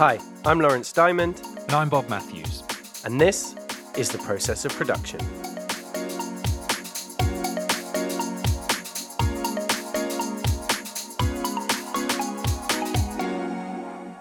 Hi, 0.00 0.18
I'm 0.46 0.58
Lawrence 0.58 0.94
Diamond, 0.94 1.42
And 1.44 1.72
I'm 1.72 1.90
Bob 1.90 2.08
Matthews. 2.08 2.62
and 3.04 3.20
this 3.20 3.54
is 3.98 4.08
the 4.08 4.16
process 4.16 4.64
of 4.64 4.72
production. 4.72 5.20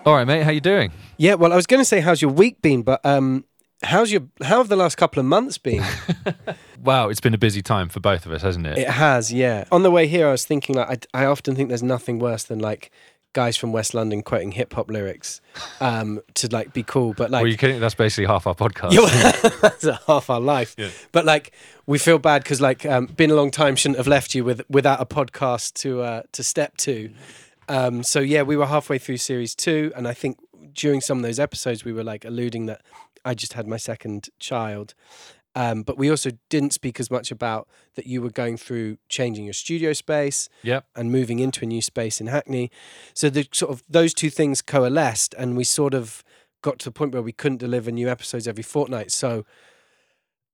All 0.05 0.15
right, 0.15 0.25
mate. 0.27 0.43
How 0.43 0.52
you 0.52 0.59
doing? 0.59 0.91
Yeah, 1.15 1.36
well, 1.36 1.54
I 1.54 1.55
was 1.55 1.65
going 1.65 1.80
to 1.80 1.86
say, 1.86 2.02
how's 2.02 2.21
your 2.21 2.32
week 2.32 2.61
been? 2.61 2.82
But 2.82 3.00
um, 3.05 3.46
how's 3.82 4.11
your 4.11 4.23
how 4.41 4.57
have 4.57 4.68
the 4.68 4.75
last 4.75 4.98
couple 4.98 5.21
of 5.21 5.25
months 5.27 5.57
been? 5.57 5.82
Wow, 6.82 7.09
it's 7.09 7.20
been 7.20 7.34
a 7.34 7.38
busy 7.38 7.61
time 7.61 7.89
for 7.89 8.00
both 8.00 8.25
of 8.25 8.32
us, 8.32 8.41
hasn't 8.41 8.66
it? 8.66 8.77
it 8.77 8.89
has, 8.89 9.34
yeah. 9.34 9.66
On 9.70 9.84
the 9.84 9.91
way 9.91 10.07
here, 10.07 10.30
I 10.30 10.32
was 10.32 10.46
thinking 10.46 10.75
like 10.75 11.07
I, 11.14 11.23
I 11.23 11.25
often 11.25 11.54
think 11.54 11.68
there's 11.68 11.84
nothing 11.84 12.20
worse 12.20 12.43
than 12.43 12.59
like 12.59 12.89
guys 13.39 13.55
from 13.55 13.71
West 13.71 13.93
London 13.93 14.21
quoting 14.21 14.52
hip 14.52 14.73
hop 14.73 14.91
lyrics 14.91 15.39
um, 15.80 16.20
to 16.34 16.49
like 16.52 16.73
be 16.73 16.84
cool, 16.84 17.13
but 17.13 17.31
like 17.31 17.41
Well, 17.41 17.49
you 17.49 17.55
kidding? 17.55 17.80
That's 17.80 17.95
basically 17.95 18.25
half 18.25 18.45
our 18.45 18.53
podcast. 18.53 18.91
Yeah, 18.91 19.49
that's 19.61 19.88
half 20.07 20.30
our 20.30 20.41
life. 20.41 20.75
Yeah. 20.77 20.89
But 21.13 21.23
like, 21.23 21.53
we 21.85 21.99
feel 21.99 22.20
bad 22.20 22.44
because 22.44 22.59
like, 22.59 22.85
um, 22.85 23.05
been 23.05 23.31
a 23.31 23.35
long 23.35 23.49
time. 23.49 23.77
Shouldn't 23.77 23.97
have 23.97 24.07
left 24.07 24.35
you 24.35 24.44
with 24.44 24.61
without 24.70 24.99
a 24.99 25.05
podcast 25.05 25.75
to 25.75 26.02
uh, 26.02 26.23
to 26.33 26.44
step 26.44 26.75
to. 26.80 27.11
Um, 27.70 28.03
so 28.03 28.20
yeah, 28.20 28.41
we 28.41 28.57
were 28.57 28.66
halfway 28.66 28.97
through 28.97 29.16
series 29.16 29.55
two, 29.55 29.94
and 29.95 30.05
I 30.05 30.13
think 30.13 30.38
during 30.73 30.99
some 30.99 31.19
of 31.19 31.23
those 31.23 31.39
episodes, 31.39 31.85
we 31.85 31.94
were 31.94 32.03
like 32.03 32.25
alluding 32.25 32.66
that 32.66 32.81
I 33.23 33.35
just 33.35 33.53
had 33.53 33.67
my 33.67 33.77
second 33.77 34.27
child. 34.39 34.95
Um, 35.62 35.84
but 35.84 35.98
we 35.98 36.09
also 36.09 36.30
didn't 36.49 36.73
speak 36.73 36.99
as 37.02 37.09
much 37.12 37.31
about 37.31 37.67
that 37.95 38.05
you 38.08 38.22
were 38.22 38.30
going 38.30 38.55
through 38.55 38.98
changing 39.09 39.44
your 39.44 39.54
studio 39.54 39.91
space 39.94 40.48
Yep. 40.63 40.86
and 40.95 41.12
moving 41.12 41.40
into 41.40 41.66
a 41.66 41.67
new 41.67 41.81
space 41.81 42.22
in 42.22 42.27
Hackney. 42.27 42.72
So 43.13 43.30
the 43.30 43.45
sort 43.52 43.72
of 43.73 43.84
those 43.90 44.14
two 44.14 44.30
things 44.30 44.62
coalesced, 44.62 45.34
and 45.38 45.58
we 45.58 45.66
sort 45.66 45.94
of 45.94 46.23
got 46.61 46.80
to 46.80 46.86
the 46.86 46.92
point 47.00 47.11
where 47.14 47.22
we 47.30 47.33
couldn't 47.33 47.58
deliver 47.58 47.92
new 47.92 48.08
episodes 48.09 48.48
every 48.48 48.64
fortnight. 48.64 49.11
So 49.11 49.45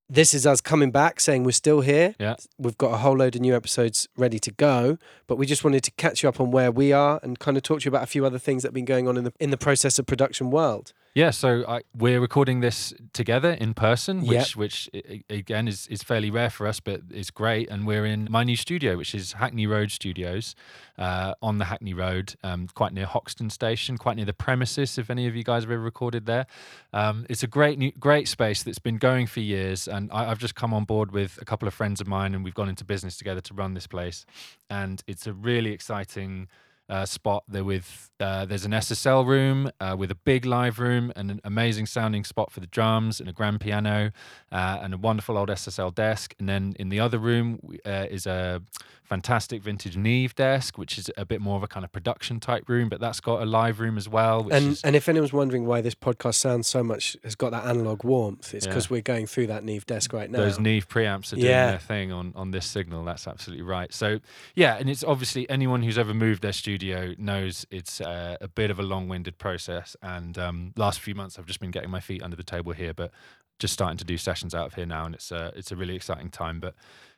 this 0.08 0.34
is 0.34 0.46
us 0.46 0.62
coming 0.62 0.92
back, 0.92 1.20
saying 1.20 1.44
we're 1.44 1.52
still 1.52 1.82
here. 1.82 2.16
Yeah. 2.20 2.36
We've 2.60 2.78
got 2.78 2.94
a 2.94 2.98
whole 2.98 3.18
load 3.18 3.36
of 3.36 3.42
new 3.42 3.56
episodes 3.56 4.08
ready 4.16 4.40
to 4.40 4.52
go, 4.52 4.98
but 5.28 5.38
we 5.38 5.46
just 5.46 5.64
wanted 5.64 5.84
to 5.84 5.92
catch 5.98 6.22
you 6.24 6.30
up 6.30 6.40
on 6.40 6.52
where 6.52 6.72
we 6.72 6.94
are 6.94 7.20
and 7.24 7.40
kind 7.40 7.58
of 7.58 7.64
talk 7.64 7.80
to 7.82 7.86
you 7.86 7.90
about 7.90 8.04
a 8.04 8.08
few 8.08 8.26
other 8.26 8.38
things 8.40 8.62
that 8.64 8.70
have 8.70 8.74
been 8.76 8.86
going 8.86 9.08
on 9.08 9.18
in 9.18 9.24
the 9.24 9.34
in 9.40 9.50
the 9.50 9.58
process 9.58 9.98
of 10.00 10.06
production 10.06 10.52
world. 10.52 10.94
Yeah. 11.16 11.30
So 11.32 11.64
I, 11.66 11.80
we're 11.98 12.20
recording 12.20 12.60
this 12.60 12.94
together 13.14 13.52
in 13.52 13.74
person, 13.74 14.26
Yep. 14.26 14.28
which 14.28 14.56
which 14.58 14.90
i- 14.94 15.24
i- 15.30 15.34
again 15.34 15.66
is 15.66 15.88
is 15.88 16.04
fairly 16.04 16.30
rare 16.30 16.50
for 16.50 16.68
us, 16.68 16.82
but 16.82 17.02
it's 17.10 17.32
great. 17.32 17.70
And 17.70 17.88
we're 17.88 18.06
in 18.06 18.28
my 18.30 18.44
new 18.44 18.58
studio, 18.58 18.98
which 18.98 19.16
is 19.16 19.32
Hackney 19.32 19.66
Road 19.66 19.92
Studios, 19.92 20.56
uh, 20.98 21.34
on 21.42 21.58
the 21.58 21.66
Hackney 21.66 21.94
Road, 21.94 22.36
um, 22.44 22.68
quite 22.68 22.92
near 22.92 23.06
Hoxton 23.06 23.50
Station, 23.50 23.98
quite 23.98 24.18
near 24.18 24.26
the 24.26 24.34
premises. 24.34 24.98
If 24.98 25.10
any 25.10 25.26
of 25.26 25.38
you 25.38 25.44
guys 25.46 25.64
have 25.64 25.72
ever 25.72 25.82
recorded 25.82 26.26
there, 26.26 26.48
um, 26.92 27.26
it's 27.30 27.44
a 27.44 27.48
great 27.48 27.80
new, 27.80 27.94
great 27.94 28.28
space 28.28 28.62
that's 28.62 28.80
been 28.80 28.98
going 28.98 29.26
for 29.26 29.40
years. 29.40 29.88
And 29.88 30.12
I, 30.12 30.30
I've 30.32 30.40
just 30.40 30.56
come 30.56 30.74
on 30.74 30.84
board 30.84 31.14
with 31.14 31.40
a 31.42 31.46
couple 31.46 31.66
of 31.66 31.74
friends 31.74 32.02
of 32.02 32.08
mine, 32.08 32.36
and 32.36 32.44
we've 32.44 32.54
gone 32.54 32.68
into 32.68 32.84
business 32.84 33.16
together 33.18 33.40
to 33.40 33.54
run 33.54 33.74
this 33.74 33.88
place. 33.88 34.26
And 34.70 35.02
it's 35.08 35.26
a 35.28 35.32
really 35.34 35.72
exciting 35.72 36.50
uh, 36.90 37.06
spot 37.06 37.44
there 37.48 37.64
with 37.64 38.10
uh, 38.20 38.46
there's 38.46 38.66
an 38.66 38.72
SSL 38.72 39.26
room 39.26 39.70
uh, 39.80 39.96
with 39.98 40.12
a 40.12 40.16
big 40.16 40.46
live 40.46 40.80
room 40.80 41.12
and 41.16 41.32
an 41.32 41.42
amazing 41.44 41.86
sounding 41.86 42.24
spot 42.24 42.52
for 42.52 42.60
the 42.60 42.68
drums 42.68 43.20
and 43.20 43.28
a 43.28 43.34
grand 43.34 43.60
piano 43.60 44.12
uh, 44.52 44.80
and 44.82 44.94
a 44.94 44.98
wonderful 44.98 45.38
old 45.38 45.50
SSL 45.50 45.94
desk. 45.94 46.36
And 46.40 46.48
then 46.48 46.76
in 46.80 46.90
the 46.90 47.00
other 47.00 47.18
room 47.18 47.60
uh, 47.86 48.06
is 48.10 48.26
a 48.26 48.62
fantastic 49.06 49.62
vintage 49.64 49.96
Neve 49.98 50.36
desk, 50.36 50.78
which 50.78 50.98
is 50.98 51.10
a 51.18 51.26
bit 51.26 51.42
more 51.42 51.58
of 51.58 51.64
a 51.64 51.68
kind 51.68 51.84
of 51.86 51.92
production 51.92 52.40
type 52.40 52.68
room, 52.68 52.90
but 52.90 53.00
that's 53.00 53.20
got 53.20 53.42
a 53.42 53.46
live 53.46 53.80
room 53.80 53.98
as 53.98 54.10
well. 54.10 54.44
Which 54.44 54.54
And 54.54 54.72
is, 54.74 54.82
and 54.84 54.96
if 54.96 55.08
anyone's 55.08 55.32
wondering 55.34 55.66
why 55.66 55.82
this 55.82 55.96
podcast 55.96 56.36
sounds 56.36 56.68
so 56.68 56.84
much 56.84 57.16
has 57.24 57.36
got 57.36 57.52
that 57.52 57.66
analog 57.66 58.04
warmth, 58.04 58.54
it's 58.54 58.66
Yeah. 58.66 58.72
because 58.72 58.90
we're 58.90 59.02
going 59.02 59.28
through 59.28 59.48
that 59.48 59.64
Neve 59.64 59.86
desk 59.86 60.12
right 60.14 60.30
now. 60.30 60.40
those 60.40 60.60
Neve 60.60 60.88
preamps 60.90 61.32
are 61.34 61.38
doing 61.38 61.48
Yeah. 61.48 61.68
their 61.72 61.80
thing 61.80 62.12
on 62.12 62.34
on 62.36 62.52
this 62.52 62.66
signal. 62.66 63.04
That's 63.06 63.28
absolutely 63.28 63.64
right. 63.64 63.94
So 63.94 64.20
yeah, 64.56 64.78
and 64.78 64.90
it's 64.90 65.04
obviously 65.04 65.50
anyone 65.50 65.84
who's 65.84 65.98
ever 65.98 66.14
moved 66.14 66.42
their 66.42 66.54
studio 66.54 67.14
knows 67.18 67.66
it's 67.72 68.02
uh, 68.02 68.38
a 68.42 68.48
bit 68.48 68.72
of 68.72 68.80
a 68.80 68.84
long-winded 68.84 69.38
process. 69.38 69.96
And 70.02 70.38
um, 70.38 70.74
last 70.76 71.00
few 71.00 71.16
months, 71.16 71.38
I've 71.40 71.46
just 71.46 71.60
been 71.60 71.72
getting 71.72 71.90
my 71.90 72.00
feet 72.00 72.24
under 72.24 72.36
the 72.36 72.44
table 72.44 72.72
here, 72.74 72.94
but 72.94 73.12
just 73.60 73.74
starting 73.74 73.98
to 73.98 74.06
do 74.06 74.18
sessions 74.18 74.54
out 74.54 74.68
of 74.68 74.74
here 74.76 74.86
now, 74.86 75.06
and 75.06 75.16
it's 75.16 75.32
uh, 75.32 75.52
it's 75.56 75.72
a 75.72 75.76
really 75.76 75.96
exciting 75.96 76.30
time. 76.30 76.60
But 76.60 76.76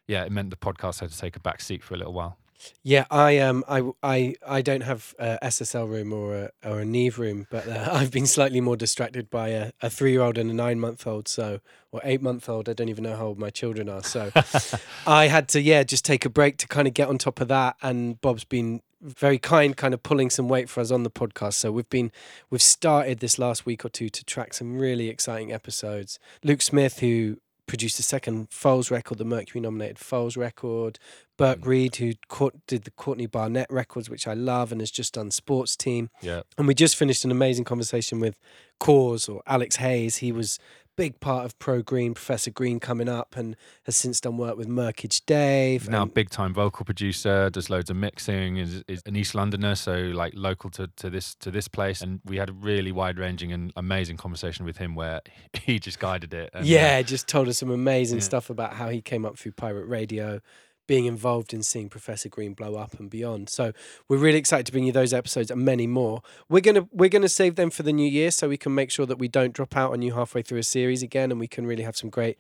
yeah, 0.08 0.24
it 0.24 0.32
meant 0.32 0.50
the 0.50 0.56
podcast 0.56 1.00
had 1.00 1.12
to 1.12 1.18
take 1.18 1.36
a 1.36 1.40
back 1.40 1.62
seat 1.62 1.84
for 1.84 1.94
a 1.94 1.98
little 1.98 2.14
while. 2.14 2.38
Yeah, 2.84 3.06
I 3.12 3.38
um, 3.40 3.64
I 3.68 3.84
I 4.02 4.36
I 4.46 4.62
don't 4.62 4.82
have 4.82 5.14
a 5.20 5.38
SSL 5.44 5.88
room 5.88 6.12
or 6.12 6.36
a 6.36 6.50
or 6.66 6.80
a 6.80 6.86
Neve 6.86 7.20
room, 7.20 7.48
but 7.50 7.68
uh, 7.68 7.90
I've 7.94 8.12
been 8.12 8.26
slightly 8.26 8.62
more 8.62 8.76
distracted 8.76 9.30
by 9.30 9.50
a, 9.50 9.72
a 9.82 9.90
three 9.90 10.12
year 10.12 10.22
old 10.22 10.38
and 10.38 10.50
a 10.50 10.54
nine 10.54 10.80
month 10.80 11.06
old, 11.06 11.28
so 11.28 11.60
or 11.92 12.02
eight 12.04 12.22
month 12.22 12.50
old. 12.50 12.68
I 12.68 12.74
don't 12.74 12.90
even 12.90 13.04
know 13.04 13.16
how 13.16 13.28
old 13.28 13.40
my 13.40 13.50
children 13.50 13.90
are, 13.90 14.04
so 14.04 14.32
I 15.08 15.28
had 15.28 15.48
to 15.50 15.62
yeah 15.62 15.84
just 15.84 16.06
take 16.06 16.26
a 16.26 16.30
break 16.30 16.58
to 16.58 16.68
kind 16.68 16.88
of 16.88 16.94
get 16.94 17.10
on 17.10 17.18
top 17.18 17.42
of 17.42 17.48
that. 17.50 17.76
And 17.82 18.20
Bob's 18.22 18.44
been 18.44 18.82
very 19.02 19.38
kind, 19.38 19.76
kind 19.78 19.94
of 19.94 20.04
pulling 20.04 20.30
some 20.30 20.48
weight 20.48 20.70
for 20.70 20.82
us 20.82 20.92
on 20.92 21.04
the 21.04 21.12
podcast. 21.12 21.54
So 21.54 21.72
we've 21.72 21.90
been 21.90 22.12
we've 22.50 22.62
started 22.62 23.20
this 23.20 23.38
last 23.38 23.66
week 23.66 23.86
or 23.86 23.90
two 23.90 24.10
to 24.10 24.26
track 24.26 24.54
some 24.54 24.78
really 24.78 25.10
exciting 25.10 25.52
episodes. 25.52 26.20
Luke 26.44 26.62
Smith, 26.62 27.00
who 27.00 27.38
produced 27.68 27.98
the 27.98 28.04
second 28.04 28.48
Foals 28.50 28.90
record, 28.90 29.18
the 29.18 29.26
Mercury 29.26 29.62
nominated 29.62 30.00
Foals 30.00 30.38
record. 30.38 30.98
Burke 31.38 31.60
mm. 31.60 31.66
Reid, 31.68 31.96
who 31.98 32.14
caught, 32.30 32.56
did 32.66 32.86
the 32.86 32.92
Courtney 32.92 33.28
Barnett 33.28 33.68
records, 33.70 34.10
which 34.10 34.28
I 34.28 34.34
love, 34.34 34.72
and 34.72 34.82
has 34.82 34.90
just 34.90 35.14
done 35.14 35.30
Sports 35.30 35.76
Team. 35.76 36.10
Yeah, 36.22 36.42
And 36.58 36.68
we 36.68 36.74
just 36.74 36.96
finished 36.96 37.26
an 37.26 37.32
amazing 37.32 37.66
conversation 37.66 38.20
with 38.20 38.38
Cause 38.80 39.30
or 39.30 39.44
Alex 39.46 39.76
Hayes. 39.76 40.18
He 40.18 40.32
was 40.32 40.58
big 40.98 41.20
part 41.22 41.46
of 41.46 41.58
Pro 41.60 41.82
Green, 41.82 42.14
Professor 42.14 42.52
Green 42.52 42.80
coming 42.82 43.08
up, 43.08 43.38
and 43.38 43.56
has 43.84 43.96
since 43.96 44.20
done 44.20 44.38
work 44.38 44.58
with 44.58 44.68
Merkage 44.68 45.22
Dave. 45.26 45.88
now 45.88 46.04
big 46.04 46.30
time 46.30 46.54
vocal 46.54 46.84
producer, 46.84 47.50
does 47.50 47.70
loads 47.70 47.90
of 47.90 47.96
mixing, 47.96 48.58
is, 48.58 48.84
is 48.88 49.02
an 49.06 49.16
East 49.16 49.34
Londoner, 49.36 49.76
so 49.76 49.94
like 49.96 50.34
local 50.36 50.70
to, 50.72 50.88
to 50.98 51.10
this 51.10 51.36
to 51.36 51.52
this 51.52 51.68
place. 51.68 52.02
And 52.02 52.20
we 52.26 52.36
had 52.38 52.50
a 52.50 52.54
really 52.54 52.92
wide 52.92 53.18
ranging 53.18 53.54
and 53.54 53.72
amazing 53.78 54.18
conversation 54.18 54.66
with 54.66 54.78
him 54.78 54.96
where 54.96 55.22
he 55.54 55.80
just 55.80 56.00
guided 56.00 56.34
it. 56.34 56.50
And, 56.54 56.64
uh, 56.64 56.68
yeah, 56.68 57.02
just 57.04 57.28
told 57.28 57.48
us 57.48 57.60
some 57.60 57.70
amazing 57.72 58.18
Yeah. 58.18 58.24
stuff 58.24 58.50
about 58.50 58.74
how 58.74 58.90
he 58.90 59.02
came 59.02 59.24
up 59.26 59.38
through 59.38 59.54
pirate 59.54 59.86
radio, 59.86 60.42
being 60.88 61.06
involved 61.06 61.54
in 61.54 61.62
seeing 61.62 61.90
Professor 61.90 62.30
Green 62.30 62.54
blow 62.54 62.76
up 62.76 63.00
and 63.00 63.10
beyond. 63.10 63.50
So 63.50 63.74
we're 64.08 64.18
really 64.18 64.38
excited 64.40 64.66
to 64.66 64.72
bring 64.72 64.86
you 64.86 64.92
those 64.92 65.14
episodes 65.14 65.52
and 65.52 65.64
many 65.64 65.86
more. 65.88 66.22
We're 66.50 66.62
gonna 66.62 66.88
we're 66.92 67.10
gonna 67.10 67.30
save 67.30 67.56
them 67.56 67.70
for 67.70 67.84
the 67.84 67.94
new 67.94 68.10
year 68.10 68.32
so 68.32 68.50
we 68.50 68.58
can 68.58 68.74
make 68.74 68.90
sure 68.90 69.06
that 69.06 69.20
we 69.20 69.28
don't 69.28 69.54
drop 69.54 69.76
out 69.78 69.92
on 69.92 70.02
you 70.02 70.14
halfway 70.14 70.42
through 70.42 70.60
a 70.60 70.64
series 70.64 71.04
again, 71.04 71.30
and 71.32 71.40
we 71.40 71.48
can 71.48 71.68
really 71.68 71.84
have 71.84 71.96
some 71.98 72.10
great 72.10 72.38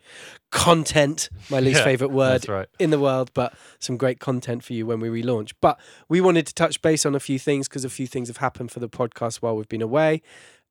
content. 0.52 1.30
My 1.50 1.60
least 1.60 1.80
Yeah, 1.80 1.84
favorite 1.84 2.12
word 2.12 2.48
right. 2.48 2.68
in 2.80 2.90
the 2.90 3.00
world, 3.00 3.32
but 3.34 3.54
some 3.80 3.98
great 3.98 4.20
content 4.20 4.64
for 4.64 4.74
you 4.74 4.86
when 4.86 5.00
we 5.00 5.10
relaunch. 5.10 5.52
But 5.62 5.80
we 6.08 6.22
wanted 6.22 6.48
to 6.48 6.54
touch 6.54 6.82
base 6.82 7.06
on 7.06 7.16
a 7.16 7.20
few 7.20 7.38
things 7.38 7.68
because 7.68 7.84
a 7.84 7.90
few 7.90 8.08
things 8.08 8.28
have 8.30 8.38
happened 8.38 8.72
for 8.72 8.80
the 8.80 8.90
podcast 8.90 9.38
while 9.38 9.56
we've 9.56 9.68
been 9.70 9.82
away. 9.82 10.22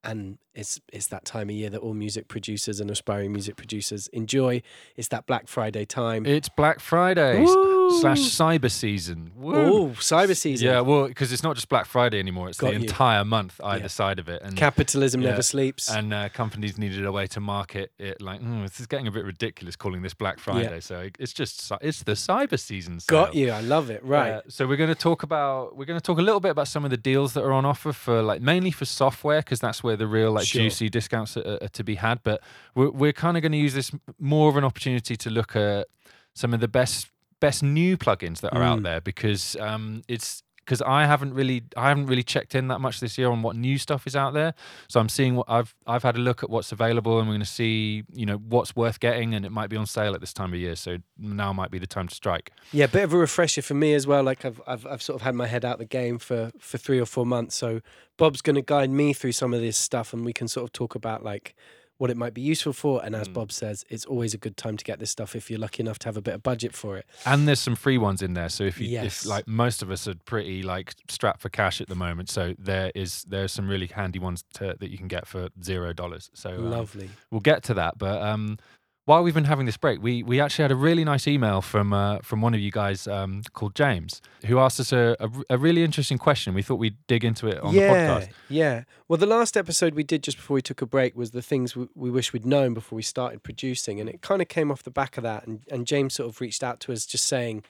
And 0.06 0.38
it's 0.54 0.80
it's 0.92 1.08
that 1.08 1.24
time 1.24 1.50
of 1.50 1.56
year 1.56 1.68
that 1.70 1.80
all 1.80 1.92
music 1.92 2.28
producers 2.28 2.80
and 2.80 2.90
aspiring 2.90 3.32
music 3.32 3.56
producers 3.56 4.08
enjoy. 4.08 4.62
It's 4.96 5.08
that 5.08 5.26
Black 5.26 5.48
Friday 5.48 5.84
time. 5.84 6.24
It's 6.24 6.48
Black 6.48 6.80
Friday 6.80 7.42
Woo! 7.44 7.75
Slash 8.00 8.18
Cyber 8.20 8.70
Season. 8.70 9.32
Oh, 9.42 9.88
cyber 9.98 10.36
season. 10.36 10.66
Yeah, 10.66 10.80
well, 10.80 11.08
because 11.08 11.32
it's 11.32 11.42
not 11.42 11.54
just 11.54 11.68
Black 11.68 11.86
Friday 11.86 12.18
anymore; 12.18 12.48
it's 12.48 12.58
Got 12.58 12.68
the 12.68 12.80
you. 12.80 12.80
entire 12.80 13.24
month 13.24 13.60
either 13.62 13.82
Yeah. 13.84 13.86
side 13.88 14.18
of 14.18 14.28
it. 14.28 14.42
And 14.42 14.56
Capitalism 14.56 15.22
Yeah. 15.22 15.30
never 15.30 15.42
sleeps. 15.42 15.88
and 15.90 16.12
uh, 16.12 16.28
companies 16.28 16.78
needed 16.78 17.04
a 17.04 17.12
way 17.12 17.26
to 17.28 17.40
market 17.40 17.92
it. 17.98 18.20
Like, 18.20 18.40
mm, 18.40 18.62
this 18.62 18.80
is 18.80 18.86
getting 18.86 19.06
a 19.06 19.10
bit 19.10 19.24
ridiculous 19.24 19.76
calling 19.76 20.02
this 20.02 20.14
Black 20.14 20.38
Friday. 20.38 20.80
So 20.80 21.00
it- 21.00 21.16
it's 21.18 21.32
just 21.32 21.60
cy- 21.60 21.78
it's 21.80 22.02
the 22.02 22.12
Cyber 22.12 22.58
Season. 22.58 22.98
Got 23.06 23.34
you. 23.34 23.50
I 23.50 23.60
love 23.60 23.90
it. 23.90 24.04
Right. 24.04 24.32
Uh, 24.32 24.40
so 24.48 24.66
we're 24.66 24.76
going 24.76 24.88
to 24.94 24.94
talk 24.94 25.22
about 25.22 25.76
we're 25.76 25.84
going 25.84 25.98
to 26.00 26.04
talk 26.04 26.18
a 26.18 26.22
little 26.22 26.40
bit 26.40 26.50
about 26.50 26.68
some 26.68 26.84
of 26.84 26.90
the 26.90 26.96
deals 26.96 27.32
that 27.34 27.42
are 27.42 27.52
on 27.52 27.64
offer 27.64 27.92
for 27.92 28.22
like 28.22 28.40
mainly 28.42 28.70
for 28.70 28.84
software 28.84 29.40
because 29.40 29.60
that's 29.60 29.82
where 29.82 29.96
the 29.96 30.06
real 30.06 30.32
like 30.32 30.46
Sure. 30.46 30.62
juicy 30.62 30.88
discounts 30.88 31.36
are, 31.36 31.58
are 31.62 31.68
to 31.68 31.84
be 31.84 31.96
had. 31.96 32.22
But 32.22 32.42
we're 32.74 32.90
we're 32.90 33.12
kind 33.12 33.36
of 33.36 33.42
going 33.42 33.52
to 33.52 33.58
use 33.58 33.74
this 33.74 33.90
more 34.18 34.48
of 34.48 34.56
an 34.56 34.64
opportunity 34.64 35.16
to 35.16 35.30
look 35.30 35.54
at 35.56 35.86
some 36.34 36.52
of 36.54 36.60
the 36.60 36.68
best 36.68 37.08
best 37.40 37.62
new 37.62 37.96
plugins 37.96 38.40
that 38.40 38.54
are 38.54 38.62
out 38.62 38.80
Mm. 38.80 38.84
there 38.84 39.00
because 39.00 39.56
um, 39.60 40.02
it's 40.08 40.42
because 40.64 40.82
I 40.82 41.04
haven't 41.06 41.32
really 41.32 41.62
I 41.76 41.88
haven't 41.90 42.06
really 42.06 42.24
checked 42.24 42.56
in 42.56 42.66
that 42.68 42.80
much 42.80 42.98
this 42.98 43.16
year 43.16 43.28
on 43.30 43.40
what 43.42 43.54
new 43.54 43.78
stuff 43.78 44.04
is 44.04 44.16
out 44.16 44.34
there. 44.34 44.52
So 44.88 44.98
I'm 44.98 45.08
seeing 45.08 45.36
what 45.36 45.46
I've 45.48 45.72
I've 45.86 46.02
had 46.02 46.16
a 46.16 46.18
look 46.18 46.42
at 46.42 46.50
what's 46.50 46.72
available 46.72 47.18
and 47.20 47.28
we're 47.28 47.34
going 47.34 47.40
to 47.44 47.46
see 47.46 48.02
you 48.12 48.26
know 48.26 48.38
what's 48.38 48.74
worth 48.74 48.98
getting 48.98 49.32
and 49.34 49.44
it 49.46 49.52
might 49.52 49.70
be 49.70 49.76
on 49.76 49.86
sale 49.86 50.12
at 50.14 50.20
this 50.20 50.32
time 50.32 50.52
of 50.52 50.58
year. 50.58 50.74
So 50.74 50.96
now 51.18 51.52
might 51.52 51.70
be 51.70 51.78
the 51.78 51.86
time 51.86 52.08
to 52.08 52.14
strike. 52.16 52.50
Yeah, 52.72 52.86
bit 52.88 53.04
of 53.04 53.12
a 53.12 53.16
refresher 53.16 53.62
for 53.62 53.74
me 53.74 53.94
as 53.94 54.08
well. 54.08 54.24
Like 54.24 54.44
I've 54.44 54.60
I've 54.66 54.84
I've 54.86 55.02
sort 55.02 55.14
of 55.20 55.22
had 55.22 55.36
my 55.36 55.46
head 55.46 55.64
out 55.64 55.78
the 55.78 55.84
game 55.84 56.18
for 56.18 56.50
for 56.58 56.78
three 56.78 56.98
or 56.98 57.06
four 57.06 57.24
months. 57.26 57.54
So 57.54 57.80
Bob's 58.16 58.42
going 58.42 58.56
to 58.56 58.62
guide 58.62 58.90
me 58.90 59.12
through 59.12 59.32
some 59.32 59.54
of 59.54 59.60
this 59.60 59.76
stuff, 59.76 60.12
and 60.12 60.24
we 60.24 60.32
can 60.32 60.48
sort 60.48 60.64
of 60.64 60.72
talk 60.72 60.96
about 60.96 61.22
like 61.22 61.54
what 61.98 62.10
it 62.10 62.16
might 62.16 62.34
be 62.34 62.42
useful 62.42 62.72
for. 62.72 63.02
And 63.04 63.14
as 63.16 63.26
Mm. 63.28 63.32
Bob 63.34 63.52
says, 63.52 63.84
it's 63.88 64.04
always 64.04 64.34
a 64.34 64.38
good 64.38 64.56
time 64.56 64.76
to 64.76 64.84
get 64.84 64.98
this 64.98 65.10
stuff 65.10 65.34
if 65.34 65.50
you're 65.50 65.58
lucky 65.58 65.82
enough 65.82 65.98
to 66.00 66.08
have 66.08 66.16
a 66.16 66.22
bit 66.22 66.34
of 66.34 66.42
budget 66.42 66.74
for 66.74 66.96
it. 66.98 67.06
And 67.24 67.48
there's 67.48 67.60
some 67.60 67.74
free 67.76 67.96
ones 67.98 68.20
in 68.22 68.34
there. 68.34 68.48
So 68.50 68.64
if 68.64 68.78
you, 68.80 68.88
Yes. 68.88 69.22
if 69.22 69.26
like 69.26 69.48
most 69.48 69.82
of 69.82 69.90
us 69.90 70.06
are 70.06 70.14
pretty 70.26 70.62
like 70.62 70.94
strapped 71.08 71.40
for 71.40 71.48
cash 71.48 71.80
at 71.80 71.88
the 71.88 71.94
moment, 71.94 72.28
so 72.28 72.54
there 72.58 72.92
is 72.94 73.24
there's 73.28 73.52
some 73.52 73.68
really 73.68 73.86
handy 73.86 74.18
ones 74.18 74.44
to, 74.54 74.76
that 74.78 74.90
you 74.90 74.98
can 74.98 75.08
get 75.08 75.26
for 75.26 75.48
zero 75.62 75.92
dollars. 75.92 76.30
So 76.34 76.50
um, 76.50 76.70
Lovely. 76.70 77.08
we'll 77.30 77.40
get 77.40 77.62
to 77.64 77.74
that. 77.74 77.96
But 77.98 78.20
um, 78.22 78.58
while 79.06 79.22
we've 79.22 79.34
been 79.34 79.44
having 79.44 79.66
this 79.66 79.76
break, 79.76 80.02
we 80.02 80.24
we 80.24 80.40
actually 80.40 80.64
had 80.64 80.72
a 80.72 80.76
really 80.76 81.04
nice 81.04 81.28
email 81.28 81.62
from 81.62 81.92
uh, 81.92 82.18
from 82.18 82.40
one 82.40 82.54
of 82.54 82.60
you 82.60 82.72
guys 82.72 83.06
um, 83.06 83.42
called 83.52 83.74
James, 83.76 84.20
who 84.44 84.58
asked 84.58 84.80
us 84.80 84.92
a, 84.92 85.16
a, 85.20 85.30
a 85.50 85.58
really 85.58 85.84
interesting 85.84 86.18
question. 86.18 86.54
We 86.54 86.62
thought 86.62 86.80
we'd 86.80 86.98
dig 87.06 87.24
into 87.24 87.46
it 87.46 87.60
on 87.60 87.72
yeah, 87.72 87.92
the 87.92 88.26
podcast. 88.26 88.30
yeah. 88.48 88.82
Well, 89.08 89.16
the 89.16 89.26
last 89.26 89.56
episode 89.56 89.94
we 89.94 90.02
did 90.02 90.24
just 90.24 90.36
before 90.36 90.56
we 90.56 90.62
took 90.62 90.82
a 90.82 90.86
break 90.86 91.16
was 91.16 91.30
the 91.30 91.40
things 91.40 91.76
we, 91.76 91.86
we 91.94 92.10
wish 92.10 92.32
we'd 92.32 92.44
known 92.44 92.74
before 92.74 92.96
we 92.96 93.02
started 93.02 93.44
producing, 93.44 94.00
and 94.00 94.10
it 94.10 94.22
kind 94.22 94.42
of 94.42 94.48
came 94.48 94.72
off 94.72 94.82
the 94.82 94.90
back 94.90 95.16
of 95.16 95.22
that. 95.22 95.46
And, 95.46 95.60
and 95.70 95.86
James 95.86 96.14
sort 96.14 96.28
of 96.28 96.40
reached 96.40 96.64
out 96.64 96.80
to 96.80 96.92
us, 96.92 97.06
just 97.06 97.26
saying, 97.26 97.62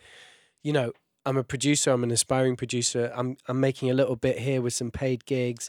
you 0.62 0.72
know, 0.72 0.92
I'm 1.26 1.36
a 1.36 1.44
producer, 1.44 1.90
I'm 1.90 2.02
an 2.02 2.12
aspiring 2.12 2.56
producer, 2.56 3.12
I'm 3.14 3.36
I'm 3.46 3.60
making 3.60 3.90
a 3.90 3.94
little 3.94 4.16
bit 4.16 4.38
here 4.38 4.62
with 4.62 4.72
some 4.72 4.90
paid 4.90 5.26
gigs, 5.26 5.68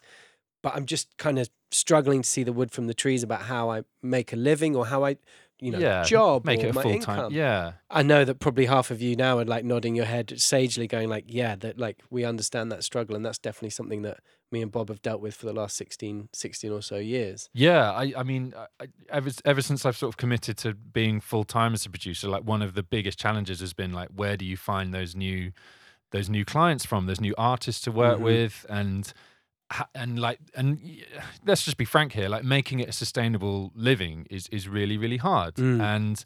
but 0.63 0.75
I'm 0.77 0.85
just 0.85 1.17
kind 1.17 1.39
of 1.39 1.49
struggling 1.71 2.21
to 2.21 2.29
see 2.29 2.43
the 2.43 2.53
wood 2.53 2.71
from 2.71 2.87
the 2.87 2.93
trees 2.93 3.23
about 3.23 3.41
how 3.41 3.69
I 3.69 3.83
make 4.01 4.31
a 4.31 4.37
living 4.37 4.75
or 4.75 4.85
how 4.85 5.03
I, 5.03 5.17
you 5.59 5.71
know, 5.71 5.79
yeah, 5.79 6.03
job 6.03 6.45
make 6.45 6.63
it 6.63 6.69
a 6.69 6.73
full 6.73 6.91
income. 6.91 7.15
time. 7.17 7.31
Yeah, 7.31 7.73
I 7.89 8.03
know 8.03 8.25
that 8.25 8.39
probably 8.39 8.65
half 8.65 8.91
of 8.91 9.01
you 9.01 9.15
now 9.15 9.39
are 9.39 9.45
like 9.45 9.65
nodding 9.65 9.95
your 9.95 10.05
head 10.05 10.39
sagely, 10.39 10.87
going 10.87 11.09
like, 11.09 11.25
"Yeah, 11.27 11.55
that 11.57 11.77
like 11.77 12.03
we 12.09 12.25
understand 12.25 12.71
that 12.71 12.83
struggle, 12.83 13.15
and 13.15 13.25
that's 13.25 13.39
definitely 13.39 13.71
something 13.71 14.01
that 14.03 14.19
me 14.51 14.61
and 14.61 14.71
Bob 14.71 14.89
have 14.89 15.01
dealt 15.01 15.19
with 15.21 15.35
for 15.35 15.45
the 15.45 15.53
last 15.53 15.75
16, 15.77 16.29
16 16.33 16.71
or 16.71 16.81
so 16.81 16.97
years." 16.97 17.49
Yeah, 17.53 17.91
I, 17.91 18.13
I 18.15 18.23
mean, 18.23 18.53
I, 18.79 18.87
ever 19.09 19.31
ever 19.45 19.61
since 19.61 19.85
I've 19.85 19.97
sort 19.97 20.13
of 20.13 20.17
committed 20.17 20.57
to 20.59 20.73
being 20.73 21.19
full 21.19 21.43
time 21.43 21.73
as 21.73 21.85
a 21.85 21.89
producer, 21.89 22.27
like 22.29 22.43
one 22.43 22.61
of 22.61 22.73
the 22.75 22.83
biggest 22.83 23.17
challenges 23.19 23.59
has 23.59 23.73
been 23.73 23.93
like, 23.93 24.09
where 24.09 24.37
do 24.37 24.45
you 24.45 24.57
find 24.57 24.93
those 24.93 25.15
new, 25.15 25.51
those 26.11 26.29
new 26.29 26.45
clients 26.45 26.85
from, 26.85 27.05
those 27.07 27.21
new 27.21 27.35
artists 27.37 27.81
to 27.83 27.91
work 27.91 28.19
Mhm. 28.19 28.21
with, 28.21 28.65
and 28.69 29.13
and 29.93 30.19
like, 30.19 30.39
and 30.55 30.79
let's 31.45 31.63
just 31.65 31.77
be 31.77 31.85
frank 31.85 32.13
here, 32.13 32.29
like 32.29 32.43
making 32.43 32.79
it 32.79 32.89
a 32.89 32.91
sustainable 32.91 33.71
living 33.75 34.25
is 34.29 34.47
is 34.49 34.67
really 34.67 34.97
really 34.97 35.17
hard, 35.17 35.55
Mm. 35.55 35.81
and 35.81 36.23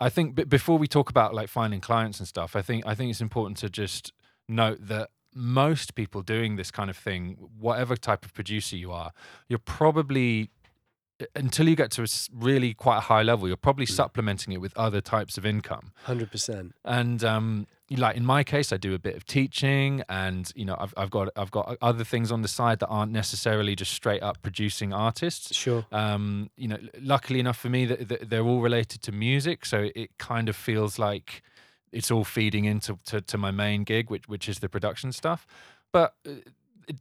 I 0.00 0.08
think 0.10 0.34
b- 0.34 0.44
before 0.44 0.78
we 0.78 0.86
talk 0.86 1.08
about 1.10 1.34
like 1.34 1.48
finding 1.48 1.80
clients 1.80 2.18
and 2.20 2.28
stuff, 2.28 2.54
I 2.54 2.62
think 2.62 2.86
I 2.86 2.94
think 2.94 3.10
it's 3.10 3.20
important 3.20 3.56
to 3.58 3.68
just 3.70 4.12
note 4.48 4.78
that 4.88 5.10
most 5.34 5.94
people 5.94 6.22
doing 6.22 6.56
this 6.56 6.70
kind 6.70 6.88
of 6.90 6.96
thing, 6.96 7.36
whatever 7.58 7.96
type 7.96 8.24
of 8.24 8.32
producer 8.32 8.76
you 8.76 8.92
are, 8.92 9.12
you're 9.48 9.58
probably 9.58 10.50
until 11.34 11.66
you 11.66 11.74
get 11.76 11.90
to 11.92 12.02
a 12.02 12.06
really 12.32 12.74
quite 12.74 12.98
a 12.98 13.00
high 13.00 13.22
level, 13.22 13.48
you're 13.48 13.56
probably 13.56 13.86
Mm. 13.86 13.90
supplementing 14.02 14.52
it 14.52 14.60
with 14.60 14.76
other 14.76 15.00
types 15.00 15.38
of 15.38 15.46
income. 15.46 15.92
Hundred 16.04 16.30
percent. 16.30 16.74
And 16.84 17.24
um, 17.24 17.66
like 17.90 18.16
in 18.16 18.24
my 18.24 18.42
case, 18.42 18.72
I 18.72 18.78
do 18.78 18.94
a 18.94 18.98
bit 18.98 19.14
of 19.14 19.24
teaching, 19.24 20.02
and 20.08 20.50
you 20.56 20.64
know, 20.64 20.76
I've 20.78 20.92
I've 20.96 21.10
got 21.10 21.28
I've 21.36 21.50
got 21.50 21.76
other 21.80 22.04
things 22.04 22.32
on 22.32 22.42
the 22.42 22.48
side 22.48 22.80
that 22.80 22.88
aren't 22.88 23.12
necessarily 23.12 23.76
just 23.76 23.92
straight 23.92 24.22
up 24.22 24.42
producing 24.42 24.92
artists. 24.92 25.54
Sure. 25.54 25.86
Um, 25.92 26.50
you 26.56 26.68
know, 26.68 26.78
luckily 27.00 27.38
enough 27.38 27.58
for 27.58 27.68
me 27.68 27.84
that, 27.86 28.28
they're 28.28 28.42
all 28.44 28.60
related 28.60 29.02
to 29.02 29.12
music, 29.12 29.64
so 29.64 29.88
it 29.94 30.18
kind 30.18 30.48
of 30.48 30.56
feels 30.56 30.98
like 30.98 31.42
it's 31.92 32.10
all 32.10 32.24
feeding 32.24 32.64
into 32.64 32.98
to, 33.06 33.20
to 33.20 33.38
my 33.38 33.52
main 33.52 33.84
gig, 33.84 34.10
which 34.10 34.28
which 34.28 34.48
is 34.48 34.58
the 34.58 34.68
production 34.68 35.12
stuff. 35.12 35.46
But 35.92 36.14
uh, 36.26 36.32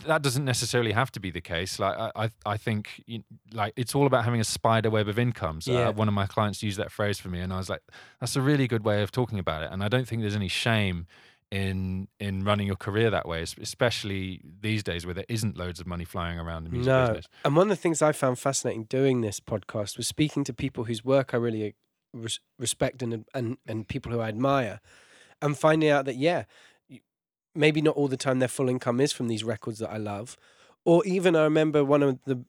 that 0.07 0.21
doesn't 0.21 0.45
necessarily 0.45 0.91
have 0.93 1.11
to 1.11 1.19
be 1.19 1.29
the 1.31 1.41
case. 1.41 1.79
Like 1.79 1.95
I 2.15 2.29
I, 2.45 2.57
think 2.57 3.03
you, 3.05 3.23
like 3.53 3.73
it's 3.75 3.93
all 3.93 4.07
about 4.07 4.23
having 4.25 4.39
a 4.41 4.43
spider 4.43 4.89
web 4.89 5.07
of 5.07 5.19
incomes. 5.19 5.67
Yeah. 5.67 5.89
uh, 5.89 5.91
one 5.91 6.07
of 6.07 6.13
my 6.13 6.25
clients 6.25 6.63
used 6.63 6.79
that 6.79 6.91
phrase 6.91 7.19
for 7.19 7.29
me, 7.29 7.39
and 7.39 7.53
I 7.53 7.57
was 7.57 7.69
like, 7.69 7.81
that's 8.19 8.35
a 8.35 8.41
really 8.41 8.67
good 8.67 8.83
way 8.83 9.03
of 9.03 9.11
talking 9.11 9.39
about 9.39 9.63
it. 9.63 9.69
And 9.71 9.83
I 9.83 9.87
don't 9.87 10.07
think 10.07 10.21
there's 10.21 10.35
any 10.35 10.47
shame 10.47 11.05
in 11.51 12.07
in 12.19 12.43
running 12.43 12.65
your 12.67 12.75
career 12.75 13.11
that 13.11 13.27
way, 13.27 13.43
especially 13.43 14.41
these 14.61 14.81
days 14.83 15.05
where 15.05 15.13
there 15.13 15.25
isn't 15.29 15.55
loads 15.57 15.79
of 15.79 15.85
money 15.85 16.03
flying 16.05 16.39
around 16.39 16.63
the 16.63 16.71
music 16.71 16.87
No. 16.87 17.07
business. 17.07 17.27
And 17.43 17.55
one 17.55 17.67
of 17.67 17.77
the 17.77 17.81
things 17.81 18.01
I 18.01 18.11
found 18.11 18.39
fascinating 18.39 18.85
doing 18.85 19.21
this 19.21 19.39
podcast 19.39 19.97
was 19.97 20.07
speaking 20.07 20.43
to 20.45 20.53
people 20.53 20.85
whose 20.85 21.05
work 21.05 21.33
I 21.33 21.37
really 21.37 21.67
uh, 21.67 21.71
res- 22.13 22.39
respect 22.57 23.03
and 23.03 23.25
and 23.35 23.57
and 23.67 23.87
people 23.87 24.11
who 24.11 24.19
I 24.19 24.29
admire, 24.29 24.79
and 25.41 25.57
finding 25.57 25.89
out 25.89 26.05
that 26.05 26.15
yeah, 26.15 26.45
maybe 27.56 27.81
not 27.81 27.96
all 27.96 28.07
the 28.07 28.18
time 28.18 28.40
their 28.40 28.48
full 28.48 28.69
income 28.69 29.00
is 29.00 29.12
from 29.13 29.28
these 29.28 29.44
records 29.44 29.80
that 29.80 29.90
I 29.92 29.98
love, 29.98 30.38
or 30.84 31.06
even 31.06 31.36
I 31.36 31.44
remember 31.44 31.84
one 31.84 32.04
of 32.04 32.19
the 32.25 32.44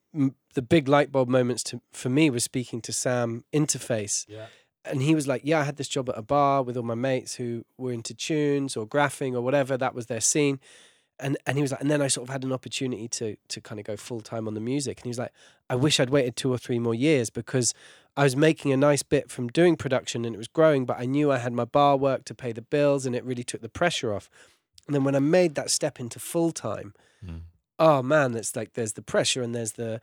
the 0.55 0.63
big 0.63 0.89
light 0.89 1.13
bulb 1.13 1.29
moments 1.29 1.63
to 1.65 1.81
for 1.93 2.09
me 2.09 2.31
was 2.31 2.45
speaking 2.45 2.81
to 2.83 2.93
Sam 2.93 3.45
Interface, 3.53 4.25
Yeah. 4.29 4.47
and 4.85 5.03
he 5.03 5.15
was 5.15 5.27
like, 5.27 5.43
"Yeah, 5.45 5.61
I 5.61 5.65
had 5.65 5.77
this 5.77 5.89
job 5.89 6.09
at 6.09 6.19
a 6.19 6.23
bar 6.23 6.63
with 6.63 6.77
all 6.77 6.83
my 6.83 6.95
mates 6.95 7.35
who 7.37 7.65
were 7.79 7.93
into 7.93 8.15
tunes 8.15 8.77
or 8.77 8.87
graphing 8.87 9.35
or 9.35 9.41
whatever. 9.41 9.77
That 9.77 9.95
was 9.95 10.07
their 10.07 10.21
scene." 10.21 10.61
And 11.19 11.39
and 11.47 11.57
he 11.57 11.63
was 11.63 11.71
like, 11.73 11.81
and 11.81 11.91
then 11.91 12.03
I 12.03 12.09
sort 12.09 12.29
of 12.29 12.33
had 12.33 12.45
an 12.45 12.53
opportunity 12.53 13.09
to 13.09 13.37
to 13.49 13.61
kind 13.61 13.79
of 13.81 13.87
go 13.87 13.97
full 13.97 14.21
time 14.21 14.47
on 14.47 14.55
the 14.55 14.61
music. 14.61 14.99
And 14.99 15.05
he 15.05 15.09
was 15.09 15.19
like, 15.19 15.33
"I 15.71 15.75
wish 15.75 15.99
I'd 15.99 16.11
waited 16.11 16.37
two 16.37 16.53
or 16.53 16.59
three 16.59 16.79
more 16.79 16.95
years 16.95 17.31
because 17.31 17.73
I 18.19 18.23
was 18.25 18.37
making 18.37 18.71
a 18.73 18.77
nice 18.77 19.03
bit 19.03 19.31
from 19.31 19.49
doing 19.49 19.77
production 19.77 20.25
and 20.27 20.35
it 20.35 20.39
was 20.39 20.49
growing, 20.49 20.85
but 20.87 20.99
I 20.99 21.05
knew 21.07 21.31
I 21.33 21.39
had 21.39 21.53
my 21.55 21.65
bar 21.65 21.97
work 21.97 22.25
to 22.27 22.35
pay 22.35 22.53
the 22.53 22.63
bills, 22.63 23.07
and 23.07 23.15
it 23.17 23.25
really 23.25 23.45
took 23.45 23.63
the 23.63 23.69
pressure 23.71 24.13
off." 24.15 24.29
And 24.87 24.95
then 24.95 25.05
when 25.05 25.15
I 25.17 25.21
made 25.21 25.55
that 25.57 25.71
step 25.71 25.99
into 26.01 26.19
full 26.19 26.53
time, 26.53 26.95
Mm. 27.25 27.41
oh 27.79 28.03
man, 28.03 28.35
it's 28.37 28.55
like 28.55 28.75
there's 28.75 28.93
the 28.93 29.03
pressure 29.03 29.43
and 29.43 29.55
there's 29.55 29.73
the 29.73 30.01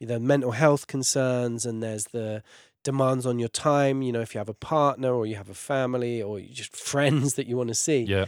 you 0.00 0.06
know 0.06 0.18
mental 0.18 0.50
health 0.52 0.86
concerns 0.88 1.64
and 1.64 1.82
there's 1.82 2.04
the 2.06 2.42
demands 2.84 3.24
on 3.26 3.38
your 3.38 3.48
time. 3.48 4.02
You 4.02 4.12
know, 4.12 4.20
if 4.20 4.34
you 4.34 4.38
have 4.38 4.48
a 4.48 4.54
partner 4.54 5.14
or 5.14 5.26
you 5.26 5.36
have 5.36 5.48
a 5.48 5.54
family 5.54 6.20
or 6.20 6.38
you 6.38 6.48
just 6.52 6.76
friends 6.92 7.34
that 7.34 7.46
you 7.46 7.56
want 7.56 7.68
to 7.68 7.74
see. 7.74 8.00
Yeah. 8.02 8.26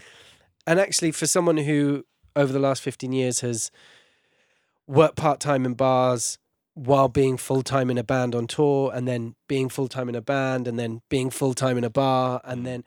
And 0.67 0.79
actually, 0.81 1.13
for 1.13 1.27
someone 1.27 1.57
who 1.59 2.05
over 2.37 2.53
the 2.53 2.59
last 2.59 2.83
15 2.83 3.13
years 3.13 3.41
has 3.41 3.71
worked 4.87 5.17
part 5.17 5.41
time 5.41 5.65
in 5.67 5.75
bars 5.75 6.39
while 6.75 7.09
being 7.09 7.37
full 7.37 7.63
time 7.63 7.91
in 7.91 7.99
a 7.99 8.05
band 8.05 8.35
on 8.35 8.47
tour, 8.47 8.93
and 8.95 9.09
then 9.09 9.35
being 9.49 9.69
full 9.69 9.89
time 9.89 10.09
in 10.09 10.15
a 10.15 10.21
band, 10.23 10.69
and 10.69 10.79
then 10.79 11.03
being 11.09 11.29
full 11.31 11.53
time 11.55 11.77
in 11.77 11.83
a 11.85 11.91
bar, 11.91 12.41
and 12.45 12.61
Mm. 12.61 12.65
then 12.65 12.85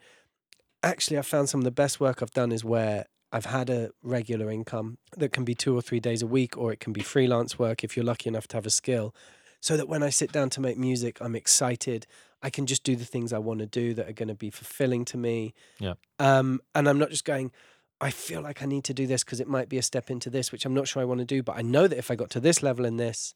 actually, 0.82 1.18
I 1.18 1.22
found 1.22 1.48
some 1.50 1.60
of 1.60 1.64
the 1.64 1.70
best 1.70 2.00
work 2.00 2.22
I've 2.22 2.30
done 2.32 2.52
is 2.52 2.64
where 2.64 3.04
I've 3.32 3.46
had 3.46 3.70
a 3.70 3.90
regular 4.02 4.50
income 4.50 4.98
that 5.16 5.32
can 5.32 5.44
be 5.44 5.54
two 5.54 5.74
or 5.74 5.80
three 5.80 6.00
days 6.00 6.20
a 6.20 6.26
week, 6.26 6.56
or 6.56 6.72
it 6.72 6.80
can 6.80 6.92
be 6.92 7.00
freelance 7.00 7.58
work 7.58 7.82
if 7.82 7.96
you're 7.96 8.04
lucky 8.04 8.28
enough 8.28 8.46
to 8.48 8.56
have 8.58 8.66
a 8.66 8.70
skill. 8.70 9.14
So 9.60 9.76
that 9.76 9.88
when 9.88 10.02
I 10.02 10.10
sit 10.10 10.32
down 10.32 10.50
to 10.50 10.60
make 10.60 10.76
music, 10.76 11.18
I'm 11.20 11.34
excited. 11.34 12.06
I 12.42 12.50
can 12.50 12.66
just 12.66 12.84
do 12.84 12.94
the 12.94 13.04
things 13.04 13.32
I 13.32 13.38
want 13.38 13.60
to 13.60 13.66
do 13.66 13.94
that 13.94 14.08
are 14.08 14.12
going 14.12 14.28
to 14.28 14.34
be 14.34 14.50
fulfilling 14.50 15.04
to 15.06 15.16
me. 15.16 15.54
Yeah. 15.78 15.94
Um, 16.18 16.60
and 16.74 16.88
I'm 16.88 16.98
not 16.98 17.10
just 17.10 17.24
going, 17.24 17.52
I 18.00 18.10
feel 18.10 18.42
like 18.42 18.62
I 18.62 18.66
need 18.66 18.84
to 18.84 18.94
do 18.94 19.06
this 19.06 19.24
because 19.24 19.40
it 19.40 19.48
might 19.48 19.68
be 19.68 19.78
a 19.78 19.82
step 19.82 20.10
into 20.10 20.28
this, 20.28 20.52
which 20.52 20.66
I'm 20.66 20.74
not 20.74 20.88
sure 20.88 21.00
I 21.00 21.04
want 21.04 21.20
to 21.20 21.24
do. 21.24 21.42
But 21.42 21.56
I 21.56 21.62
know 21.62 21.86
that 21.86 21.96
if 21.96 22.10
I 22.10 22.16
got 22.16 22.28
to 22.30 22.40
this 22.40 22.62
level 22.62 22.84
in 22.84 22.96
this, 22.96 23.34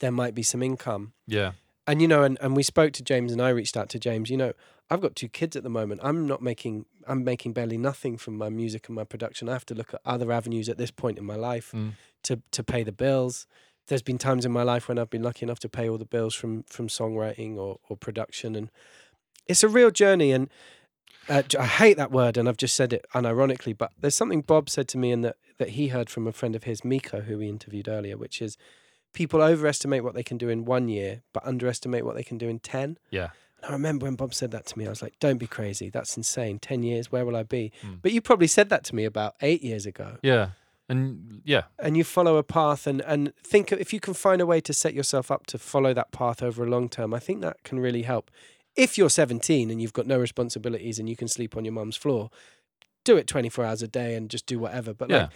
there 0.00 0.10
might 0.10 0.34
be 0.34 0.42
some 0.42 0.62
income. 0.62 1.12
Yeah. 1.26 1.52
And 1.90 2.00
you 2.00 2.06
know, 2.06 2.22
and, 2.22 2.38
and 2.40 2.54
we 2.54 2.62
spoke 2.62 2.92
to 2.92 3.02
James 3.02 3.32
and 3.32 3.42
I 3.42 3.48
reached 3.48 3.76
out 3.76 3.88
to 3.88 3.98
James, 3.98 4.30
you 4.30 4.36
know, 4.36 4.52
I've 4.90 5.00
got 5.00 5.16
two 5.16 5.28
kids 5.28 5.56
at 5.56 5.64
the 5.64 5.70
moment. 5.70 6.00
I'm 6.04 6.24
not 6.24 6.40
making 6.40 6.86
I'm 7.08 7.24
making 7.24 7.52
barely 7.52 7.78
nothing 7.78 8.16
from 8.16 8.36
my 8.36 8.48
music 8.48 8.86
and 8.88 8.94
my 8.94 9.02
production. 9.02 9.48
I 9.48 9.54
have 9.54 9.66
to 9.66 9.74
look 9.74 9.92
at 9.92 10.00
other 10.04 10.30
avenues 10.30 10.68
at 10.68 10.78
this 10.78 10.92
point 10.92 11.18
in 11.18 11.24
my 11.24 11.34
life 11.34 11.72
Mm. 11.72 11.94
to 12.22 12.42
to 12.52 12.62
pay 12.62 12.84
the 12.84 12.92
bills. 12.92 13.46
There's 13.88 14.02
been 14.02 14.18
times 14.18 14.44
in 14.44 14.52
my 14.52 14.62
life 14.62 14.86
when 14.88 14.98
I've 15.00 15.10
been 15.10 15.24
lucky 15.24 15.44
enough 15.44 15.58
to 15.60 15.68
pay 15.68 15.88
all 15.88 15.98
the 15.98 16.04
bills 16.16 16.34
from 16.34 16.62
from 16.64 16.86
songwriting 16.86 17.56
or, 17.56 17.80
or 17.88 17.96
production 17.96 18.54
and 18.54 18.70
it's 19.48 19.64
a 19.64 19.68
real 19.68 19.90
journey 19.90 20.30
and 20.30 20.48
uh, 21.28 21.42
I 21.58 21.66
hate 21.66 21.96
that 21.96 22.12
word 22.12 22.36
and 22.36 22.48
I've 22.48 22.56
just 22.56 22.76
said 22.76 22.92
it 22.92 23.04
unironically, 23.14 23.76
but 23.76 23.90
there's 24.00 24.14
something 24.14 24.42
Bob 24.42 24.70
said 24.70 24.86
to 24.88 24.98
me 24.98 25.10
and 25.12 25.24
that, 25.24 25.36
that 25.58 25.70
he 25.70 25.88
heard 25.88 26.08
from 26.08 26.26
a 26.26 26.32
friend 26.32 26.54
of 26.56 26.64
his, 26.64 26.84
Miko, 26.84 27.20
who 27.22 27.38
we 27.38 27.48
interviewed 27.48 27.88
earlier, 27.88 28.16
which 28.16 28.40
is 28.40 28.56
people 29.12 29.42
overestimate 29.42 30.04
what 30.04 30.14
they 30.14 30.22
can 30.22 30.38
do 30.38 30.48
in 30.48 30.64
one 30.64 30.88
year, 30.88 31.22
but 31.32 31.44
underestimate 31.46 32.04
what 32.04 32.14
they 32.14 32.22
can 32.22 32.38
do 32.38 32.48
in 32.48 32.58
10. 32.60 32.98
Yeah. 33.10 33.30
And 33.62 33.70
I 33.70 33.72
remember 33.72 34.06
when 34.06 34.14
Bob 34.14 34.32
said 34.34 34.52
that 34.52 34.64
to 34.66 34.78
me, 34.78 34.86
I 34.86 34.88
was 34.88 35.02
like, 35.02 35.18
don't 35.20 35.36
be 35.38 35.46
crazy. 35.46 35.90
That's 35.90 36.16
insane. 36.16 36.58
10 36.58 36.82
years, 36.82 37.12
where 37.12 37.26
will 37.26 37.36
I 37.36 37.42
be? 37.42 37.72
Mm. 37.82 37.98
But 38.00 38.12
you 38.12 38.20
probably 38.22 38.46
said 38.46 38.70
that 38.70 38.84
to 38.84 38.94
me 38.94 39.04
about 39.04 39.34
eight 39.42 39.62
years 39.62 39.84
ago. 39.84 40.16
Yeah. 40.22 40.50
And 40.88 41.42
yeah. 41.44 41.64
And 41.78 41.96
you 41.96 42.02
follow 42.02 42.36
a 42.36 42.42
path 42.42 42.86
and, 42.86 43.00
and 43.02 43.32
think 43.44 43.70
if 43.70 43.92
you 43.92 44.00
can 44.00 44.14
find 44.14 44.40
a 44.40 44.46
way 44.46 44.60
to 44.62 44.72
set 44.72 44.94
yourself 44.94 45.30
up 45.30 45.46
to 45.46 45.58
follow 45.58 45.92
that 45.94 46.10
path 46.10 46.42
over 46.42 46.64
a 46.64 46.68
long 46.68 46.88
term, 46.88 47.12
I 47.12 47.18
think 47.18 47.42
that 47.42 47.62
can 47.62 47.78
really 47.78 48.02
help. 48.02 48.30
If 48.76 48.96
you're 48.96 49.10
17 49.10 49.70
and 49.70 49.82
you've 49.82 49.92
got 49.92 50.06
no 50.06 50.18
responsibilities 50.18 50.98
and 50.98 51.08
you 51.08 51.16
can 51.16 51.28
sleep 51.28 51.56
on 51.56 51.64
your 51.64 51.72
mum's 51.72 51.96
floor, 51.96 52.30
do 53.04 53.16
it 53.16 53.26
24 53.26 53.64
hours 53.64 53.82
a 53.82 53.88
day 53.88 54.14
and 54.14 54.30
just 54.30 54.46
do 54.46 54.58
whatever. 54.58 54.94
But 54.94 55.10
Yeah. 55.10 55.22
like, 55.24 55.30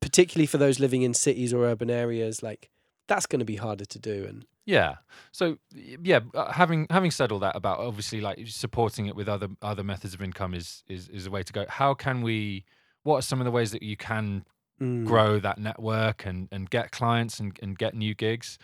particularly 0.00 0.46
for 0.46 0.58
those 0.58 0.80
living 0.80 1.02
in 1.02 1.14
cities 1.14 1.54
or 1.54 1.64
urban 1.64 1.88
areas, 1.90 2.42
like 2.42 2.68
that's 3.06 3.26
going 3.26 3.40
to 3.40 3.44
be 3.44 3.56
harder 3.56 3.84
to 3.84 3.98
do. 3.98 4.24
And 4.28 4.46
Yeah. 4.66 4.96
So 5.32 5.58
yeah, 5.74 6.20
uh, 6.34 6.52
having 6.52 6.86
having 6.90 7.10
said 7.10 7.32
all 7.32 7.38
that 7.40 7.56
about 7.56 7.78
obviously 7.80 8.20
like 8.20 8.46
supporting 8.48 9.06
it 9.06 9.16
with 9.16 9.28
other 9.28 9.48
other 9.62 9.82
methods 9.84 10.14
of 10.14 10.22
income 10.22 10.54
is 10.54 10.82
is 10.88 11.08
is 11.08 11.26
a 11.26 11.30
way 11.30 11.42
to 11.42 11.52
go. 11.52 11.64
How 11.68 11.94
can 11.94 12.22
we? 12.22 12.64
What 13.02 13.16
are 13.18 13.22
some 13.22 13.40
of 13.40 13.44
the 13.44 13.50
ways 13.50 13.70
that 13.72 13.82
you 13.82 13.96
can 13.96 14.44
Mm. 14.80 15.04
grow 15.06 15.38
that 15.38 15.56
network 15.58 16.26
and 16.26 16.48
and 16.50 16.68
get 16.68 16.90
clients 16.90 17.38
and 17.38 17.56
and 17.62 17.78
get 17.78 17.94
new 17.94 18.12
gigs? 18.12 18.58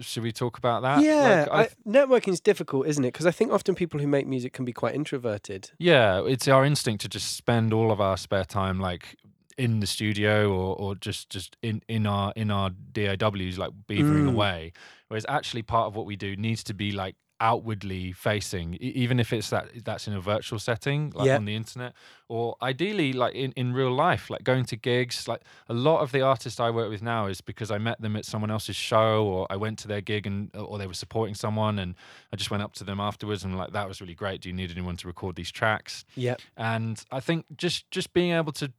Should 0.00 0.24
we 0.24 0.32
talk 0.32 0.58
about 0.58 0.82
that? 0.82 1.02
yeah, 1.02 1.46
Like, 1.48 1.50
I 1.50 1.60
I, 1.62 1.68
networking 1.88 2.32
is 2.32 2.40
difficult, 2.40 2.88
isn't 2.88 3.04
it? 3.04 3.12
Because 3.12 3.24
I 3.24 3.30
think 3.30 3.52
often 3.52 3.74
people 3.74 3.98
who 4.00 4.06
make 4.08 4.26
music 4.26 4.52
can 4.52 4.64
be 4.64 4.72
quite 4.72 4.94
introverted. 4.96 5.70
Yeah, 5.78 6.22
it's 6.26 6.46
our 6.48 6.64
instinct 6.66 7.02
to 7.02 7.08
just 7.08 7.36
spend 7.36 7.72
all 7.72 7.90
of 7.92 8.00
our 8.00 8.16
spare 8.18 8.44
time 8.44 8.80
like 8.80 9.16
in 9.58 9.80
the 9.80 9.86
studio 9.86 10.50
or, 10.52 10.76
or 10.76 10.94
just 10.94 11.30
just 11.30 11.56
in, 11.62 11.82
in 11.88 12.06
our 12.06 12.32
in 12.36 12.50
our 12.50 12.70
DAWs 12.70 13.58
like 13.58 13.70
beavering 13.88 14.26
Mm. 14.26 14.34
away. 14.34 14.72
Whereas 15.08 15.24
actually 15.28 15.62
part 15.62 15.86
of 15.86 15.96
what 15.96 16.06
we 16.06 16.16
do 16.16 16.36
needs 16.36 16.62
to 16.64 16.74
be 16.74 16.92
like 16.92 17.16
outwardly 17.38 18.12
facing, 18.12 18.74
e- 18.76 18.78
even 18.94 19.20
if 19.20 19.30
it's 19.30 19.50
that 19.50 19.68
that's 19.84 20.08
in 20.08 20.14
a 20.14 20.20
virtual 20.20 20.58
setting, 20.58 21.12
like 21.14 21.26
Yeah. 21.26 21.36
on 21.36 21.44
the 21.44 21.54
internet, 21.54 21.92
or 22.28 22.56
ideally 22.62 23.12
like 23.12 23.34
in, 23.34 23.52
in 23.52 23.74
real 23.74 23.92
life, 23.92 24.30
like 24.30 24.42
going 24.42 24.64
to 24.66 24.76
gigs. 24.76 25.28
Like 25.28 25.42
a 25.68 25.74
lot 25.74 26.00
of 26.00 26.12
the 26.12 26.22
artists 26.22 26.58
I 26.58 26.70
work 26.70 26.88
with 26.90 27.02
now 27.02 27.26
is 27.26 27.42
because 27.42 27.70
I 27.70 27.76
met 27.76 28.00
them 28.00 28.16
at 28.16 28.24
someone 28.24 28.50
else's 28.50 28.76
show 28.76 29.24
or 29.26 29.46
I 29.50 29.56
went 29.56 29.78
to 29.80 29.88
their 29.88 30.00
gig 30.00 30.26
and 30.26 30.50
or 30.56 30.78
they 30.78 30.86
were 30.86 30.94
supporting 30.94 31.34
someone 31.34 31.78
and 31.78 31.94
I 32.32 32.36
just 32.36 32.50
went 32.50 32.62
up 32.62 32.72
to 32.74 32.84
them 32.84 33.00
afterwards 33.00 33.44
and 33.44 33.56
like 33.56 33.72
that 33.72 33.86
was 33.86 34.00
really 34.00 34.14
great. 34.14 34.40
Do 34.40 34.48
you 34.48 34.54
need 34.54 34.70
anyone 34.70 34.96
to 34.96 35.06
record 35.06 35.36
these 35.36 35.52
tracks? 35.52 36.04
Yeah, 36.14 36.36
and 36.56 37.02
i 37.12 37.20
think 37.20 37.44
just 37.56 37.90
just 37.90 38.12
being 38.14 38.32
able 38.32 38.52
to 38.52 38.72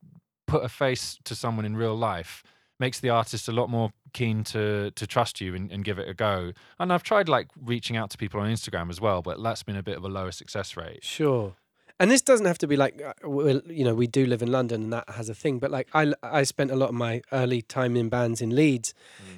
put 0.48 0.64
a 0.64 0.70
face 0.70 1.20
to 1.24 1.36
someone 1.36 1.66
in 1.66 1.76
real 1.78 1.96
life 1.96 2.44
makes 2.80 3.00
the 3.00 3.10
artist 3.10 3.48
a 3.48 3.52
lot 3.52 3.70
more 3.70 3.92
keen 4.14 4.44
to 4.44 4.92
to 4.92 5.06
trust 5.08 5.42
you 5.42 5.54
and, 5.56 5.72
and 5.72 5.84
give 5.84 6.00
it 6.00 6.08
a 6.08 6.14
go 6.14 6.52
and 6.80 6.92
i've 6.94 7.04
tried 7.04 7.28
like 7.28 7.48
reaching 7.72 7.96
out 7.98 8.10
to 8.10 8.18
people 8.18 8.40
on 8.40 8.50
instagram 8.50 8.90
as 8.90 9.00
well 9.02 9.22
but 9.22 9.42
that's 9.44 9.64
been 9.64 9.76
a 9.76 9.84
bit 9.84 9.98
of 9.98 10.04
a 10.04 10.08
lower 10.08 10.32
success 10.32 10.78
rate 10.78 11.04
sure. 11.04 11.54
And 12.00 12.12
this 12.12 12.22
doesn't 12.22 12.46
have 12.46 12.60
to 12.60 12.68
be 12.68 12.78
like, 12.78 13.02
uh, 13.02 13.14
well, 13.28 13.60
you 13.66 13.84
know, 13.84 13.96
we 13.96 14.06
do 14.06 14.28
live 14.28 14.44
in 14.44 14.52
London 14.52 14.84
and 14.84 14.94
that 14.94 15.10
has 15.10 15.30
a 15.30 15.34
thing. 15.34 15.58
But 15.58 15.72
like, 15.72 15.88
I, 15.96 16.14
I 16.22 16.44
spent 16.44 16.70
a 16.70 16.76
lot 16.76 16.90
of 16.90 16.94
my 16.94 17.24
early 17.32 17.64
time 17.64 17.98
in 17.98 18.08
bands 18.08 18.40
in 18.40 18.52
Leeds, 18.56 18.94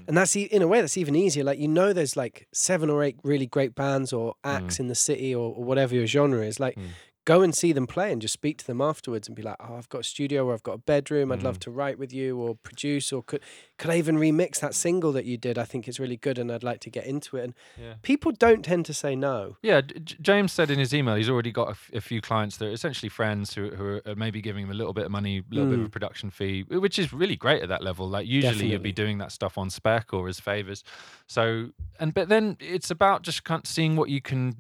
and 0.09 0.17
that's 0.17 0.35
e- 0.35 0.43
in 0.51 0.61
a 0.61 0.67
way 0.67 0.81
that's 0.81 0.97
even 0.97 1.15
easier. 1.15 1.45
Like, 1.45 1.57
you 1.57 1.69
know, 1.69 1.93
there's 1.93 2.17
like 2.17 2.49
seven 2.51 2.89
or 2.89 3.01
eight 3.01 3.15
really 3.23 3.45
great 3.45 3.75
bands 3.75 4.11
or 4.11 4.33
acts 4.43 4.77
in 4.77 4.87
the 4.89 4.95
city 4.95 5.33
or, 5.33 5.55
or 5.55 5.63
whatever 5.63 5.95
your 5.95 6.05
genre 6.05 6.41
is. 6.45 6.59
Like, 6.59 6.75
Mm. 6.75 6.87
Go 7.33 7.41
and 7.45 7.53
see 7.53 7.71
them 7.73 7.85
play 7.95 8.11
and 8.11 8.21
just 8.21 8.33
speak 8.33 8.57
to 8.57 8.65
them 8.65 8.81
afterwards 8.81 9.27
and 9.27 9.35
be 9.35 9.43
like, 9.43 9.55
oh, 9.59 9.75
I've 9.77 9.89
got 9.89 10.01
a 10.01 10.03
studio 10.03 10.45
or 10.47 10.53
I've 10.55 10.63
got 10.69 10.73
a 10.73 10.83
bedroom. 10.93 11.31
I'd 11.31 11.43
love 11.43 11.59
to 11.65 11.69
write 11.79 11.97
with 11.99 12.11
you 12.19 12.37
or 12.43 12.55
produce 12.69 13.13
or 13.13 13.21
could 13.23 13.41
could 13.77 13.89
I 13.91 13.97
even 13.97 14.17
remix 14.17 14.59
that 14.59 14.73
single 14.75 15.11
that 15.13 15.25
you 15.25 15.37
did? 15.37 15.57
I 15.57 15.63
think 15.63 15.87
it's 15.87 15.99
really 15.99 16.17
good 16.17 16.37
and 16.39 16.51
I'd 16.51 16.63
like 16.71 16.79
to 16.81 16.89
get 16.89 17.05
into 17.05 17.37
it. 17.37 17.43
And 17.45 17.53
yeah 17.83 17.93
people 18.01 18.31
don't 18.31 18.63
tend 18.71 18.85
to 18.87 18.93
say 18.93 19.15
no. 19.15 19.57
yeah 19.61 19.81
J- 19.81 20.15
james 20.29 20.51
said 20.51 20.69
in 20.71 20.79
his 20.79 20.93
email 20.93 21.15
he's 21.15 21.29
already 21.29 21.51
got 21.51 21.67
a, 21.67 21.75
f- 21.81 21.91
a 21.93 22.01
few 22.01 22.19
clients 22.21 22.57
that 22.57 22.65
are 22.67 22.71
essentially 22.79 23.09
friends 23.09 23.53
who, 23.53 23.69
who 23.77 23.85
are 24.09 24.15
maybe 24.15 24.41
giving 24.41 24.63
him 24.65 24.71
a 24.71 24.79
little 24.81 24.93
bit 24.99 25.05
of 25.05 25.11
money 25.11 25.33
a 25.39 25.53
little 25.55 25.69
bit 25.69 25.79
of 25.79 25.85
a 25.85 25.89
Mm. 25.89 25.91
production 25.91 26.29
fee 26.31 26.63
which 26.85 26.97
is 26.99 27.13
really 27.13 27.35
great 27.35 27.61
at 27.63 27.69
that 27.69 27.83
level 27.89 28.09
like 28.09 28.27
usually 28.27 28.67
you'd 28.71 28.83
be 28.83 28.91
doing 29.03 29.17
that 29.19 29.31
stuff 29.31 29.57
on 29.57 29.69
spec 29.69 30.13
or 30.13 30.27
as 30.27 30.39
favors 30.39 30.83
so 31.27 31.69
and 31.99 32.13
but 32.13 32.27
then 32.29 32.57
it's 32.59 32.89
about 32.91 33.21
just 33.21 33.43
kind 33.43 33.61
of 33.63 33.67
seeing 33.67 33.95
what 33.95 34.09
you 34.09 34.21
can 34.21 34.55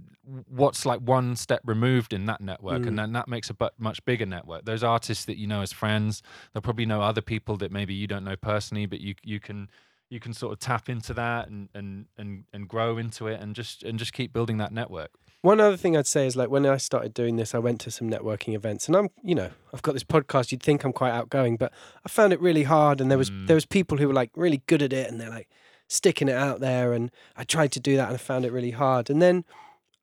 what's 0.47 0.85
like 0.85 0.99
one 0.99 1.35
step 1.35 1.61
removed 1.65 2.13
in 2.13 2.25
that 2.25 2.41
network 2.41 2.81
Mm. 2.83 2.87
and 2.89 2.99
then 2.99 3.11
that 3.13 3.27
makes 3.27 3.49
a 3.49 3.53
bu- 3.53 3.69
much 3.77 4.03
bigger 4.05 4.25
network 4.25 4.65
those 4.65 4.83
artists 4.83 5.25
that 5.25 5.37
you 5.37 5.47
know 5.47 5.61
as 5.61 5.71
friends 5.71 6.21
they'll 6.53 6.61
probably 6.61 6.85
know 6.85 7.01
other 7.01 7.21
people 7.21 7.57
that 7.57 7.71
maybe 7.71 7.93
you 7.93 8.07
don't 8.07 8.23
know 8.23 8.35
personally 8.35 8.85
but 8.85 8.99
you 9.01 9.15
you 9.23 9.39
can 9.39 9.69
you 10.09 10.19
can 10.19 10.33
sort 10.33 10.53
of 10.53 10.59
tap 10.59 10.89
into 10.89 11.13
that 11.13 11.47
and 11.49 11.69
and 11.73 12.05
and, 12.17 12.43
and 12.53 12.67
grow 12.67 12.97
into 12.97 13.27
it 13.27 13.39
and 13.41 13.55
just 13.55 13.83
and 13.83 13.97
just 13.99 14.13
keep 14.13 14.31
building 14.33 14.57
that 14.57 14.71
network 14.71 15.11
One 15.41 15.59
other 15.61 15.77
thing 15.77 15.95
I'd 15.95 16.05
say 16.07 16.27
is 16.27 16.35
like 16.35 16.49
when 16.49 16.65
I 16.65 16.77
started 16.77 17.13
doing 17.13 17.37
this, 17.37 17.55
I 17.55 17.59
went 17.59 17.79
to 17.85 17.91
some 17.91 18.09
networking 18.09 18.53
events, 18.55 18.87
and 18.89 18.95
I'm, 18.97 19.07
you 19.23 19.35
know, 19.35 19.51
I've 19.73 19.81
got 19.81 19.93
this 19.93 20.03
podcast. 20.03 20.51
You'd 20.51 20.61
think 20.61 20.83
I'm 20.83 20.91
quite 20.91 21.13
outgoing, 21.19 21.55
but 21.57 21.71
I 22.05 22.09
found 22.09 22.33
it 22.33 22.41
really 22.41 22.63
hard. 22.63 22.99
And 23.01 23.09
there 23.09 23.17
was 23.17 23.31
Mm. 23.31 23.47
there 23.47 23.55
was 23.55 23.65
people 23.65 23.95
who 23.99 24.07
were 24.09 24.13
like 24.21 24.31
really 24.35 24.61
good 24.67 24.81
at 24.81 24.91
it, 24.91 25.09
and 25.09 25.15
they're 25.19 25.29
like 25.39 25.47
sticking 25.87 26.27
it 26.27 26.35
out 26.35 26.59
there. 26.59 26.91
And 26.91 27.09
I 27.41 27.45
tried 27.45 27.71
to 27.71 27.79
do 27.79 27.95
that, 27.95 28.07
and 28.09 28.15
I 28.15 28.17
found 28.17 28.43
it 28.45 28.51
really 28.51 28.71
hard. 28.71 29.09
And 29.09 29.21
then 29.21 29.45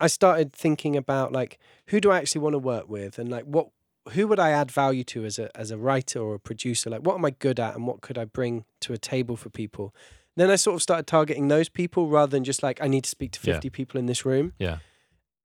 I 0.00 0.06
started 0.08 0.52
thinking 0.52 0.96
about 0.96 1.32
like 1.32 1.58
who 1.88 2.00
do 2.00 2.10
I 2.10 2.18
actually 2.18 2.42
want 2.42 2.54
to 2.54 2.58
work 2.58 2.88
with, 2.88 3.18
and 3.18 3.28
like 3.30 3.44
what 3.44 3.68
who 4.10 4.28
would 4.28 4.38
I 4.38 4.50
add 4.50 4.70
value 4.70 5.04
to 5.04 5.24
as 5.24 5.38
a 5.38 5.56
as 5.56 5.70
a 5.70 5.78
writer 5.78 6.20
or 6.20 6.34
a 6.34 6.38
producer? 6.40 6.90
Like 6.90 7.02
what 7.02 7.14
am 7.16 7.24
I 7.24 7.30
good 7.30 7.58
at, 7.58 7.74
and 7.74 7.86
what 7.86 8.00
could 8.02 8.18
I 8.18 8.24
bring 8.24 8.64
to 8.82 8.92
a 8.92 8.98
table 8.98 9.36
for 9.36 9.50
people? 9.50 9.94
Then 10.36 10.50
I 10.50 10.56
sort 10.56 10.74
of 10.74 10.82
started 10.82 11.06
targeting 11.06 11.48
those 11.48 11.68
people 11.70 12.08
rather 12.08 12.30
than 12.30 12.44
just 12.44 12.62
like 12.62 12.78
I 12.82 12.88
need 12.88 13.04
to 13.04 13.10
speak 13.10 13.32
to 13.32 13.40
Yeah. 13.42 13.54
50 13.54 13.70
people 13.70 13.98
in 13.98 14.06
this 14.06 14.24
room. 14.26 14.52
yeah 14.58 14.78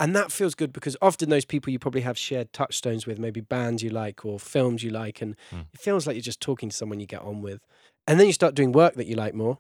And 0.01 0.15
that 0.15 0.31
feels 0.31 0.53
good 0.55 0.73
because 0.73 0.97
often 1.01 1.29
those 1.29 1.45
people 1.45 1.71
you 1.71 1.79
probably 1.79 2.01
have 2.01 2.17
shared 2.17 2.51
touchstones 2.51 3.05
with, 3.07 3.17
maybe 3.19 3.39
bands 3.39 3.83
you 3.83 3.89
like 3.91 4.25
or 4.25 4.37
films 4.39 4.83
you 4.83 4.89
like. 4.89 5.21
And 5.21 5.35
Mm. 5.51 5.67
it 5.73 5.79
feels 5.79 6.05
like 6.05 6.15
you're 6.15 6.21
just 6.33 6.41
talking 6.41 6.69
to 6.69 6.75
someone 6.75 6.99
you 6.99 7.05
get 7.07 7.21
on 7.21 7.41
with. 7.41 7.61
And 8.07 8.19
then 8.19 8.27
you 8.27 8.33
start 8.33 8.55
doing 8.55 8.71
work 8.73 8.95
that 8.95 9.05
you 9.07 9.15
like 9.15 9.33
more. 9.33 9.59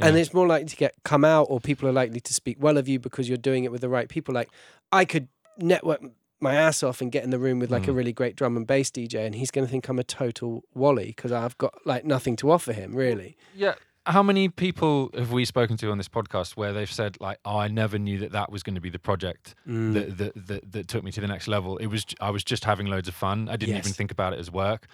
And 0.00 0.16
it's 0.16 0.32
more 0.32 0.46
likely 0.46 0.68
to 0.68 0.76
get 0.76 0.94
come 1.04 1.24
out 1.24 1.44
or 1.50 1.60
people 1.60 1.88
are 1.88 1.92
likely 1.92 2.20
to 2.20 2.34
speak 2.34 2.56
well 2.60 2.76
of 2.78 2.88
you 2.88 2.98
because 2.98 3.28
you're 3.28 3.36
doing 3.38 3.64
it 3.64 3.72
with 3.72 3.80
the 3.80 3.88
right 3.88 4.08
people. 4.08 4.32
Like 4.34 4.48
I 4.92 5.04
could 5.04 5.28
network 5.58 6.00
my 6.40 6.54
ass 6.54 6.84
off 6.84 7.00
and 7.00 7.10
get 7.10 7.24
in 7.24 7.30
the 7.30 7.38
room 7.38 7.58
with 7.58 7.70
like 7.70 7.88
a 7.88 7.90
Mm. 7.90 7.96
really 7.96 8.12
great 8.12 8.36
drum 8.36 8.56
and 8.56 8.64
bass 8.66 8.90
DJ 8.92 9.26
and 9.26 9.34
he's 9.34 9.50
going 9.50 9.66
to 9.66 9.70
think 9.70 9.88
I'm 9.88 9.98
a 9.98 10.04
total 10.04 10.62
wally 10.72 11.06
because 11.06 11.32
I've 11.32 11.58
got 11.58 11.74
like 11.84 12.04
nothing 12.04 12.36
to 12.36 12.50
offer 12.52 12.72
him 12.72 12.94
really. 12.94 13.36
yeah 13.54 13.74
how 14.06 14.22
many 14.22 14.48
people 14.48 15.10
have 15.14 15.32
we 15.32 15.44
spoken 15.44 15.76
to 15.76 15.90
on 15.90 15.98
this 15.98 16.08
podcast 16.08 16.56
where 16.56 16.72
they've 16.72 16.90
said 16.90 17.18
like 17.20 17.38
oh 17.44 17.58
i 17.58 17.68
never 17.68 17.98
knew 17.98 18.16
that 18.18 18.32
that 18.32 18.50
was 18.50 18.62
going 18.62 18.74
to 18.76 18.80
be 18.80 18.88
the 18.88 18.98
project 18.98 19.54
Mm. 19.68 19.92
that, 19.92 20.16
that 20.18 20.46
that 20.46 20.72
that 20.72 20.88
took 20.88 21.04
me 21.04 21.10
to 21.12 21.20
the 21.20 21.26
next 21.26 21.46
level 21.46 21.76
it 21.76 21.88
was 21.88 22.06
I 22.18 22.30
was 22.30 22.42
just 22.42 22.64
having 22.64 22.86
loads 22.86 23.08
of 23.08 23.14
fun 23.14 23.48
i 23.50 23.56
didn't 23.56 23.76
even 23.76 23.92
think 23.92 24.10
about 24.10 24.32
it 24.32 24.38
as 24.38 24.50
work 24.50 24.86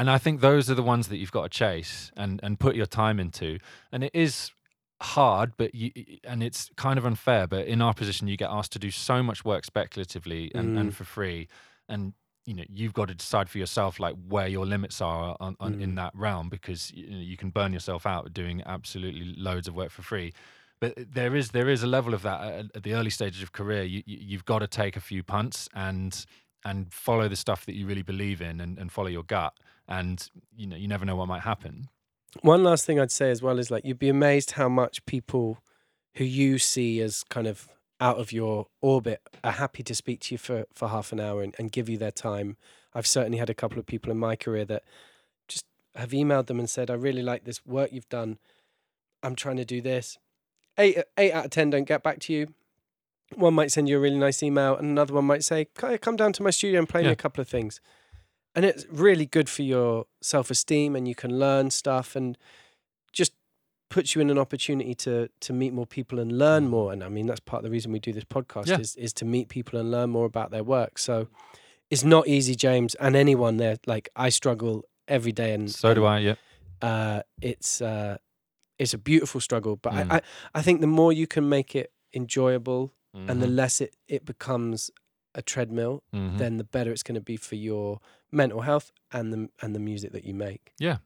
and 0.00 0.10
i 0.10 0.18
think 0.18 0.40
those 0.40 0.70
are 0.70 0.74
the 0.74 0.82
ones 0.94 1.08
that 1.08 1.18
you've 1.18 1.36
got 1.38 1.44
to 1.50 1.58
chase 1.64 2.10
and 2.16 2.40
and 2.42 2.58
put 2.58 2.74
your 2.74 2.86
time 2.86 3.20
into 3.20 3.58
and 3.92 4.02
it 4.02 4.14
is 4.14 4.50
hard 5.02 5.52
but 5.56 5.74
you 5.74 5.90
and 6.24 6.42
it's 6.42 6.70
kind 6.76 6.98
of 6.98 7.04
unfair 7.06 7.46
but 7.46 7.66
in 7.66 7.80
our 7.80 7.94
position 7.94 8.26
you 8.28 8.36
get 8.36 8.50
asked 8.50 8.72
to 8.72 8.78
do 8.78 8.90
so 8.90 9.22
much 9.22 9.44
work 9.44 9.64
speculatively 9.64 10.50
and, 10.54 10.76
and 10.78 10.90
Mm. 10.90 10.94
for 10.94 11.04
free 11.04 11.48
and 11.88 12.12
you 12.46 12.54
know 12.54 12.64
you've 12.68 12.92
got 12.92 13.08
to 13.08 13.14
decide 13.14 13.48
for 13.48 13.58
yourself 13.58 14.00
like 14.00 14.14
where 14.28 14.48
your 14.48 14.66
limits 14.66 15.00
are 15.00 15.36
on, 15.40 15.56
on 15.60 15.74
in 15.80 15.92
Mm. 15.92 15.96
that 15.96 16.12
realm 16.14 16.48
because 16.48 16.90
you, 16.92 17.10
know, 17.10 17.18
you 17.18 17.36
can 17.36 17.50
burn 17.50 17.72
yourself 17.72 18.04
out 18.06 18.32
doing 18.32 18.62
absolutely 18.66 19.34
loads 19.36 19.68
of 19.68 19.74
work 19.74 19.90
for 19.90 20.02
free 20.02 20.32
but 20.80 20.92
there 20.96 21.34
is 21.36 21.50
there 21.50 21.68
is 21.68 21.82
a 21.82 21.86
level 21.86 22.12
of 22.14 22.22
that 22.22 22.40
at, 22.42 22.66
at 22.76 22.82
the 22.82 22.94
early 22.94 23.10
stages 23.10 23.42
of 23.42 23.52
career 23.52 23.82
you, 23.82 24.02
you 24.06 24.18
you've 24.20 24.44
got 24.44 24.58
to 24.60 24.66
take 24.66 24.96
a 24.96 25.00
few 25.10 25.22
punts 25.22 25.68
and 25.74 26.26
and 26.64 26.92
follow 26.92 27.26
the 27.28 27.36
stuff 27.36 27.64
that 27.66 27.74
you 27.74 27.86
really 27.86 28.02
believe 28.02 28.42
in 28.42 28.60
and, 28.60 28.78
and 28.78 28.92
follow 28.92 29.08
your 29.08 29.24
gut 29.24 29.54
and 29.90 30.30
you 30.56 30.66
know 30.66 30.76
you 30.76 30.88
never 30.88 31.04
know 31.04 31.16
what 31.16 31.28
might 31.28 31.42
happen 31.42 31.88
One 32.42 32.62
last 32.62 32.86
thing 32.86 33.00
I'd 33.00 33.10
say 33.10 33.30
as 33.30 33.42
well 33.42 33.58
is 33.58 33.70
like 33.70 33.84
you'd 33.84 33.98
be 33.98 34.08
amazed 34.08 34.52
how 34.52 34.68
much 34.68 35.04
people 35.04 35.58
who 36.14 36.24
you 36.24 36.58
see 36.58 37.00
as 37.00 37.24
kind 37.24 37.46
of 37.46 37.68
out 38.00 38.18
of 38.18 38.32
your 38.32 38.66
orbit 38.80 39.20
are 39.44 39.52
happy 39.52 39.82
to 39.82 39.94
speak 39.94 40.20
to 40.20 40.34
you 40.34 40.38
for, 40.38 40.64
for 40.72 40.88
half 40.88 41.12
an 41.12 41.20
hour 41.20 41.42
and, 41.42 41.54
and 41.58 41.70
give 41.70 41.88
you 41.88 41.98
their 41.98 42.10
time. 42.10 42.56
I've 42.94 43.06
certainly 43.06 43.38
had 43.38 43.50
a 43.50 43.54
couple 43.54 43.78
of 43.78 43.86
people 43.86 44.10
in 44.10 44.18
my 44.18 44.36
career 44.36 44.64
that 44.66 44.84
just 45.48 45.66
have 45.94 46.10
emailed 46.10 46.46
them 46.46 46.58
and 46.58 46.68
said, 46.68 46.90
I 46.90 46.94
really 46.94 47.22
like 47.22 47.44
this 47.44 47.64
work 47.66 47.92
you've 47.92 48.08
done. 48.08 48.38
I'm 49.22 49.34
trying 49.34 49.58
to 49.58 49.64
do 49.64 49.82
this. 49.82 50.18
Eight, 50.78 50.98
eight 51.18 51.32
out 51.32 51.44
of 51.46 51.50
10 51.50 51.70
don't 51.70 51.84
get 51.84 52.02
back 52.02 52.20
to 52.20 52.32
you. 52.32 52.54
One 53.34 53.54
might 53.54 53.70
send 53.70 53.88
you 53.88 53.98
a 53.98 54.00
really 54.00 54.18
nice 54.18 54.42
email, 54.42 54.76
and 54.76 54.88
another 54.88 55.14
one 55.14 55.24
might 55.24 55.44
say, 55.44 55.66
Come 55.76 56.16
down 56.16 56.32
to 56.32 56.42
my 56.42 56.50
studio 56.50 56.80
and 56.80 56.88
play 56.88 57.02
me 57.02 57.10
a 57.10 57.16
couple 57.16 57.40
of 57.40 57.48
things. 57.48 57.80
And 58.54 58.64
it's 58.64 58.84
really 58.90 59.26
good 59.26 59.48
for 59.48 59.62
your 59.62 60.06
self 60.20 60.50
esteem, 60.50 60.96
and 60.96 61.06
you 61.06 61.14
can 61.14 61.38
learn 61.38 61.70
stuff 61.70 62.16
and 62.16 62.36
just 63.12 63.32
puts 63.90 64.14
you 64.14 64.20
in 64.20 64.30
an 64.30 64.38
opportunity 64.38 64.94
to 64.94 65.28
to 65.40 65.52
meet 65.52 65.72
more 65.72 65.86
people 65.86 66.18
and 66.18 66.36
learn 66.38 66.68
more. 66.68 66.92
And 66.92 67.02
I 67.04 67.08
mean, 67.08 67.26
that's 67.26 67.40
part 67.40 67.60
of 67.60 67.64
the 67.64 67.70
reason 67.70 67.92
we 67.92 68.00
do 68.00 68.12
this 68.12 68.24
podcast 68.24 68.66
Yeah. 68.68 68.78
is 68.80 68.96
is 68.96 69.12
to 69.14 69.24
meet 69.24 69.48
people 69.48 69.78
and 69.78 69.90
learn 69.90 70.10
more 70.10 70.26
about 70.26 70.50
their 70.50 70.64
work. 70.64 70.98
So 70.98 71.28
it's 71.90 72.04
not 72.04 72.26
easy, 72.28 72.54
James, 72.54 72.94
and 72.96 73.14
anyone 73.16 73.56
there. 73.56 73.76
Like 73.86 74.08
I 74.16 74.30
struggle 74.30 74.84
every 75.06 75.32
day, 75.32 75.54
and 75.54 75.70
so 75.70 75.94
do 75.94 76.04
i 76.04 76.18
yeah 76.18 76.34
uh, 76.82 77.22
it's 77.42 77.80
uh, 77.82 78.16
it's 78.78 78.94
a 78.94 78.98
beautiful 78.98 79.40
struggle. 79.40 79.76
But 79.76 79.92
Mm. 79.92 80.12
I, 80.12 80.16
I 80.16 80.20
I 80.54 80.62
think 80.62 80.80
the 80.80 80.86
more 80.86 81.12
you 81.12 81.26
can 81.26 81.48
make 81.48 81.74
it 81.76 81.92
enjoyable, 82.12 82.92
and 83.28 83.40
the 83.42 83.46
Mhm, 83.46 83.56
less 83.56 83.80
it 83.80 83.94
it 84.08 84.24
becomes 84.24 84.90
a 85.34 85.42
treadmill, 85.42 86.02
mhm. 86.12 86.38
then 86.38 86.56
the 86.56 86.64
better 86.64 86.90
it's 86.90 87.02
going 87.04 87.14
to 87.14 87.20
be 87.32 87.36
for 87.36 87.54
your 87.56 88.00
mental 88.32 88.60
health 88.62 88.90
and 89.12 89.32
the 89.32 89.48
and 89.62 89.74
the 89.74 89.80
music 89.80 90.12
that 90.12 90.24
you 90.24 90.34
make. 90.34 90.72
Yeah. 90.78 90.98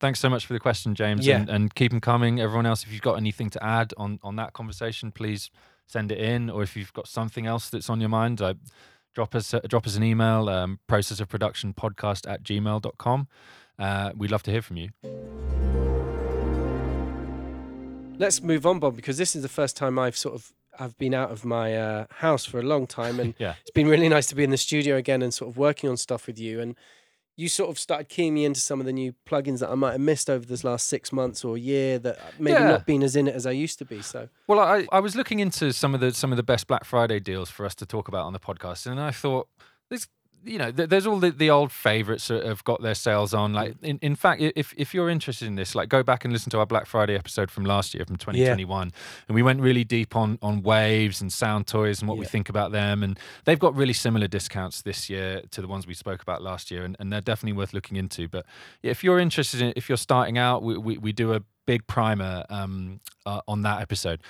Thanks 0.00 0.18
so 0.18 0.30
much 0.30 0.46
for 0.46 0.54
the 0.54 0.60
question 0.60 0.94
james 0.94 1.26
Yeah. 1.26 1.40
and, 1.40 1.50
and 1.50 1.74
keep 1.74 1.90
them 1.92 2.00
coming 2.00 2.40
everyone 2.40 2.64
else 2.64 2.84
if 2.84 2.90
you've 2.92 3.02
got 3.02 3.14
anything 3.18 3.50
to 3.50 3.62
add 3.62 3.92
on 3.98 4.18
on 4.22 4.36
that 4.36 4.54
conversation 4.54 5.12
please 5.12 5.50
send 5.86 6.10
it 6.10 6.16
in 6.18 6.48
or 6.48 6.62
if 6.62 6.74
you've 6.74 6.92
got 6.94 7.06
something 7.06 7.44
else 7.46 7.68
that's 7.68 7.90
on 7.90 8.00
your 8.00 8.08
mind 8.08 8.40
uh, 8.40 8.54
drop 9.14 9.34
us 9.34 9.52
uh, 9.52 9.60
drop 9.68 9.86
us 9.86 9.96
an 9.96 10.02
email 10.02 10.48
um, 10.48 10.78
process 10.86 11.20
of 11.20 11.28
production 11.28 11.74
podcast 11.74 12.26
at 12.26 12.42
gmail.com 12.42 13.28
uh, 13.78 14.12
we'd 14.16 14.30
love 14.30 14.42
to 14.42 14.50
hear 14.50 14.62
from 14.62 14.78
you 14.78 14.88
Let's 18.18 18.42
move 18.42 18.66
on, 18.66 18.78
Bob, 18.80 18.96
because 18.96 19.16
this 19.16 19.34
is 19.34 19.40
the 19.40 19.48
first 19.48 19.76
time 19.78 19.98
I've 19.98 20.16
sort 20.16 20.34
of 20.34 20.52
I've 20.78 20.96
been 20.98 21.14
out 21.14 21.30
of 21.30 21.44
my 21.44 21.76
uh, 21.76 22.06
house 22.10 22.44
for 22.44 22.58
a 22.58 22.62
long 22.62 22.86
time, 22.86 23.20
and 23.20 23.34
Yeah. 23.38 23.54
it's 23.60 23.70
been 23.70 23.88
really 23.88 24.08
nice 24.08 24.26
to 24.28 24.34
be 24.34 24.44
in 24.44 24.50
the 24.50 24.56
studio 24.56 24.96
again 24.96 25.22
and 25.22 25.32
sort 25.34 25.50
of 25.50 25.56
working 25.56 25.90
on 25.90 25.96
stuff 25.96 26.26
with 26.26 26.38
you. 26.38 26.60
And 26.60 26.76
you 27.36 27.48
sort 27.48 27.70
of 27.70 27.78
started 27.78 28.08
keying 28.10 28.34
me 28.34 28.44
into 28.44 28.60
some 28.60 28.80
of 28.80 28.86
the 28.86 28.92
new 28.92 29.14
plugins 29.26 29.60
that 29.60 29.70
I 29.70 29.74
might 29.74 29.92
have 29.92 30.00
missed 30.00 30.28
over 30.28 30.44
this 30.44 30.62
last 30.62 30.88
six 30.88 31.10
months 31.10 31.42
or 31.44 31.56
year 31.56 31.98
that 32.00 32.18
maybe 32.38 32.60
Yeah. 32.60 32.68
not 32.68 32.86
been 32.86 33.02
as 33.02 33.16
in 33.16 33.28
it 33.28 33.34
as 33.34 33.46
I 33.46 33.52
used 33.52 33.78
to 33.78 33.84
be. 33.86 34.02
So 34.02 34.28
Well, 34.46 34.58
I, 34.60 34.86
I 34.92 35.00
was 35.00 35.16
looking 35.16 35.40
into 35.40 35.72
some 35.72 35.94
of 35.94 36.00
the 36.00 36.12
some 36.12 36.32
of 36.32 36.36
the 36.36 36.42
best 36.42 36.66
Black 36.66 36.84
Friday 36.84 37.18
deals 37.18 37.48
for 37.48 37.64
us 37.64 37.74
to 37.76 37.86
talk 37.86 38.08
about 38.08 38.26
on 38.26 38.32
the 38.34 38.40
podcast, 38.40 38.86
and 38.86 39.00
I 39.00 39.10
thought 39.10 39.48
there's 39.88 40.06
you 40.44 40.58
know 40.58 40.70
there's 40.70 41.06
all 41.06 41.18
the, 41.18 41.30
the 41.30 41.50
old 41.50 41.70
favorites 41.72 42.28
that 42.28 42.44
have 42.44 42.64
got 42.64 42.82
their 42.82 42.94
sales 42.94 43.34
on. 43.34 43.52
Like 43.52 43.74
in, 43.82 43.98
in 44.02 44.14
fact, 44.16 44.40
if 44.40 44.72
if 44.76 44.94
you're 44.94 45.10
interested 45.10 45.46
in 45.46 45.54
this, 45.54 45.74
like 45.74 45.88
go 45.88 46.02
back 46.02 46.24
and 46.24 46.32
listen 46.32 46.50
to 46.50 46.58
our 46.58 46.66
Black 46.66 46.86
Friday 46.86 47.14
episode 47.14 47.50
from 47.50 47.64
last 47.64 47.94
year 47.94 48.04
from 48.04 48.16
2021, 48.16 48.92
and 49.28 49.34
we 49.34 49.42
went 49.42 49.60
really 49.60 49.84
deep 49.84 50.16
on 50.16 50.38
on 50.42 50.62
waves 50.62 51.20
and 51.20 51.30
Soundtoys 51.30 52.00
and 52.00 52.08
what 52.08 52.18
we 52.18 52.24
think 52.24 52.48
about 52.48 52.72
them, 52.72 53.02
and 53.02 53.18
they've 53.44 53.58
got 53.58 53.74
really 53.74 53.92
similar 53.92 54.26
discounts 54.26 54.82
this 54.82 55.10
year 55.10 55.42
to 55.50 55.60
the 55.60 55.68
ones 55.68 55.86
we 55.86 55.94
spoke 55.94 56.22
about 56.22 56.42
last 56.42 56.70
year, 56.70 56.84
and, 56.84 56.96
and 56.98 57.12
they're 57.12 57.20
definitely 57.20 57.56
worth 57.56 57.74
looking 57.74 57.96
into. 57.96 58.28
But 58.28 58.46
if 58.82 59.04
you're 59.04 59.18
interested 59.18 59.60
in, 59.60 59.72
if 59.76 59.88
you're 59.88 59.98
starting 59.98 60.38
out, 60.38 60.62
we 60.62 60.78
we, 60.78 60.98
we 60.98 61.12
do 61.12 61.34
a 61.34 61.42
big 61.66 61.86
primer 61.86 62.44
um, 62.50 63.00
uh, 63.26 63.40
on 63.46 63.62
that 63.62 63.80
episode. 63.80 64.20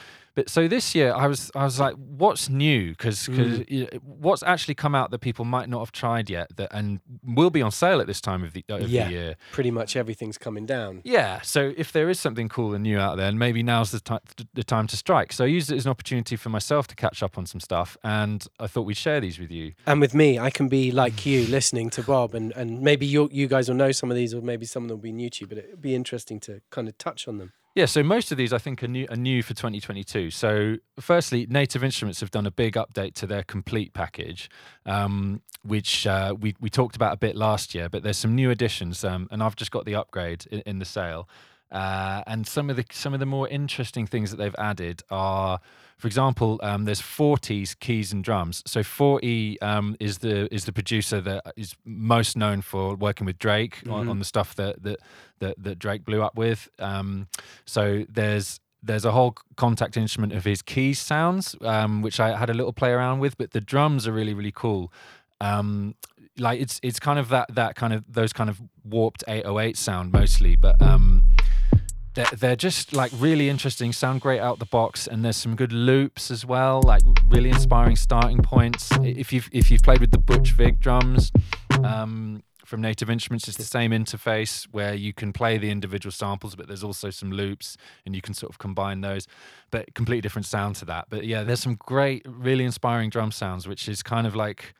But 0.40 0.49
so 0.49 0.68
this 0.68 0.94
year, 0.94 1.12
I 1.12 1.26
was 1.26 1.50
I 1.54 1.64
was 1.64 1.78
like, 1.78 1.97
what's 1.97 2.49
new? 2.49 2.92
Because 2.92 3.26
mm. 3.28 4.00
what's 4.02 4.42
actually 4.42 4.75
come 4.75 4.94
out 4.94 5.11
that 5.11 5.18
people 5.18 5.44
might 5.44 5.68
not 5.68 5.80
have 5.80 5.92
tried 5.92 6.30
yet, 6.30 6.56
that 6.56 6.70
and 6.73 7.00
will 7.23 7.50
be 7.50 7.61
on 7.61 7.70
sale 7.70 8.00
at 8.00 8.06
this 8.06 8.23
time 8.23 8.42
of 8.42 8.54
the, 8.54 8.64
of 8.70 8.88
Yeah. 8.88 9.04
the 9.04 9.11
year. 9.11 9.37
pretty 9.52 9.70
much 9.70 9.97
everything's 9.97 10.38
coming 10.38 10.64
down. 10.64 11.02
Yeah, 11.04 11.42
so 11.42 11.75
if 11.76 11.92
there 11.92 12.09
is 12.09 12.18
something 12.18 12.49
cool 12.49 12.73
and 12.73 12.85
new 12.85 12.99
out 12.99 13.18
there, 13.18 13.28
and 13.28 13.38
maybe 13.38 13.62
now's 13.62 13.90
the, 13.90 14.00
ti- 14.00 14.47
the 14.54 14.64
time 14.64 14.87
to 14.87 14.97
strike. 14.97 15.35
So 15.35 15.44
I 15.44 15.49
used 15.49 15.70
it 15.70 15.76
as 15.76 15.85
an 15.85 15.90
opportunity 15.90 16.37
for 16.37 16.49
myself 16.49 16.87
to 16.87 16.94
catch 16.94 17.23
up 17.23 17.37
on 17.37 17.44
some 17.44 17.61
stuff, 17.61 17.99
and 18.02 18.47
I 18.59 18.66
thought 18.66 18.87
we'd 18.87 18.97
share 18.97 19.20
these 19.20 19.38
with 19.38 19.50
you. 19.50 19.75
And 19.87 20.00
with 20.00 20.14
me, 20.14 20.38
I 20.38 20.49
can 20.49 20.68
be 20.68 20.90
like 20.90 21.26
you, 21.26 21.47
listening 21.49 21.90
to 21.90 22.02
Bob, 22.02 22.35
and, 22.35 22.50
and 22.56 22.80
maybe 22.80 23.04
you 23.04 23.28
you 23.30 23.47
guys 23.47 23.68
will 23.68 23.76
know 23.76 23.92
some 23.92 24.11
of 24.11 24.16
these, 24.16 24.32
or 24.32 24.40
maybe 24.40 24.64
some 24.64 24.85
of 24.85 24.88
them 24.88 24.97
will 24.97 25.02
be 25.02 25.12
new 25.12 25.28
to 25.28 25.40
you, 25.42 25.47
but 25.47 25.59
it'd 25.59 25.82
be 25.82 25.94
interesting 25.94 26.40
to 26.40 26.62
kind 26.70 26.88
of 26.88 26.97
touch 26.97 27.28
on 27.28 27.37
them. 27.37 27.52
Yeah, 27.77 27.87
so 27.87 28.03
most 28.03 28.33
of 28.33 28.39
these 28.39 28.53
I 28.53 28.59
think 28.59 28.83
are 28.83 28.89
new, 28.89 29.07
are 29.11 29.17
new 29.17 29.43
for 29.45 29.55
2022. 29.55 30.31
So, 30.31 30.77
firstly, 30.99 31.47
Native 31.49 31.85
Instruments 31.85 32.19
have 32.19 32.33
done 32.33 32.45
a 32.45 32.50
big 32.50 32.75
update 32.75 33.15
to 33.15 33.29
their 33.29 33.45
complete 33.45 33.93
package, 33.93 34.50
um, 34.87 35.43
which 35.62 36.05
uh, 36.05 36.35
we 36.39 36.57
we 36.61 36.69
talked 36.69 36.97
about 36.97 37.12
a 37.12 37.17
bit 37.17 37.37
last 37.37 37.73
year. 37.73 37.89
But 37.89 38.03
there's 38.03 38.19
some 38.19 38.35
new 38.35 38.50
additions, 38.50 39.05
um, 39.05 39.29
and 39.31 39.41
I've 39.41 39.55
just 39.55 39.71
got 39.71 39.85
the 39.85 39.95
upgrade 39.95 40.47
in, 40.50 40.61
in 40.67 40.79
the 40.81 40.85
sale. 40.85 41.29
Uh, 41.71 42.23
and 42.27 42.45
some 42.45 42.71
of 42.71 42.77
the 42.77 42.85
some 42.91 43.15
of 43.15 43.21
the 43.21 43.27
more 43.27 43.47
interesting 43.47 44.05
things 44.05 44.33
that 44.33 44.39
they've 44.39 44.57
added 44.59 45.05
are, 45.09 45.61
for 46.00 46.07
example, 46.09 46.59
um, 46.62 46.85
there's 46.87 47.00
40s 47.00 47.78
keys 47.78 48.12
and 48.12 48.25
drums. 48.25 48.62
So 48.66 48.83
40 48.83 49.61
um, 49.61 49.97
is 50.00 50.19
the 50.19 50.52
is 50.54 50.64
the 50.64 50.73
producer 50.73 51.21
that 51.21 51.42
is 51.57 51.75
most 51.85 52.37
known 52.37 52.62
for 52.62 52.95
working 52.97 53.26
with 53.26 53.38
Drake 53.38 53.83
on, 53.88 54.07
Mhm. 54.07 54.11
on 54.11 54.19
the 54.19 54.25
stuff 54.25 54.54
that 54.57 54.83
that 54.83 54.99
that, 55.40 55.54
that 55.62 55.78
Drake 55.78 56.04
blew 56.04 56.23
up 56.23 56.35
with. 56.37 56.69
Um, 56.78 57.28
so 57.64 58.04
there's 58.09 58.61
there's 58.83 59.04
a 59.04 59.12
whole 59.12 59.35
Kontakt 59.57 59.97
instrument 59.99 60.33
of 60.33 60.45
his 60.45 60.62
keys 60.62 60.99
sounds, 60.99 61.54
um, 61.61 62.00
which 62.02 62.19
I 62.19 62.37
had 62.37 62.49
a 62.49 62.54
little 62.54 62.73
play 62.73 62.90
around 62.92 63.19
with. 63.21 63.37
But 63.37 63.50
the 63.52 63.61
drums 63.61 64.09
are 64.09 64.12
really 64.12 64.35
really 64.35 64.52
cool. 64.52 64.90
Um, 65.40 65.95
like 66.38 66.61
it's 66.61 66.80
it's 66.83 66.99
kind 67.00 67.19
of 67.19 67.28
that 67.28 67.54
that 67.54 67.75
kind 67.75 67.92
of 67.92 68.04
those 68.09 68.33
kind 68.33 68.49
of 68.49 68.61
warped 68.85 69.23
808 69.28 69.76
sound 69.76 70.12
mostly, 70.12 70.57
but 70.57 70.80
um, 70.80 71.25
they're, 72.14 72.26
they're 72.37 72.57
just 72.57 72.93
like 72.93 73.12
really 73.17 73.49
interesting, 73.49 73.93
sound 73.93 74.21
great 74.21 74.40
out 74.40 74.59
the 74.59 74.67
box, 74.67 75.07
and 75.07 75.25
there's 75.25 75.37
some 75.37 75.57
good 75.57 75.73
loops 75.73 76.31
as 76.31 76.45
well, 76.45 76.83
like 76.83 77.02
really 77.29 77.50
inspiring 77.50 77.97
starting 77.97 78.38
points. 78.38 78.90
If 79.02 79.33
you've 79.33 79.49
if 79.52 79.71
you've 79.71 79.83
played 79.83 80.00
with 80.00 80.11
the 80.11 80.19
Butch 80.19 80.52
Vig 80.52 80.81
drums 80.81 81.31
um, 81.85 82.43
from 82.64 82.81
Native 82.81 83.11
Instruments, 83.11 83.47
it's 83.47 83.57
the 83.57 83.64
same 83.64 83.93
interface 83.93 84.64
where 84.73 84.95
you 84.95 85.12
can 85.12 85.33
play 85.33 85.57
the 85.57 85.71
individual 85.71 86.11
samples, 86.11 86.57
but 86.57 86.67
there's 86.67 86.85
also 86.85 87.11
some 87.11 87.31
loops, 87.31 87.76
and 88.05 88.14
you 88.14 88.21
can 88.21 88.35
sort 88.35 88.50
of 88.50 88.59
combine 88.59 89.00
those. 89.02 89.26
But 89.71 89.95
completely 89.95 90.23
different 90.23 90.47
sound 90.47 90.76
to 90.76 90.85
that. 90.87 91.07
But 91.11 91.26
yeah, 91.26 91.45
there's 91.45 91.61
some 91.61 91.76
great, 91.76 92.26
really 92.26 92.64
inspiring 92.64 93.11
drum 93.11 93.31
sounds, 93.31 93.69
which 93.69 93.88
is 93.88 94.02
kind 94.02 94.26
of 94.26 94.35
like. 94.35 94.75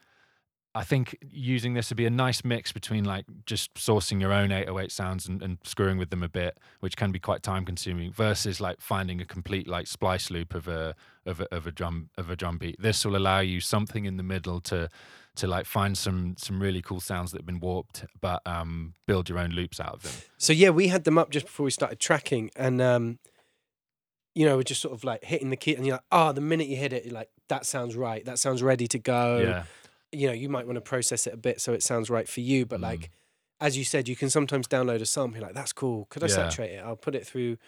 I 0.75 0.85
think 0.85 1.17
using 1.29 1.75
this 1.75 1.91
would 1.91 1.97
be 1.97 2.07
a 2.07 2.11
nice 2.11 2.45
mix 2.45 2.71
between 2.71 3.05
like 3.05 3.25
just 3.45 3.75
sourcing 3.75 4.21
your 4.21 4.33
own 4.33 4.53
808 4.53 4.93
sounds 4.93 5.27
and, 5.27 5.43
and 5.43 5.59
screwing 5.65 5.99
with 5.99 6.11
them 6.11 6.23
a 6.23 6.29
bit, 6.29 6.59
which 6.79 6.97
can 6.97 7.11
be 7.11 7.19
quite 7.19 7.43
time 7.43 7.65
consuming, 7.65 8.13
versus 8.13 8.61
like 8.61 8.81
finding 8.81 9.21
a 9.21 9.25
complete 9.25 9.67
like 9.67 9.89
splice 9.89 10.31
loop 10.31 10.55
of 10.55 10.69
a 10.69 10.95
of 11.27 11.41
a, 11.41 11.55
of 11.55 11.67
a 11.67 11.73
drum 11.73 12.11
of 12.17 12.31
a 12.31 12.37
drum 12.37 12.59
beat. 12.59 12.81
This 12.81 13.05
will 13.05 13.17
allow 13.17 13.41
you 13.41 13.61
something 13.61 14.05
in 14.05 14.17
the 14.17 14.23
middle 14.23 14.61
to 14.63 14.89
to 15.37 15.47
like 15.49 15.67
find 15.67 15.99
some 15.99 16.37
some 16.39 16.63
really 16.63 16.83
cool 16.83 17.01
sounds 17.01 17.33
that 17.33 17.39
have 17.39 17.47
been 17.47 17.61
warped, 17.61 18.05
but 18.21 18.41
um, 18.47 18.95
build 19.07 19.29
your 19.29 19.39
own 19.39 19.51
loops 19.51 19.81
out 19.81 19.95
of 19.95 20.03
them. 20.03 20.13
So 20.39 20.53
yeah, 20.53 20.71
we 20.71 20.89
had 20.89 21.03
them 21.03 21.19
up 21.19 21.31
just 21.31 21.47
before 21.47 21.65
we 21.65 21.71
started 21.71 21.99
tracking, 21.99 22.51
and 22.55 22.81
um, 22.81 23.19
you 24.35 24.47
know, 24.47 24.57
we're 24.57 24.63
just 24.63 24.81
sort 24.81 24.95
of 24.95 25.03
like 25.03 25.25
hitting 25.25 25.51
the 25.51 25.57
key, 25.57 25.75
and 25.75 25.85
you're 25.85 25.97
like, 25.97 26.05
oh, 26.13 26.33
the 26.33 26.41
minute 26.41 26.69
you 26.69 26.77
hit 26.77 26.93
it, 26.93 27.05
you're 27.05 27.15
like, 27.15 27.31
that 27.49 27.67
sounds 27.67 27.97
right, 27.97 28.25
that 28.25 28.39
sounds 28.39 28.63
ready 28.63 28.87
to 28.87 28.99
go. 28.99 29.39
yeah, 29.39 29.65
You 30.13 30.27
know, 30.29 30.33
you 30.33 30.49
might 30.49 30.67
want 30.67 30.77
to 30.77 30.81
process 30.81 31.27
it 31.27 31.35
a 31.35 31.37
bit 31.37 31.61
so 31.61 31.73
it 31.73 31.83
sounds 31.83 32.11
right 32.11 32.29
for 32.29 32.41
you, 32.41 32.67
but 32.67 32.81
Mm. 32.81 32.85
like, 32.85 33.11
as 33.61 33.77
you 33.77 33.85
said, 33.85 34.09
you 34.09 34.17
can 34.17 34.31
sometimes 34.31 34.67
download 34.67 35.01
a 35.01 35.07
sample, 35.07 35.41
like, 35.43 35.55
that's 35.55 35.73
cool. 35.73 36.07
Could 36.11 36.25
I 36.25 36.27
Yeah. 36.27 36.35
saturate 36.35 36.71
it? 36.73 36.79
I'll 36.85 36.97
put 36.97 37.15
it 37.15 37.27
through 37.27 37.59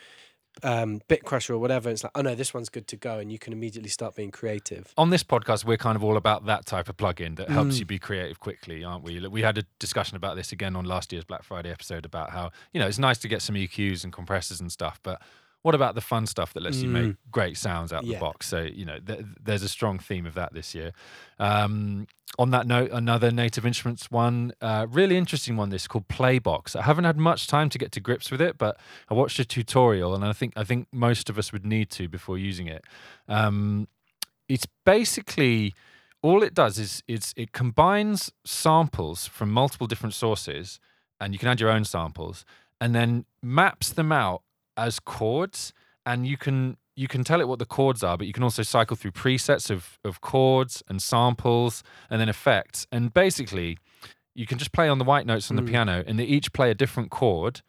um, 0.63 1.01
Bit 1.09 1.25
Crusher 1.25 1.55
or 1.55 1.59
whatever. 1.59 1.89
It's 1.89 2.03
like, 2.05 2.13
oh 2.15 2.21
no, 2.21 2.35
this 2.35 2.53
one's 2.53 2.69
good 2.69 2.87
to 2.89 2.97
go, 2.99 3.19
and 3.19 3.33
you 3.33 3.39
can 3.39 3.55
immediately 3.55 3.89
start 3.89 4.15
being 4.15 4.31
creative. 4.31 4.93
on 4.99 5.09
this 5.09 5.25
podcast, 5.25 5.65
we're 5.65 5.79
kind 5.79 5.97
of 5.97 6.05
all 6.05 6.19
about 6.19 6.45
that 6.45 6.67
type 6.67 6.91
of 6.91 6.97
plugin 6.99 7.37
that 7.37 7.49
helps 7.49 7.77
Mm. 7.77 7.81
you 7.81 7.87
be 7.87 7.99
creative 7.99 8.39
quickly, 8.39 8.85
aren't 8.85 9.03
we? 9.03 9.27
We 9.29 9.41
had 9.41 9.57
a 9.57 9.63
discussion 9.79 10.17
about 10.19 10.37
this 10.37 10.53
again 10.53 10.77
on 10.77 10.85
last 10.85 11.11
year's 11.11 11.25
Black 11.25 11.43
Friday 11.43 11.71
episode 11.71 12.05
about 12.05 12.31
how 12.33 12.51
you 12.75 12.81
know 12.81 12.87
it's 12.87 12.99
nice 12.99 13.17
to 13.21 13.29
get 13.29 13.41
some 13.41 13.57
EQs 13.57 14.05
and 14.05 14.13
compressors 14.13 14.61
and 14.61 14.71
stuff, 14.71 15.01
but 15.03 15.23
what 15.63 15.75
about 15.75 15.95
the 15.95 16.01
fun 16.01 16.27
stuff 16.27 16.53
that 16.55 16.63
lets 16.63 16.79
you 16.83 16.89
make 16.89 17.05
Mm. 17.13 17.17
great 17.31 17.57
sounds 17.57 17.93
out 17.93 18.05
Yeah. 18.05 18.15
the 18.19 18.21
box? 18.21 18.47
So 18.47 18.63
you 18.63 18.85
know, 18.85 18.99
th- 18.99 19.25
there's 19.43 19.63
a 19.63 19.69
strong 19.69 19.99
theme 19.99 20.27
of 20.27 20.35
that 20.35 20.53
this 20.55 20.75
year. 20.75 20.93
Um, 21.39 22.07
on 22.39 22.51
that 22.51 22.67
note, 22.67 22.91
another 22.93 23.31
Native 23.31 23.67
Instruments 23.67 24.11
one, 24.11 24.53
uh, 24.63 24.87
really 24.91 25.17
interesting 25.19 25.57
one. 25.57 25.69
This 25.69 25.87
called 25.87 26.09
Playbox. 26.09 26.75
I 26.75 26.83
haven't 26.83 27.05
had 27.05 27.19
much 27.19 27.47
time 27.47 27.69
to 27.69 27.79
get 27.79 27.93
to 27.93 28.01
grips 28.01 28.31
with 28.31 28.41
it, 28.41 28.57
but 28.57 28.79
I 29.11 29.15
watched 29.15 29.39
a 29.39 29.45
tutorial, 29.45 30.15
and 30.15 30.25
I 30.25 30.33
think 30.33 30.53
I 30.57 30.65
think 30.65 30.89
most 30.93 31.29
of 31.31 31.37
us 31.39 31.53
would 31.53 31.65
need 31.67 31.91
to 31.91 32.09
before 32.09 32.39
using 32.39 32.67
it. 32.69 32.85
Um, 33.29 33.87
it's 34.49 34.67
basically 34.85 35.75
all 36.23 36.43
it 36.43 36.55
does 36.55 36.79
is 36.79 37.03
it's 37.07 37.35
it 37.37 37.53
combines 37.53 38.33
samples 38.45 39.27
from 39.27 39.51
multiple 39.51 39.87
different 39.87 40.15
sources, 40.15 40.81
and 41.21 41.33
you 41.35 41.39
can 41.39 41.49
add 41.49 41.61
your 41.61 41.71
own 41.71 41.85
samples, 41.85 42.45
and 42.81 42.95
then 42.95 43.27
maps 43.43 43.91
them 43.91 44.11
out 44.13 44.43
as 44.77 45.01
chords, 45.01 45.73
and 46.07 46.27
you 46.27 46.37
can 46.37 46.77
you 46.95 47.09
can 47.09 47.25
tell 47.25 47.41
it 47.41 47.49
what 47.49 47.59
the 47.59 47.65
chords 47.67 48.03
are, 48.03 48.19
but 48.19 48.27
you 48.27 48.33
can 48.35 48.43
also 48.43 48.63
cycle 48.63 48.97
through 48.97 49.13
presets 49.13 49.71
of 49.71 49.99
of 50.05 50.21
chords 50.21 50.83
and 50.89 51.01
samples 51.03 51.83
and 52.11 52.21
then 52.21 52.29
effects, 52.29 52.87
and 52.93 53.13
basically 53.15 53.79
you 54.35 54.47
can 54.47 54.59
just 54.59 54.73
play 54.73 54.89
on 54.89 54.99
the 54.99 55.05
white 55.05 55.27
notes 55.27 55.51
on 55.51 55.57
the 55.57 55.63
Mm. 55.63 55.69
piano, 55.69 56.05
and 56.07 56.19
they 56.19 56.25
each 56.25 56.53
play 56.53 56.71
a 56.71 56.75
different 56.75 57.11
chord 57.11 57.63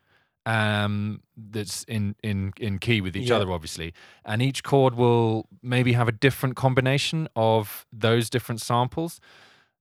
um 0.45 1.21
that's 1.37 1.85
in 1.85 2.15
in 2.21 2.51
in 2.59 2.77
key 2.77 2.99
with 2.99 3.15
each 3.15 3.29
Yeah. 3.29 3.37
other 3.37 3.49
obviously 3.49 3.93
and 4.25 4.41
each 4.41 4.61
chord 4.61 4.93
will 4.95 5.47
maybe 5.61 5.93
have 5.93 6.09
a 6.09 6.11
different 6.11 6.57
combination 6.57 7.29
of 7.33 7.85
those 7.93 8.29
different 8.29 8.59
samples 8.59 9.21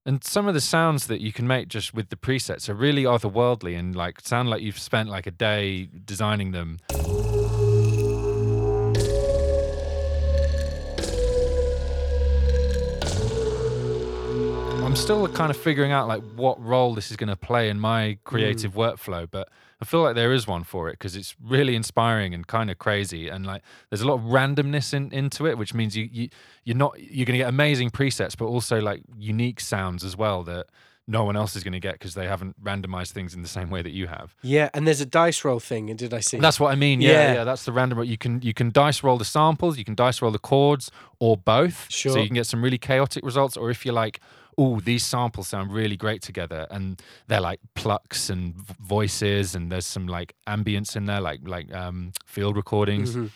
and 0.05 0.23
some 0.23 0.47
of 0.47 0.53
the 0.53 0.61
sounds 0.61 1.07
that 1.07 1.21
you 1.21 1.31
can 1.31 1.47
make 1.47 1.67
just 1.67 1.93
with 1.93 2.09
the 2.09 2.15
presets 2.15 2.67
are 2.69 2.73
really 2.73 3.03
otherworldly 3.03 3.77
and 3.77 3.95
like 3.95 4.19
sound 4.21 4.49
like 4.49 4.61
you've 4.61 4.79
spent 4.79 5.09
like 5.09 5.27
a 5.27 5.31
day 5.31 5.89
designing 6.05 6.51
them 6.51 6.79
I'm 14.93 14.97
still 14.97 15.27
kind 15.27 15.49
of 15.49 15.57
figuring 15.57 15.91
out 15.91 16.07
like 16.07 16.21
what 16.35 16.63
role 16.63 16.93
this 16.93 17.09
is 17.09 17.17
going 17.17 17.29
to 17.29 17.35
play 17.35 17.67
in 17.67 17.79
my 17.79 18.09
mm. 18.09 18.17
creative 18.25 18.75
workflow, 18.75 19.27
but 19.29 19.49
I 19.81 19.85
feel 19.85 20.03
like 20.03 20.13
there 20.13 20.31
is 20.31 20.45
one 20.45 20.63
for 20.63 20.87
it 20.87 20.99
because 20.99 21.15
it's 21.15 21.35
really 21.43 21.75
inspiring 21.75 22.35
and 22.35 22.45
kind 22.45 22.69
of 22.69 22.77
crazy, 22.77 23.27
and 23.27 23.43
like 23.43 23.63
there's 23.89 24.01
a 24.01 24.07
lot 24.07 24.19
of 24.19 24.21
randomness 24.21 24.93
in, 24.93 25.11
into 25.11 25.47
it, 25.47 25.57
which 25.57 25.73
means 25.73 25.97
you, 25.97 26.07
you 26.11 26.29
you're 26.63 26.77
not 26.77 26.93
you're 26.99 27.25
going 27.25 27.33
to 27.33 27.39
get 27.39 27.49
amazing 27.49 27.89
presets, 27.89 28.37
but 28.37 28.45
also 28.45 28.79
like 28.79 29.01
unique 29.17 29.59
sounds 29.61 30.03
as 30.03 30.15
well 30.15 30.43
that 30.43 30.67
no 31.07 31.25
one 31.25 31.35
else 31.35 31.55
is 31.55 31.63
going 31.63 31.73
to 31.73 31.79
get 31.81 31.93
because 31.93 32.13
they 32.13 32.27
haven't 32.27 32.61
randomized 32.63 33.11
things 33.11 33.33
in 33.33 33.41
the 33.41 33.47
same 33.47 33.69
way 33.69 33.81
that 33.81 33.91
you 33.91 34.07
have. 34.07 34.35
Yeah, 34.41 34.69
and 34.73 34.87
there's 34.87 35.01
a 35.01 35.05
dice 35.05 35.43
roll 35.43 35.59
thing, 35.59 35.89
and 35.89 35.99
did 35.99 36.13
I 36.13 36.21
see? 36.21 36.37
That's 36.37 36.59
what 36.59 36.71
I 36.71 36.75
mean. 36.75 37.01
Yeah, 37.01 37.11
Yeah. 37.11 37.33
yeah, 37.33 37.43
that's 37.43 37.65
the 37.65 37.71
random. 37.73 38.01
You 38.03 38.17
can 38.17 38.41
you 38.41 38.53
can 38.53 38.71
dice 38.71 39.03
roll 39.03 39.17
the 39.17 39.25
samples, 39.25 39.77
you 39.77 39.83
can 39.83 39.95
dice 39.95 40.21
roll 40.21 40.31
the 40.31 40.39
chords, 40.39 40.91
or 41.19 41.35
both. 41.35 41.87
Sure. 41.89 42.13
So 42.13 42.19
you 42.19 42.27
can 42.27 42.35
get 42.35 42.47
some 42.47 42.63
really 42.63 42.77
chaotic 42.77 43.25
results. 43.25 43.57
Or 43.57 43.69
if 43.69 43.85
you're 43.85 43.93
like, 43.93 44.21
oh, 44.57 44.79
these 44.79 45.03
samples 45.03 45.47
sound 45.49 45.73
really 45.73 45.97
great 45.97 46.21
together, 46.21 46.67
and 46.71 47.01
they're 47.27 47.41
like 47.41 47.59
plucks 47.75 48.29
and 48.29 48.55
voices, 48.55 49.55
and 49.55 49.71
there's 49.71 49.85
some 49.85 50.07
like 50.07 50.35
ambience 50.47 50.95
in 50.95 51.05
there, 51.05 51.19
like 51.21 51.41
like 51.43 51.73
um, 51.73 52.11
field 52.25 52.55
recordings. 52.55 53.15
Mhm. 53.15 53.29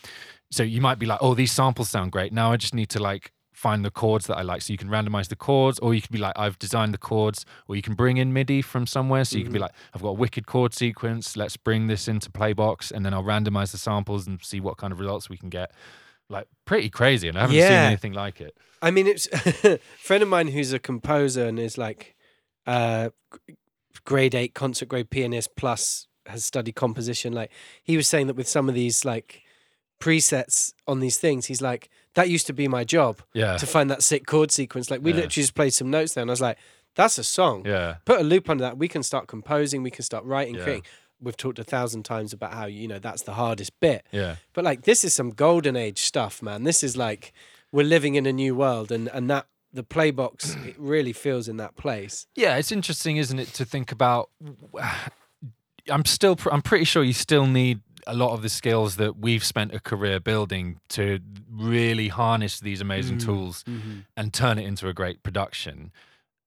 So 0.51 0.63
you 0.63 0.79
might 0.79 0.99
be 0.99 1.05
like, 1.05 1.19
oh, 1.21 1.33
these 1.33 1.51
samples 1.51 1.89
sound 1.89 2.13
great. 2.13 2.31
Now 2.31 2.53
I 2.53 2.57
just 2.57 2.73
need 2.73 2.87
to 2.91 2.99
like 2.99 3.31
find 3.57 3.83
the 3.83 3.89
chords 3.89 4.27
that 4.27 4.37
I 4.37 4.43
like. 4.43 4.61
So 4.61 4.71
you 4.71 4.77
can 4.77 4.87
randomize 4.87 5.29
the 5.29 5.35
chords, 5.35 5.79
or 5.79 5.95
you 5.95 6.01
can 6.01 6.13
be 6.13 6.19
like, 6.19 6.33
I've 6.35 6.59
designed 6.59 6.93
the 6.93 6.99
chords, 6.99 7.43
or 7.67 7.75
you 7.75 7.81
can 7.81 7.95
bring 7.95 8.17
in 8.17 8.31
MIDI 8.31 8.61
from 8.61 8.85
somewhere. 8.85 9.25
So 9.25 9.39
you 9.39 9.43
can 9.45 9.51
be 9.51 9.57
Mhm. 9.57 9.63
like, 9.63 9.71
I've 9.95 10.01
got 10.03 10.09
a 10.09 10.13
wicked 10.13 10.45
chord 10.45 10.75
sequence. 10.75 11.35
Let's 11.35 11.57
bring 11.57 11.87
this 11.87 12.07
into 12.07 12.29
Playbox, 12.29 12.91
and 12.91 13.03
then 13.03 13.15
I'll 13.15 13.23
randomize 13.23 13.71
the 13.71 13.79
samples 13.79 14.27
and 14.27 14.39
see 14.43 14.59
what 14.59 14.77
kind 14.77 14.93
of 14.93 14.99
results 14.99 15.27
we 15.27 15.37
can 15.37 15.49
get. 15.49 15.71
Like 16.29 16.47
pretty 16.65 16.89
crazy, 16.91 17.27
and 17.29 17.35
I 17.37 17.41
haven't 17.41 17.55
seen 17.55 17.71
anything 17.87 18.13
like 18.13 18.39
it. 18.41 18.55
I 18.79 18.91
mean, 18.91 19.07
it's 19.07 19.27
a 19.63 19.79
friend 19.97 20.21
of 20.21 20.29
mine 20.29 20.49
who's 20.49 20.71
a 20.71 20.77
composer 20.77 21.45
and 21.47 21.57
is 21.57 21.79
like 21.79 22.15
uh, 22.67 23.09
grade 24.05 24.35
eight 24.35 24.53
concert 24.53 24.87
grade 24.87 25.09
pianist 25.09 25.55
plus 25.55 26.07
has 26.27 26.45
studied 26.45 26.75
composition. 26.75 27.33
Like 27.33 27.49
he 27.81 27.97
was 27.97 28.07
saying 28.07 28.27
that 28.27 28.35
with 28.35 28.47
some 28.47 28.69
of 28.69 28.75
these 28.75 29.03
like 29.03 29.41
presets 29.99 30.73
on 30.87 30.99
these 30.99 31.17
things, 31.17 31.47
he's 31.47 31.61
like, 31.61 31.89
that 32.17 32.29
used 32.29 32.47
to 32.47 32.53
be 32.53 32.67
my 32.67 32.83
job 32.83 33.21
Yeah, 33.33 33.57
to 33.57 33.65
find 33.65 33.89
that 33.89 34.01
sick 34.03 34.25
chord 34.25 34.51
sequence. 34.51 34.91
Like 34.91 35.01
we 35.01 35.11
Yeah. 35.11 35.17
literally 35.21 35.43
just 35.43 35.55
played 35.55 35.73
some 35.73 35.89
notes 35.89 36.13
there, 36.13 36.21
and 36.23 36.29
I 36.29 36.33
was 36.33 36.41
like, 36.41 36.57
that's 36.95 37.17
a 37.17 37.23
song. 37.23 37.63
yeah, 37.65 37.97
Put 38.05 38.19
a 38.19 38.23
loop 38.23 38.49
under 38.49 38.63
that. 38.63 38.77
We 38.77 38.87
can 38.87 39.03
start 39.03 39.27
composing. 39.27 39.83
We 39.83 39.91
can 39.91 40.03
start 40.03 40.23
writing, 40.25 40.55
Yeah. 40.55 40.63
creating. 40.63 40.83
We've 41.21 41.37
talked 41.37 41.57
a 41.59 41.63
thousand 41.63 42.03
times 42.03 42.33
about 42.33 42.53
how 42.53 42.65
you 42.65 42.87
know 42.87 42.99
that's 42.99 43.21
the 43.23 43.33
hardest 43.33 43.71
bit. 43.79 44.05
yeah. 44.11 44.35
But 44.53 44.65
like 44.65 44.81
this 44.83 45.03
is 45.03 45.13
some 45.13 45.29
golden 45.31 45.75
age 45.75 45.99
stuff, 46.01 46.41
man. 46.41 46.63
This 46.63 46.83
is 46.83 46.97
like 46.97 47.33
we're 47.71 47.85
living 47.95 48.15
in 48.15 48.25
a 48.25 48.33
new 48.33 48.53
world, 48.55 48.91
and 48.91 49.07
and 49.09 49.29
that 49.29 49.45
the 49.73 49.83
playbox 49.83 50.55
it 50.67 50.75
really 50.93 51.13
feels 51.13 51.47
in 51.47 51.57
that 51.57 51.75
place. 51.75 52.25
Yeah, 52.35 52.57
it's 52.57 52.71
interesting, 52.71 53.17
isn't 53.17 53.37
it, 53.39 53.49
to 53.55 53.65
think 53.65 53.91
about. 53.91 54.29
I'm 55.89 56.03
still, 56.05 56.35
pr- 56.35 56.51
I'm 56.51 56.61
pretty 56.61 56.83
sure 56.83 57.03
you 57.03 57.13
still 57.13 57.47
need 57.47 57.79
a 58.05 58.13
lot 58.13 58.33
of 58.33 58.41
the 58.41 58.49
skills 58.49 58.97
that 58.97 59.17
we've 59.17 59.43
spent 59.43 59.73
a 59.73 59.79
career 59.79 60.19
building 60.19 60.79
to 60.89 61.19
really 61.57 62.07
harness 62.09 62.59
these 62.59 62.81
amazing 62.81 63.17
Mm. 63.17 63.25
tools 63.25 63.65
and 64.15 64.33
turn 64.33 64.57
it 64.59 64.65
into 64.65 64.87
a 64.87 64.93
great 64.93 65.23
production. 65.23 65.91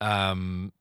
Um, 0.01 0.73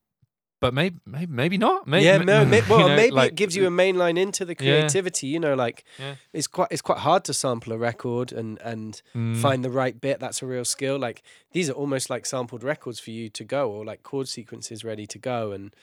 but 0.60 0.74
maybe, 0.74 0.98
maybe, 1.06 1.32
maybe 1.32 1.56
not. 1.58 1.86
Maybe, 1.86 2.04
yeah, 2.04 2.18
no, 2.18 2.44
may, 2.52 2.60
well, 2.68 2.80
you 2.80 2.88
know, 2.88 2.96
maybe 2.96 3.12
like- 3.14 3.32
it 3.32 3.34
gives 3.34 3.56
you 3.56 3.66
a 3.66 3.70
main 3.70 3.96
line 3.96 4.18
into 4.18 4.44
the 4.44 4.52
Yeah. 4.52 4.56
creativity. 4.80 5.26
You 5.28 5.40
know, 5.40 5.54
like 5.54 5.84
Yeah. 5.98 6.16
it's 6.34 6.46
quite 6.46 6.68
it's 6.70 6.82
quite 6.82 6.98
hard 6.98 7.24
to 7.24 7.34
sample 7.34 7.72
a 7.72 7.78
record 7.78 8.30
and 8.30 8.60
and 8.60 9.00
Mm, 9.14 9.40
find 9.40 9.64
the 9.64 9.70
right 9.70 9.98
bit. 9.98 10.20
That's 10.20 10.42
a 10.42 10.46
real 10.46 10.66
skill. 10.66 10.98
Like 10.98 11.22
these 11.52 11.70
are 11.70 11.72
almost 11.72 12.10
like 12.10 12.26
sampled 12.26 12.62
records 12.62 13.00
for 13.00 13.10
you 13.10 13.30
to 13.30 13.44
go, 13.44 13.70
or 13.70 13.84
like 13.86 14.02
chord 14.02 14.28
sequences 14.28 14.84
ready 14.84 15.06
to 15.06 15.18
go. 15.18 15.52
And 15.52 15.74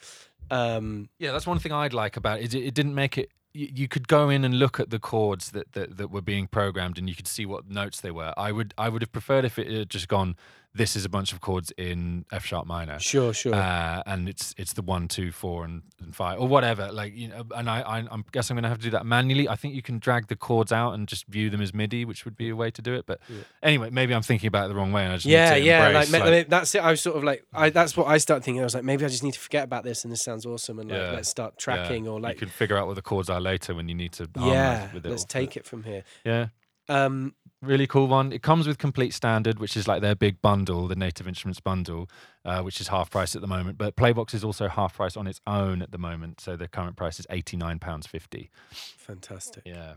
um, 0.52 1.10
Yeah, 1.18 1.32
that's 1.32 1.48
one 1.48 1.58
thing 1.60 1.72
I'd 1.72 1.94
like 1.94 2.16
about 2.16 2.40
it. 2.40 2.46
Is 2.46 2.54
it, 2.54 2.64
it 2.64 2.74
didn't 2.76 2.94
make 2.96 3.18
it. 3.18 3.32
You, 3.58 3.88
could 3.88 4.08
go 4.08 4.30
in 4.30 4.46
and 4.46 4.60
look 4.60 4.80
at 4.80 4.92
the 4.92 5.00
chords 5.00 5.50
that, 5.52 5.74
that 5.74 5.98
that 5.98 6.12
were 6.12 6.22
being 6.22 6.46
programmed, 6.48 7.00
and 7.00 7.10
you 7.10 7.16
could 7.16 7.28
see 7.28 7.46
what 7.46 7.70
notes 7.70 8.00
they 8.02 8.12
were. 8.12 8.34
I 8.38 8.52
would 8.52 8.74
I 8.78 8.90
would 8.90 9.02
have 9.02 9.12
preferred 9.12 9.46
if 9.46 9.58
it 9.58 9.68
had 9.68 9.90
just 9.90 10.08
gone. 10.08 10.36
This 10.78 10.96
is 10.96 11.04
a 11.06 11.10
bunch 11.10 11.34
of 11.34 11.42
chords 11.42 11.72
in 11.78 12.26
F 12.32 12.46
sharp 12.46 12.68
minor. 12.68 13.00
sure, 13.00 13.34
sure. 13.34 13.54
uh, 13.56 14.04
and 14.06 14.30
it's 14.30 14.54
it's 14.58 14.74
the 14.74 14.82
one, 14.82 15.08
two, 15.08 15.32
four, 15.32 15.66
and, 15.66 15.82
and 16.02 16.16
five, 16.16 16.40
or 16.40 16.48
whatever. 16.48 16.92
Like 16.92 17.16
you 17.16 17.28
know, 17.30 17.44
and 17.56 17.70
I, 17.70 17.82
I 17.82 17.98
I'm 18.12 18.24
guess 18.32 18.50
I'm 18.50 18.56
gonna 18.58 18.70
have 18.70 18.78
to 18.78 18.84
do 18.84 18.92
that 18.92 19.06
manually. 19.06 19.50
I 19.50 19.56
think 19.56 19.74
you 19.74 19.82
can 19.82 19.98
drag 20.00 20.28
the 20.28 20.36
chords 20.36 20.72
out 20.72 20.92
and 20.94 21.08
just 21.08 21.26
view 21.28 21.50
them 21.50 21.62
as 21.62 21.74
MIDI, 21.74 22.06
which 22.06 22.26
would 22.26 22.38
be 22.38 22.50
a 22.50 22.56
way 22.56 22.70
to 22.72 22.82
do 22.82 22.94
it. 22.94 23.06
But 23.06 23.20
Yeah. 23.28 23.44
anyway, 23.64 23.90
maybe 23.90 24.14
I'm 24.14 24.22
thinking 24.22 24.48
about 24.48 24.66
it 24.66 24.70
the 24.70 24.76
wrong 24.76 24.92
way, 24.92 25.04
and 25.04 25.14
I 25.14 25.16
just 25.16 25.26
yeah, 25.26 25.54
need 25.56 25.62
to 25.62 25.66
yeah, 25.66 25.88
embrace, 25.88 26.12
like, 26.12 26.22
ma- 26.24 26.30
ma- 26.30 26.44
that's 26.48 26.76
it. 26.76 26.84
I 26.84 26.92
was 26.92 27.02
sort 27.02 27.18
of 27.18 27.24
like, 27.24 27.44
I 27.54 27.70
that's 27.72 27.98
what 27.98 28.08
I 28.08 28.18
started 28.20 28.44
thinking. 28.44 28.62
I 28.62 28.64
was 28.66 28.76
like, 28.76 28.84
maybe 28.84 29.04
I 29.04 29.08
just 29.10 29.24
need 29.24 29.34
to 29.34 29.40
forget 29.40 29.64
about 29.64 29.84
this, 29.84 30.04
and 30.04 30.12
this 30.14 30.22
sounds 30.24 30.46
awesome, 30.46 30.80
and 30.80 30.90
like, 30.92 31.00
Yeah, 31.00 31.12
let's 31.12 31.30
start 31.30 31.54
yeah, 31.58 31.64
tracking 31.64 32.08
or 32.08 32.20
like, 32.20 32.36
you 32.36 32.40
can 32.40 32.50
figure 32.50 32.78
out 32.78 32.88
what 32.88 32.96
the 32.96 33.02
chords 33.02 33.30
are 33.30 33.42
later 33.42 33.74
when 33.74 33.90
you 33.90 33.96
need 33.96 34.12
to. 34.14 34.30
yeah, 34.38 34.90
let's 35.04 35.24
all. 35.24 35.28
take 35.28 35.58
it 35.58 35.66
from 35.66 35.84
here. 35.84 36.04
Yeah, 36.24 36.48
Um, 36.90 37.34
really 37.62 37.88
cool 37.88 38.08
one. 38.08 38.32
It 38.32 38.42
comes 38.42 38.68
with 38.68 38.78
complete 38.78 39.14
standard, 39.14 39.60
which 39.60 39.76
is 39.78 39.88
like 39.88 40.02
their 40.02 40.16
big 40.16 40.42
bundle, 40.42 40.88
the 40.88 40.96
Native 40.96 41.28
Instruments 41.28 41.60
bundle, 41.60 42.10
uh, 42.46 42.62
which 42.62 42.80
is 42.82 42.90
half 42.90 43.10
price 43.10 43.36
at 43.36 43.42
the 43.42 43.48
moment. 43.48 43.78
But 43.78 43.96
Playbox 43.96 44.34
is 44.34 44.44
also 44.44 44.68
half 44.68 44.96
price 44.96 45.18
on 45.18 45.28
its 45.28 45.42
own 45.48 45.82
at 45.82 45.92
the 45.92 45.98
moment, 45.98 46.40
so 46.40 46.56
the 46.56 46.68
current 46.68 46.96
price 46.96 47.20
is 47.20 47.28
eighty 47.30 47.58
nine 47.58 47.80
pounds 47.80 48.08
fifty. 48.08 48.50
fantastic. 48.72 49.64
Yeah. 49.66 49.96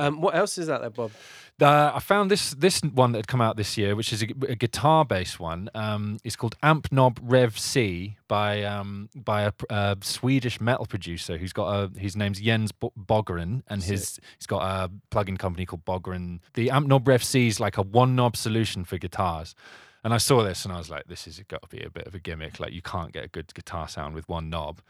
Um, 0.00 0.20
what 0.20 0.34
else 0.34 0.56
is 0.56 0.70
out 0.70 0.80
there, 0.80 0.90
Bob? 0.90 1.12
Uh, 1.60 1.92
I 1.94 2.00
found 2.00 2.30
this 2.30 2.52
this 2.52 2.80
one 2.80 3.12
that 3.12 3.18
had 3.18 3.28
come 3.28 3.42
out 3.42 3.58
this 3.58 3.76
year, 3.76 3.94
which 3.94 4.14
is 4.14 4.22
a, 4.22 4.28
a 4.48 4.54
guitar 4.54 5.04
based 5.04 5.38
one. 5.38 5.68
Um, 5.74 6.18
it's 6.24 6.36
called 6.36 6.56
Amp 6.62 6.90
Knob 6.90 7.20
Rev 7.22 7.58
C 7.58 8.16
by 8.28 8.62
um, 8.62 9.10
by 9.14 9.42
a, 9.42 9.52
a 9.68 9.98
Swedish 10.00 10.58
metal 10.58 10.86
producer 10.86 11.36
who's 11.36 11.52
got 11.52 11.68
a 11.68 11.98
his 11.98 12.16
name's 12.16 12.40
Jens 12.40 12.72
Bo- 12.72 12.94
Bogren, 12.98 13.62
and 13.68 13.82
his 13.82 14.18
he's 14.38 14.46
got 14.46 14.62
a 14.62 14.90
plugin 15.14 15.38
company 15.38 15.66
called 15.66 15.84
Bogren. 15.84 16.40
The 16.54 16.70
Amp 16.70 16.86
Knob 16.86 17.06
Rev 17.06 17.22
C 17.22 17.46
is 17.48 17.60
like 17.60 17.76
a 17.76 17.82
one 17.82 18.16
knob 18.16 18.36
solution 18.36 18.84
for 18.84 18.96
guitars. 18.96 19.54
And 20.02 20.14
I 20.14 20.16
saw 20.16 20.42
this 20.42 20.64
and 20.64 20.72
I 20.72 20.78
was 20.78 20.88
like, 20.88 21.08
this 21.08 21.26
has 21.26 21.38
got 21.46 21.60
to 21.60 21.68
be 21.68 21.82
a 21.82 21.90
bit 21.90 22.06
of 22.06 22.14
a 22.14 22.18
gimmick. 22.18 22.58
Like 22.58 22.72
you 22.72 22.80
can't 22.80 23.12
get 23.12 23.22
a 23.22 23.28
good 23.28 23.52
guitar 23.52 23.86
sound 23.86 24.14
with 24.14 24.26
one 24.30 24.48
knob 24.48 24.80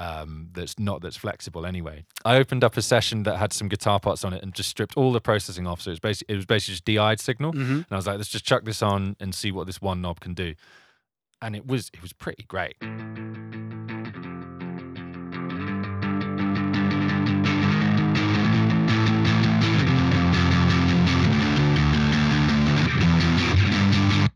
um, 0.00 0.48
that's 0.52 0.78
not 0.78 1.02
that's 1.02 1.16
flexible 1.16 1.66
anyway. 1.66 2.04
I 2.24 2.36
opened 2.36 2.64
up 2.64 2.76
a 2.76 2.82
session 2.82 3.24
that 3.24 3.36
had 3.36 3.52
some 3.52 3.68
guitar 3.68 4.00
parts 4.00 4.24
on 4.24 4.32
it 4.32 4.42
and 4.42 4.54
just 4.54 4.68
stripped 4.70 4.96
all 4.96 5.12
the 5.12 5.20
processing 5.20 5.66
off. 5.66 5.80
So 5.82 5.90
it's 5.90 6.00
basically 6.00 6.32
it 6.34 6.36
was 6.36 6.46
basically 6.46 6.72
just 6.74 6.84
DI'd 6.86 7.20
signal, 7.20 7.52
Mm-hmm. 7.52 7.72
and 7.72 7.86
I 7.90 7.96
was 7.96 8.06
like, 8.06 8.16
let's 8.16 8.30
just 8.30 8.44
chuck 8.46 8.64
this 8.64 8.82
on 8.82 9.16
and 9.20 9.34
see 9.34 9.52
what 9.52 9.66
this 9.66 9.80
one 9.82 10.00
knob 10.00 10.20
can 10.20 10.34
do. 10.34 10.54
And 11.42 11.54
it 11.54 11.66
was 11.66 11.90
it 11.92 12.00
was 12.02 12.12
pretty 12.12 12.44
great. 12.44 12.76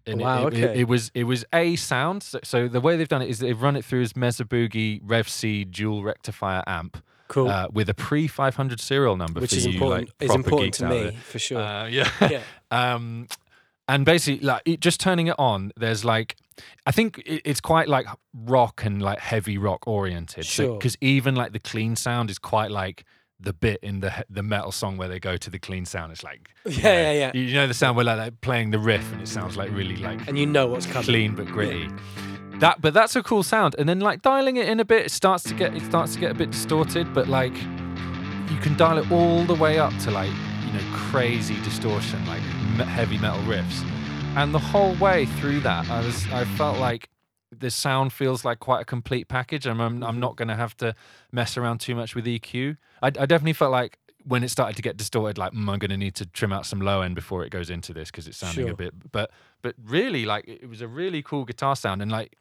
And 0.06 0.20
it- 0.20 0.24
Wow, 0.24 0.46
it, 0.48 0.54
it- 0.54 0.64
okay. 0.64 0.80
it 0.80 0.88
was 0.88 1.10
it 1.14 1.24
was 1.24 1.44
a 1.52 1.76
sound. 1.76 2.22
So, 2.22 2.40
so 2.44 2.68
the 2.68 2.80
way 2.80 2.96
they've 2.96 3.08
done 3.08 3.22
it 3.22 3.28
is 3.30 3.38
they've 3.38 3.60
run 3.60 3.76
it 3.76 3.84
through 3.84 4.02
as 4.02 4.14
Mesa 4.16 4.44
Boogie 4.44 5.00
Rev 5.02 5.28
C 5.28 5.64
dual 5.64 6.02
rectifier 6.02 6.62
amp 6.66 7.02
Cool. 7.28 7.48
uh, 7.48 7.68
with 7.72 7.88
a 7.88 7.94
pre 7.94 8.26
500 8.26 8.80
serial 8.80 9.16
number, 9.16 9.40
Which 9.40 9.50
for 9.50 9.56
is 9.56 9.66
you, 9.66 9.72
important. 9.72 10.08
Like, 10.20 10.28
is 10.30 10.34
important 10.34 10.74
to 10.74 10.88
me 10.88 11.16
for 11.24 11.38
sure. 11.38 11.58
Uh, 11.58 11.86
yeah. 11.88 12.10
yeah. 12.20 12.42
um, 12.70 13.28
and 13.88 14.04
basically, 14.06 14.46
like 14.46 14.62
it, 14.66 14.80
just 14.80 15.00
turning 15.00 15.26
it 15.28 15.34
on, 15.38 15.72
there's 15.76 16.04
like, 16.04 16.36
I 16.86 16.90
think 16.90 17.22
it's 17.26 17.60
quite 17.60 17.88
like 17.88 18.06
rock 18.32 18.84
and 18.84 19.02
like 19.02 19.18
heavy 19.18 19.58
rock 19.58 19.86
oriented. 19.88 20.44
Sure. 20.46 20.74
Because 20.78 20.96
even 21.00 21.34
like 21.34 21.52
the 21.52 21.58
clean 21.58 21.96
sound 21.96 22.30
is 22.30 22.38
quite 22.38 22.70
like 22.70 23.04
the 23.44 23.52
bit 23.52 23.80
in 23.82 24.00
the 24.00 24.24
the 24.30 24.42
metal 24.42 24.72
song 24.72 24.96
where 24.96 25.08
they 25.08 25.20
go 25.20 25.36
to 25.36 25.50
the 25.50 25.58
clean 25.58 25.84
sound. 25.84 26.12
It's 26.12 26.22
like, 26.24 26.50
you 26.64 26.72
Yeah, 26.72 26.82
know, 26.82 26.92
yeah, 27.00 27.12
yeah. 27.12 27.30
You, 27.34 27.42
you 27.42 27.54
know 27.54 27.66
the 27.66 27.74
sound 27.74 27.96
where 27.96 28.04
like, 28.04 28.18
like 28.18 28.40
playing 28.40 28.70
the 28.70 28.78
riff 28.78 29.12
and 29.12 29.20
it 29.22 29.28
sounds 29.28 29.56
like 29.56 29.70
really 29.72 29.96
like 29.96 30.26
And 30.28 30.38
you 30.38 30.46
know 30.46 30.66
what's 30.66 30.86
coming. 30.86 31.04
clean 31.04 31.34
but 31.34 31.46
gritty. 31.46 31.88
That, 32.60 32.80
but 32.80 32.94
that's 32.94 33.16
a 33.16 33.22
cool 33.22 33.42
sound. 33.42 33.74
And 33.78 33.88
then 33.88 33.98
like 34.00 34.22
dialing 34.22 34.56
it 34.58 34.68
in 34.68 34.78
a 34.78 34.84
bit, 34.84 35.06
it 35.06 35.10
starts 35.10 35.42
to 35.44 35.54
get 35.54 35.74
it 35.74 35.82
starts 35.82 36.14
to 36.14 36.20
get 36.20 36.30
a 36.30 36.34
bit 36.34 36.50
distorted. 36.52 37.12
But 37.12 37.28
like 37.28 37.54
you 38.50 38.58
can 38.60 38.76
dial 38.76 38.98
it 38.98 39.10
all 39.10 39.44
the 39.44 39.54
way 39.54 39.78
up 39.78 39.96
to 40.04 40.10
like 40.10 40.30
you 40.66 40.72
know 40.72 40.82
crazy 40.92 41.56
distortion, 41.62 42.24
like 42.26 42.42
heavy 42.86 43.18
metal 43.18 43.42
riffs. 43.42 43.82
And 44.36 44.52
the 44.54 44.58
whole 44.58 44.94
way 44.96 45.26
through 45.26 45.60
that, 45.60 45.88
I 45.90 46.00
was 46.04 46.26
I 46.32 46.44
felt 46.44 46.78
like 46.78 47.08
the 47.64 47.70
sound 47.70 48.12
feels 48.12 48.44
like 48.44 48.60
quite 48.60 48.82
a 48.82 48.84
complete 48.84 49.26
package. 49.28 49.64
and 49.66 49.80
I'm 49.82 50.02
I'm 50.02 50.20
not 50.20 50.36
going 50.36 50.48
to 50.48 50.54
have 50.56 50.76
to 50.76 50.94
mess 51.32 51.56
around 51.56 51.78
too 51.80 51.94
much 51.94 52.14
with 52.14 52.26
EQ. 52.26 52.76
I, 53.02 53.06
I 53.06 53.10
definitely 53.10 53.54
felt 53.54 53.72
like 53.72 53.98
when 54.26 54.42
it 54.44 54.48
started 54.50 54.76
to 54.76 54.82
get 54.82 54.96
distorted, 54.96 55.36
like 55.38 55.52
mm, 55.52 55.68
I'm 55.70 55.78
going 55.78 55.90
to 55.90 55.96
need 55.96 56.14
to 56.16 56.26
trim 56.26 56.52
out 56.52 56.64
some 56.66 56.80
low 56.80 57.00
end 57.02 57.14
before 57.14 57.44
it 57.44 57.50
goes 57.50 57.70
into 57.70 57.92
this 57.92 58.10
because 58.10 58.26
it's 58.28 58.38
sounding 58.38 58.66
Sure. 58.66 58.72
a 58.72 58.76
bit. 58.76 58.94
But 59.12 59.30
but 59.62 59.74
really, 59.82 60.24
like 60.26 60.44
it 60.46 60.68
was 60.68 60.80
a 60.82 60.88
really 60.88 61.22
cool 61.22 61.44
guitar 61.44 61.74
sound, 61.76 62.02
and 62.02 62.10
like 62.12 62.36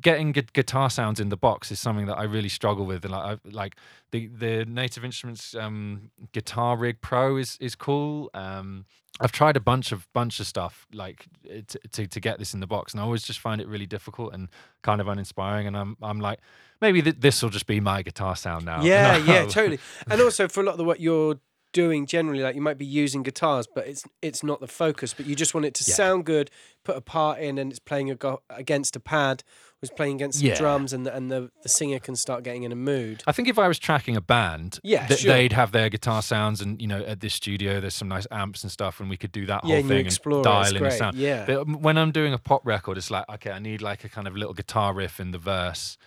getting 0.00 0.32
gu- 0.32 0.42
guitar 0.52 0.90
sounds 0.90 1.20
in 1.20 1.28
the 1.28 1.36
box 1.36 1.70
is 1.70 1.78
something 1.78 2.06
that 2.06 2.18
I 2.18 2.24
really 2.24 2.48
struggle 2.48 2.84
with. 2.84 3.04
And 3.04 3.12
like 3.12 3.38
I, 3.44 3.48
like 3.50 3.76
the 4.10 4.26
the 4.28 4.64
Native 4.64 5.04
Instruments 5.04 5.54
um, 5.54 6.10
Guitar 6.32 6.76
Rig 6.76 7.00
Pro 7.00 7.36
is 7.36 7.56
is 7.60 7.74
cool. 7.74 8.30
Um, 8.34 8.86
I've 9.20 9.32
tried 9.32 9.56
a 9.56 9.60
bunch 9.60 9.92
of 9.92 10.08
bunch 10.12 10.40
of 10.40 10.46
stuff 10.46 10.86
like 10.92 11.26
uh, 11.48 11.60
to, 11.68 11.78
to 11.92 12.06
to 12.06 12.20
get 12.20 12.38
this 12.38 12.54
in 12.54 12.60
the 12.60 12.66
box, 12.66 12.92
and 12.92 13.00
I 13.00 13.04
always 13.04 13.22
just 13.22 13.38
find 13.38 13.60
it 13.60 13.68
really 13.68 13.86
difficult 13.86 14.34
and 14.34 14.48
kind 14.82 15.00
of 15.00 15.08
uninspiring. 15.08 15.66
And 15.66 15.76
I'm 15.76 15.96
I'm 16.02 16.20
like 16.20 16.40
maybe 16.80 17.02
th- 17.02 17.16
this 17.20 17.42
will 17.42 17.50
just 17.50 17.66
be 17.66 17.80
my 17.80 18.02
guitar 18.02 18.36
sound 18.36 18.64
now. 18.64 18.82
Yeah, 18.82 19.16
yeah, 19.18 19.46
totally. 19.46 19.78
And 20.10 20.20
also 20.20 20.48
for 20.48 20.60
a 20.60 20.64
lot 20.64 20.72
of 20.72 20.78
the 20.78 20.84
what 20.84 21.00
you're 21.00 21.38
doing 21.72 22.06
generally, 22.06 22.42
like 22.42 22.54
you 22.54 22.60
might 22.60 22.78
be 22.78 22.84
using 22.86 23.22
guitars, 23.22 23.66
but 23.74 23.86
it's 23.86 24.04
it's 24.20 24.42
not 24.42 24.60
the 24.60 24.68
focus. 24.68 25.14
But 25.14 25.26
you 25.26 25.34
just 25.34 25.54
want 25.54 25.66
it 25.66 25.74
to 25.74 25.84
Yeah. 25.88 25.94
sound 25.94 26.24
good. 26.24 26.50
Put 26.84 26.96
a 26.96 27.00
part 27.00 27.38
in, 27.40 27.58
and 27.58 27.70
it's 27.70 27.78
playing 27.78 28.10
a 28.10 28.14
go- 28.14 28.42
against 28.50 28.96
a 28.96 29.00
pad. 29.00 29.42
Was 29.80 29.90
playing 29.90 30.14
against 30.14 30.38
some 30.38 30.46
Yeah. 30.48 30.54
drums, 30.56 30.92
and 30.92 31.04
the, 31.04 31.12
and 31.14 31.28
the 31.28 31.50
the 31.64 31.68
singer 31.68 31.98
can 31.98 32.14
start 32.14 32.44
getting 32.44 32.62
in 32.62 32.70
a 32.70 32.76
mood. 32.76 33.24
I 33.26 33.32
think 33.32 33.48
if 33.48 33.58
I 33.58 33.66
was 33.66 33.80
tracking 33.80 34.16
a 34.16 34.20
band, 34.20 34.78
Yeah, 34.84 35.06
th- 35.08 35.20
sure. 35.20 35.32
they'd 35.32 35.52
have 35.54 35.72
their 35.72 35.88
guitar 35.88 36.22
sounds, 36.22 36.60
and 36.60 36.80
you 36.80 36.86
know, 36.86 37.02
at 37.02 37.18
this 37.18 37.34
studio, 37.34 37.80
there's 37.80 37.94
some 37.96 38.06
nice 38.08 38.26
amps 38.30 38.62
and 38.62 38.70
stuff, 38.70 39.00
and 39.00 39.10
we 39.10 39.16
could 39.16 39.32
do 39.32 39.44
that 39.46 39.64
yeah, 39.64 39.80
whole 39.80 39.88
thing 39.88 40.06
explore 40.06 40.38
and 40.38 40.44
dial 40.44 40.76
in 40.76 40.82
great. 40.82 40.92
sound. 40.92 41.16
Yeah, 41.16 41.44
But 41.46 41.56
um, 41.62 41.82
when 41.82 41.98
I'm 41.98 42.12
doing 42.12 42.32
a 42.32 42.38
pop 42.38 42.64
record, 42.64 42.96
it's 42.96 43.10
like, 43.10 43.28
okay, 43.28 43.50
I 43.50 43.58
need 43.58 43.82
like 43.82 44.04
a 44.04 44.08
kind 44.08 44.28
of 44.28 44.36
little 44.36 44.54
guitar 44.54 44.94
riff 44.94 45.18
in 45.18 45.32
the 45.32 45.38
verse, 45.38 45.98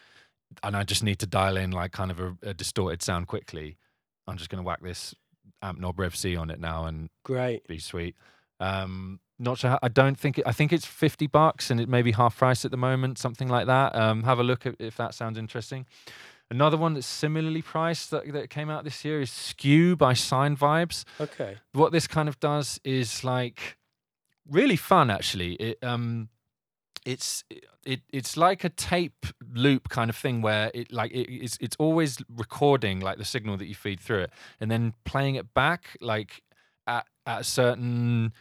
and 0.63 0.77
I 0.77 0.83
just 0.83 1.03
need 1.03 1.19
to 1.19 1.27
dial 1.27 1.57
in 1.57 1.71
like 1.71 1.91
kind 1.91 2.11
of 2.11 2.19
a, 2.21 2.37
a 2.43 2.53
distorted 2.53 3.01
sound 3.01 3.27
quickly. 3.27 3.77
I'm 4.25 4.37
just 4.37 4.49
going 4.49 4.63
to 4.63 4.65
whack 4.65 4.79
this 4.81 5.13
amp 5.61 5.79
knob 5.79 5.99
rev 5.99 6.15
C 6.15 6.35
on 6.35 6.49
it 6.49 6.59
now 6.59 6.85
and 6.85 7.09
great. 7.23 7.67
be 7.67 7.79
sweet. 7.79 8.15
Um, 8.59 9.19
not 9.37 9.57
sure. 9.57 9.71
How, 9.71 9.79
I 9.83 9.89
don't 9.89 10.17
think. 10.17 10.39
It, 10.39 10.47
I 10.47 10.51
think 10.51 10.71
it's 10.71 10.85
fifty 10.85 11.27
bucks, 11.27 11.69
and 11.69 11.79
it 11.81 11.89
may 11.89 12.01
be 12.01 12.13
half 12.13 12.37
price 12.37 12.63
at 12.63 12.71
the 12.71 12.77
moment, 12.77 13.17
something 13.17 13.47
like 13.49 13.67
that. 13.67 13.95
Um, 13.95 14.23
have 14.23 14.39
a 14.39 14.43
look 14.43 14.65
at 14.65 14.75
if 14.79 14.95
that 14.97 15.13
sounds 15.13 15.37
interesting. 15.37 15.85
Another 16.49 16.77
one 16.77 16.93
that's 16.93 17.07
similarly 17.07 17.63
priced 17.63 18.11
that, 18.11 18.31
that 18.31 18.51
came 18.51 18.69
out 18.69 18.83
this 18.83 19.03
year 19.03 19.19
is 19.19 19.31
Skew 19.31 19.95
by 19.95 20.13
Sinevibes. 20.13 21.03
Okay. 21.19 21.57
What 21.73 21.91
this 21.91 22.05
kind 22.05 22.29
of 22.29 22.39
does 22.39 22.79
is 22.83 23.23
like 23.23 23.77
really 24.49 24.75
fun 24.75 25.09
actually. 25.09 25.53
It 25.53 25.83
um 25.83 26.29
it's 27.05 27.43
it 27.85 28.01
it's 28.11 28.35
like 28.35 28.63
a 28.63 28.69
tape 28.69 29.25
loop 29.53 29.89
kind 29.89 30.09
of 30.09 30.15
thing 30.15 30.41
where 30.41 30.71
it 30.73 30.91
like 30.91 31.11
it, 31.11 31.29
it's 31.31 31.57
it's 31.61 31.75
always 31.77 32.17
recording 32.35 32.99
like 32.99 33.17
the 33.17 33.25
signal 33.25 33.57
that 33.57 33.67
you 33.67 33.75
feed 33.75 33.99
through 33.99 34.21
it 34.21 34.31
and 34.59 34.71
then 34.71 34.93
playing 35.05 35.35
it 35.35 35.53
back 35.53 35.95
like 36.01 36.41
at 36.87 37.05
at 37.27 37.41
a 37.41 37.43
certain 37.43 38.33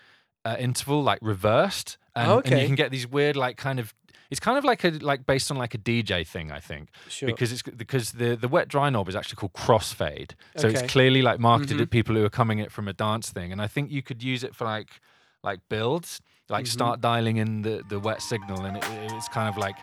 uh, 0.46 0.56
interval 0.58 1.02
like 1.02 1.18
reversed 1.22 1.98
and, 2.16 2.30
and 2.46 2.60
you 2.60 2.66
can 2.66 2.74
get 2.74 2.90
these 2.90 3.06
weird 3.06 3.36
like 3.36 3.56
kind 3.56 3.78
of 3.78 3.92
it's 4.30 4.40
kind 4.40 4.56
of 4.56 4.64
like 4.64 4.82
a 4.84 4.90
like 4.90 5.26
based 5.26 5.50
on 5.50 5.56
like 5.58 5.74
a 5.74 5.78
DJ 5.78 6.26
thing 6.26 6.50
I 6.50 6.60
think 6.60 6.88
Sure. 7.08 7.26
because 7.26 7.52
it's 7.52 7.62
because 7.62 8.12
the 8.12 8.34
the 8.36 8.48
wet 8.48 8.68
dry 8.68 8.88
knob 8.88 9.08
is 9.08 9.16
actually 9.16 9.36
called 9.36 9.52
crossfade 9.52 10.32
so 10.56 10.68
Okay. 10.68 10.78
it's 10.80 10.90
clearly 10.92 11.20
like 11.22 11.38
marketed 11.38 11.76
Mhm. 11.76 11.82
at 11.82 11.90
people 11.90 12.14
who 12.14 12.24
are 12.24 12.30
coming 12.30 12.58
it 12.60 12.72
from 12.72 12.88
a 12.88 12.92
dance 12.94 13.30
thing 13.30 13.52
and 13.52 13.60
I 13.60 13.66
think 13.66 13.90
you 13.90 14.02
could 14.02 14.22
use 14.22 14.42
it 14.42 14.54
for 14.54 14.64
like 14.64 15.00
like 15.44 15.60
builds 15.68 16.20
like 16.48 16.64
Mhm. 16.64 16.68
start 16.78 17.00
dialing 17.00 17.36
in 17.36 17.62
the 17.62 17.82
the 17.88 17.98
wet 18.00 18.20
signal 18.22 18.64
and 18.64 18.76
it, 18.78 18.84
it's 19.12 19.28
kind 19.28 19.48
of 19.48 19.56
like 19.56 19.76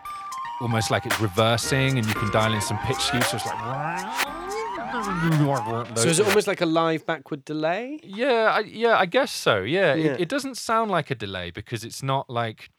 almost 0.60 0.90
like 0.90 1.06
it's 1.06 1.20
reversing 1.20 1.98
and 1.98 2.06
you 2.06 2.14
can 2.14 2.30
dial 2.30 2.52
in 2.52 2.60
some 2.60 2.78
pitch 2.86 2.98
skew 3.00 3.20
so 3.22 3.36
it's 3.36 3.46
like 3.46 3.58
so 5.96 6.08
is 6.08 6.18
it 6.20 6.26
almost 6.26 6.46
like 6.46 6.60
a 6.60 6.66
live 6.66 7.04
backward 7.06 7.44
delay? 7.44 7.98
yeah 8.02 8.52
I, 8.56 8.60
yeah 8.60 8.96
I 8.98 9.06
guess 9.06 9.32
so 9.32 9.62
yeah, 9.62 9.94
Yeah. 9.94 10.12
It, 10.12 10.20
it 10.22 10.28
doesn't 10.28 10.56
sound 10.56 10.90
like 10.90 11.10
a 11.10 11.14
delay 11.14 11.50
because 11.50 11.84
it's 11.84 12.02
not 12.02 12.28
like 12.30 12.70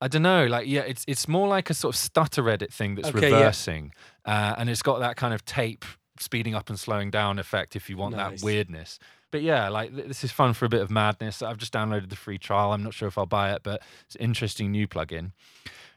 I 0.00 0.08
don't 0.08 0.22
know 0.22 0.46
like 0.46 0.66
yeah 0.66 0.80
it's 0.80 1.04
it's 1.06 1.28
more 1.28 1.46
like 1.48 1.70
a 1.70 1.74
sort 1.74 1.94
of 1.94 1.98
stutter 1.98 2.48
edit 2.48 2.72
thing 2.72 2.94
that's 2.96 3.08
Okay, 3.08 3.30
yeah. 3.30 3.36
reversing 3.36 3.92
uh, 4.24 4.54
and 4.58 4.68
it's 4.70 4.82
got 4.82 4.98
that 5.00 5.16
kind 5.16 5.34
of 5.34 5.44
tape 5.44 5.84
speeding 6.18 6.54
up 6.54 6.68
and 6.70 6.78
slowing 6.78 7.10
down 7.10 7.38
effect 7.38 7.76
if 7.76 7.88
you 7.90 7.96
want 7.96 8.16
Nice. 8.16 8.40
that 8.40 8.44
weirdness 8.44 8.98
but 9.30 9.42
yeah 9.42 9.68
like 9.68 9.94
th- 9.94 10.08
this 10.08 10.24
is 10.24 10.32
fun 10.32 10.52
for 10.54 10.64
a 10.64 10.68
bit 10.68 10.80
of 10.82 10.90
madness. 10.90 11.42
I've 11.42 11.58
just 11.58 11.72
downloaded 11.72 12.10
the 12.10 12.16
free 12.16 12.38
trial. 12.38 12.72
I'm 12.72 12.82
not 12.82 12.94
sure 12.94 13.08
if 13.08 13.16
I'll 13.18 13.26
buy 13.26 13.52
it 13.52 13.62
but 13.62 13.82
it's 14.06 14.16
an 14.16 14.22
interesting 14.22 14.70
new 14.72 14.86
plugin. 14.88 15.32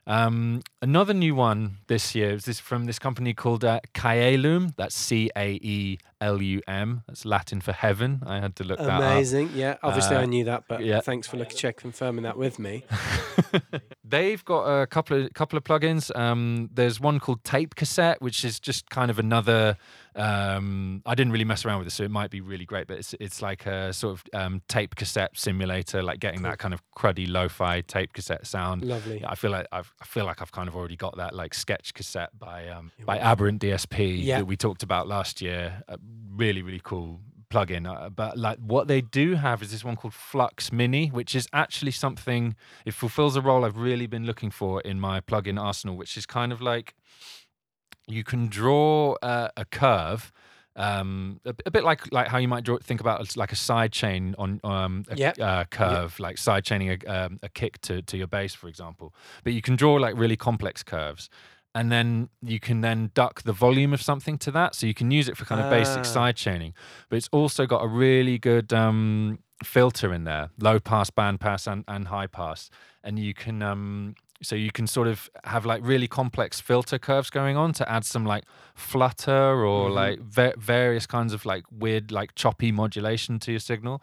Um, 0.06 0.62
another 0.82 1.14
new 1.14 1.34
one 1.34 1.78
this 1.88 2.14
year 2.14 2.32
is 2.32 2.44
this 2.44 2.60
from 2.60 2.86
this 2.86 3.00
company 3.00 3.34
called 3.34 3.64
uh, 3.64 3.80
Caelum. 3.94 4.76
That's 4.76 4.96
C 4.96 5.30
A 5.36 5.54
E 5.54 5.98
L 6.24 6.42
U 6.42 6.62
M. 6.68 7.04
That's 7.08 7.26
Latin 7.26 7.60
for 7.62 7.74
heaven. 7.74 8.22
I 8.26 8.40
had 8.40 8.56
to 8.58 8.64
look 8.64 8.80
that 8.80 8.90
up. 8.90 9.02
Amazing. 9.02 9.52
Yeah. 9.54 9.78
Obviously, 9.84 10.16
I 10.16 10.24
Uh, 10.24 10.26
knew 10.26 10.46
that, 10.46 10.64
but 10.68 10.84
yeah. 10.84 11.02
thanks 11.02 11.28
for 11.28 11.38
looking 11.38 11.58
check 11.58 11.78
confirming 11.78 12.24
that 12.24 12.38
with 12.38 12.58
me. 12.60 12.84
They've 14.06 14.44
got 14.46 14.64
a 14.66 14.88
couple 14.88 15.24
of 15.26 15.34
couple 15.34 15.58
of 15.58 15.64
plugins. 15.64 16.16
Um, 16.18 16.70
there's 16.74 17.00
one 17.00 17.20
called 17.20 17.44
Tape 17.44 17.76
Cassette, 17.76 18.22
which 18.22 18.44
is 18.46 18.60
just 18.60 18.90
kind 18.90 19.10
of 19.12 19.20
another. 19.20 19.78
Um, 20.16 21.02
I 21.08 21.16
didn't 21.16 21.32
really 21.34 21.46
mess 21.46 21.66
around 21.66 21.80
with 21.80 21.88
it, 21.88 21.92
so 21.92 22.04
it 22.04 22.12
might 22.12 22.30
be 22.30 22.40
really 22.42 22.66
great. 22.66 22.86
But 22.88 22.98
it's 23.00 23.16
it's 23.20 23.42
like 23.42 23.66
a 23.66 23.92
sort 23.94 24.14
of 24.14 24.24
um, 24.40 24.62
tape 24.68 24.96
cassette 24.96 25.32
simulator, 25.38 26.04
like 26.04 26.20
getting 26.20 26.44
that 26.44 26.60
kind 26.60 26.74
of 26.74 26.82
cruddy 26.96 27.28
lo-fi 27.28 27.82
tape 27.82 28.14
cassette 28.14 28.46
sound. 28.46 28.84
Lovely. 28.86 29.22
Yeah, 29.22 29.32
I 29.32 29.36
feel 29.36 29.52
like 29.52 29.68
I've, 29.72 29.92
I 30.02 30.06
feel 30.06 30.26
like 30.26 30.42
I've 30.42 30.52
kind 30.52 30.68
of 30.70 30.76
already 30.76 30.96
got 30.96 31.18
that 31.18 31.34
like 31.34 31.54
sketch 31.56 31.94
cassette 31.94 32.38
by 32.38 32.68
um, 32.70 32.92
by 33.06 33.18
Aberrant 33.18 33.60
DSP 33.62 34.22
Yeah. 34.24 34.40
that 34.40 34.46
we 34.46 34.56
talked 34.56 34.84
about 34.84 35.08
last 35.08 35.42
year. 35.42 35.82
A 35.88 35.98
really 36.36 36.62
really 36.62 36.82
cool 36.84 37.20
plugin. 37.50 37.88
Uh, 37.88 38.10
but 38.10 38.38
like 38.38 38.58
what 38.58 38.88
they 38.88 39.02
do 39.02 39.36
have 39.36 39.62
is 39.62 39.72
this 39.72 39.84
one 39.84 39.96
called 39.96 40.14
Flux 40.14 40.72
Mini, 40.72 41.08
which 41.10 41.36
is 41.36 41.48
actually 41.54 41.92
something 41.92 42.56
it 42.86 42.94
fulfills 42.94 43.36
a 43.36 43.42
role 43.42 43.64
I've 43.64 43.78
really 43.78 44.08
been 44.08 44.26
looking 44.26 44.50
for 44.50 44.82
in 44.82 45.00
my 45.00 45.22
plugin 45.22 45.62
arsenal, 45.62 45.96
which 45.96 46.18
is 46.18 46.26
kind 46.26 46.52
of 46.52 46.62
like 46.62 46.96
you 48.08 48.24
can 48.24 48.48
draw 48.48 49.14
uh, 49.22 49.50
a 49.56 49.66
curve. 49.66 50.32
Um, 50.76 51.40
a, 51.46 51.54
a 51.68 51.72
bit 51.72 51.84
like 51.84 52.12
like 52.12 52.28
how 52.30 52.40
you 52.40 52.48
might 52.48 52.64
draw, 52.64 52.80
think 52.80 53.00
about 53.00 53.38
like 53.38 53.52
a 53.52 53.56
side 53.56 53.92
chain 53.92 54.34
on 54.40 54.60
um, 54.64 55.06
a 55.08 55.16
Yep. 55.16 55.40
uh, 55.40 55.66
curve, 55.66 56.20
like 56.20 56.40
side 56.40 56.64
chaining 56.66 56.90
a, 56.90 57.08
um, 57.08 57.40
a 57.44 57.50
kick 57.50 57.80
to, 57.82 58.02
to 58.02 58.18
your 58.18 58.26
bass, 58.26 58.56
for 58.56 58.68
example. 58.68 59.14
But 59.44 59.54
you 59.54 59.62
can 59.62 59.76
draw 59.76 59.94
like 59.94 60.18
really 60.18 60.36
complex 60.36 60.82
curves, 60.82 61.30
and 61.76 61.92
then 61.92 62.30
you 62.42 62.60
can 62.60 62.82
then 62.82 63.12
duck 63.14 63.42
the 63.44 63.54
volume 63.54 63.94
of 63.94 64.02
something 64.02 64.38
to 64.40 64.52
that, 64.52 64.76
so 64.76 64.86
you 64.88 64.94
can 64.94 65.10
use 65.12 65.28
it 65.28 65.38
for 65.38 65.46
kind 65.46 65.60
of 65.62 65.68
Ah. 65.68 65.72
basic 65.72 66.06
side 66.06 66.36
chaining. 66.36 66.74
But 67.10 67.18
it's 67.18 67.30
also 67.32 67.66
got 67.66 67.84
a 67.84 67.88
really 67.88 68.38
good 68.38 68.72
um, 68.74 69.40
filter 69.64 70.14
in 70.14 70.24
there, 70.26 70.50
low 70.60 70.80
pass, 70.80 71.10
band 71.10 71.40
pass, 71.40 71.68
and, 71.68 71.84
and 71.88 72.08
high 72.10 72.28
pass, 72.28 72.70
and 73.04 73.18
you 73.18 73.34
can 73.34 73.62
um, 73.64 74.16
so 74.42 74.56
you 74.56 74.72
can 74.72 74.88
sort 74.88 75.08
of 75.08 75.30
have 75.46 75.66
like 75.66 75.82
really 75.86 76.08
complex 76.08 76.60
filter 76.60 77.00
curves 77.00 77.30
going 77.30 77.56
on 77.56 77.72
to 77.72 77.90
add 77.90 78.04
some 78.04 78.26
like 78.26 78.44
flutter 78.76 79.66
or 79.66 79.90
Mhm. 79.90 79.94
like 79.96 80.20
va- 80.20 80.54
various 80.58 81.06
kinds 81.08 81.34
of 81.34 81.46
like 81.46 81.64
weird 81.72 82.12
like 82.12 82.36
choppy 82.36 82.72
modulation 82.72 83.40
to 83.40 83.52
your 83.52 83.60
signal. 83.62 84.02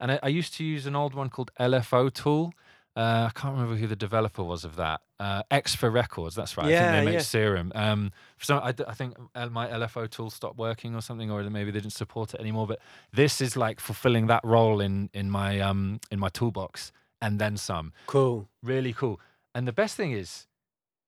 And 0.00 0.12
I, 0.12 0.18
I 0.22 0.28
used 0.28 0.54
to 0.54 0.64
use 0.64 0.86
an 0.86 0.96
old 0.96 1.14
one 1.14 1.28
called 1.28 1.50
LFO 1.60 2.10
Tool. 2.12 2.52
Uh, 2.94 3.28
I 3.28 3.38
can't 3.38 3.54
remember 3.54 3.76
who 3.76 3.86
the 3.86 3.96
developer 3.96 4.42
was 4.44 4.64
of 4.64 4.76
that. 4.76 5.00
Uh, 5.18 5.42
Xfer 5.50 5.90
Records, 5.90 6.34
that's 6.34 6.56
right. 6.58 6.66
I 6.66 6.70
Yeah, 6.70 6.80
think 6.92 6.92
they 7.00 7.04
make 7.06 7.14
yeah. 7.14 7.20
Serum. 7.20 7.72
Um, 7.74 8.12
for 8.36 8.44
some, 8.44 8.58
I, 8.62 8.74
I 8.86 8.92
think 8.92 9.16
my 9.50 9.66
LFO 9.68 10.10
tool 10.10 10.28
stopped 10.28 10.58
working 10.58 10.94
or 10.94 11.00
something, 11.00 11.30
or 11.30 11.42
maybe 11.48 11.70
they 11.70 11.80
didn't 11.80 11.94
support 11.94 12.34
it 12.34 12.40
anymore. 12.40 12.66
But 12.66 12.80
this 13.12 13.40
is 13.40 13.56
like 13.56 13.80
fulfilling 13.80 14.26
that 14.26 14.44
role 14.44 14.80
in 14.80 15.08
in 15.14 15.30
my 15.30 15.58
um 15.60 16.00
in 16.10 16.18
my 16.18 16.28
toolbox 16.28 16.92
and 17.22 17.38
then 17.38 17.56
some. 17.56 17.92
Cool. 18.06 18.48
Really 18.62 18.92
cool. 18.92 19.20
And 19.54 19.66
the 19.66 19.72
best 19.72 19.96
thing 19.96 20.12
is, 20.12 20.46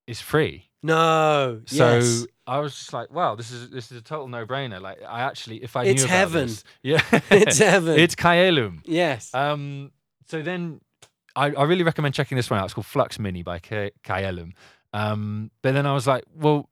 it's 0.07 0.20
free. 0.23 0.70
No. 0.83 1.61
So 1.66 1.97
yes. 1.99 2.27
I 2.47 2.61
was 2.61 2.75
just 2.75 2.92
like, 2.92 3.11
wow, 3.12 3.35
this 3.35 3.51
is 3.51 3.68
this 3.70 3.90
is 3.92 3.99
a 3.99 4.03
total 4.03 4.29
no 4.29 4.47
brainer. 4.47 4.81
Like 4.81 5.03
I 5.07 5.20
actually, 5.20 5.62
if 5.62 5.77
I 5.77 5.85
It's 5.85 6.03
knew 6.03 6.07
about 6.07 6.16
heaven. 6.18 6.47
this- 6.47 6.64
yeah, 6.83 7.20
It's 7.31 7.59
heaven. 7.59 7.99
It's 7.99 8.14
Caelum. 8.14 8.81
yes. 8.87 9.35
Um, 9.35 9.92
so 10.29 10.40
then 10.40 10.81
I, 11.37 11.47
I 11.53 11.64
really 11.64 11.83
recommend 11.83 12.14
checking 12.14 12.37
this 12.37 12.51
one 12.51 12.61
out. 12.61 12.64
It's 12.66 12.75
called 12.75 12.87
Flux 12.87 13.18
Mini 13.18 13.42
by 13.42 13.59
Ka- 13.59 13.90
Caelum. 14.05 14.53
Um, 14.92 15.51
but 15.62 15.73
then 15.75 15.87
I 15.87 15.92
was 15.92 16.07
like, 16.07 16.25
well, 16.35 16.68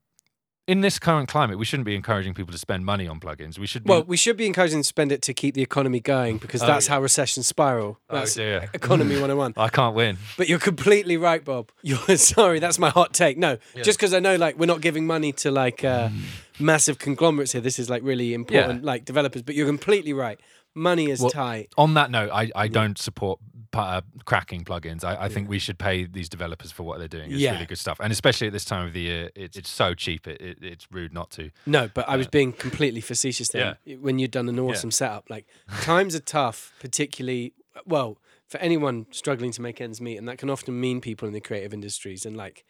in 0.69 0.81
this 0.81 1.01
current 1.01 1.29
climate, 1.29 1.59
we 1.59 1.65
shouldn't 1.65 1.87
be 1.87 1.97
encouraging 1.97 2.35
people 2.35 2.53
to 2.53 2.59
spend 2.59 2.85
money 2.87 3.09
on 3.09 3.19
plugins. 3.19 3.59
We 3.59 3.67
should 3.67 3.83
be. 3.83 3.91
well, 3.91 4.05
we 4.05 4.17
should 4.17 4.37
be 4.37 4.47
encouraging 4.47 4.79
to 4.81 4.85
spend 4.87 5.11
it 5.11 5.21
to 5.23 5.35
keep 5.35 5.57
the 5.57 5.63
economy 5.63 5.99
going 5.99 6.39
because 6.39 6.63
Oh, 6.63 6.67
that's 6.69 6.87
yeah. 6.87 6.95
how 6.95 7.03
recessions 7.03 7.49
spiral. 7.49 7.99
oh 8.09 8.15
That's 8.19 8.35
dear. 8.35 8.71
economy 8.73 9.15
101. 9.21 9.55
I 9.57 9.69
can't 9.69 9.97
win. 9.97 10.19
But 10.39 10.49
you're 10.49 10.61
completely 10.61 11.17
right, 11.17 11.45
Bob. 11.45 11.73
You're 11.83 11.99
sorry, 12.17 12.61
that's 12.61 12.79
my 12.79 12.91
hot 12.91 13.13
take. 13.13 13.37
No, 13.39 13.59
Yeah. 13.75 13.83
just 13.83 13.99
because 13.99 14.15
I 14.15 14.21
know 14.21 14.37
like 14.37 14.57
we're 14.57 14.67
not 14.67 14.81
giving 14.81 15.05
money 15.05 15.33
to 15.33 15.51
like 15.51 15.83
uh, 15.83 16.11
massive 16.61 17.01
conglomerates 17.01 17.51
here. 17.51 17.61
This 17.61 17.81
is 17.81 17.91
like 17.91 18.05
really 18.05 18.33
important, 18.33 18.85
like 18.85 19.05
developers. 19.05 19.43
But 19.43 19.57
you're 19.57 19.67
completely 19.67 20.13
right. 20.13 20.39
Money 20.77 21.11
is 21.11 21.21
Well, 21.21 21.31
tight. 21.31 21.71
On 21.77 21.95
that 21.95 22.11
note, 22.13 22.31
I, 22.33 22.51
I 22.55 22.69
don't 22.69 22.97
support 22.97 23.41
uh, 23.75 24.01
cracking 24.25 24.65
plugins. 24.65 25.05
I, 25.05 25.25
I 25.25 25.29
think 25.29 25.49
we 25.49 25.59
should 25.59 25.79
pay 25.79 26.05
these 26.05 26.29
developers 26.29 26.71
for 26.73 26.83
what 26.83 26.99
they're 26.99 27.09
doing. 27.09 27.31
It's 27.31 27.41
Yeah. 27.41 27.53
really 27.53 27.67
good 27.67 27.79
stuff. 27.79 27.99
And 28.01 28.13
especially 28.13 28.47
at 28.49 28.53
this 28.53 28.65
time 28.65 28.87
of 28.87 28.93
the 28.93 29.01
year, 29.01 29.31
it's, 29.35 29.57
it's 29.57 29.71
so 29.71 29.95
cheap. 29.95 30.27
It, 30.27 30.41
it, 30.41 30.59
it's 30.63 30.87
rude 30.91 31.13
not 31.13 31.31
to. 31.33 31.51
No, 31.67 31.89
but 31.93 32.09
I 32.09 32.17
was 32.17 32.27
Uh, 32.27 32.31
being 32.31 32.53
completely 32.53 33.01
facetious 33.01 33.49
there. 33.49 33.79
When 34.01 34.19
you'd 34.19 34.31
done 34.31 34.49
an 34.49 34.59
awesome 34.59 34.91
setup, 34.91 35.29
like 35.31 35.47
times 35.81 36.15
are 36.15 36.21
tough, 36.21 36.73
particularly 36.81 37.55
well 37.87 38.19
for 38.47 38.59
anyone 38.59 39.07
struggling 39.11 39.51
to 39.53 39.63
make 39.63 39.81
ends 39.81 40.01
meet, 40.01 40.19
and 40.19 40.29
that 40.29 40.39
can 40.39 40.51
often 40.51 40.79
mean 40.79 41.01
people 41.01 41.27
in 41.27 41.33
the 41.35 41.41
creative 41.41 41.73
industries. 41.73 42.27
And 42.27 42.37
like 42.37 42.65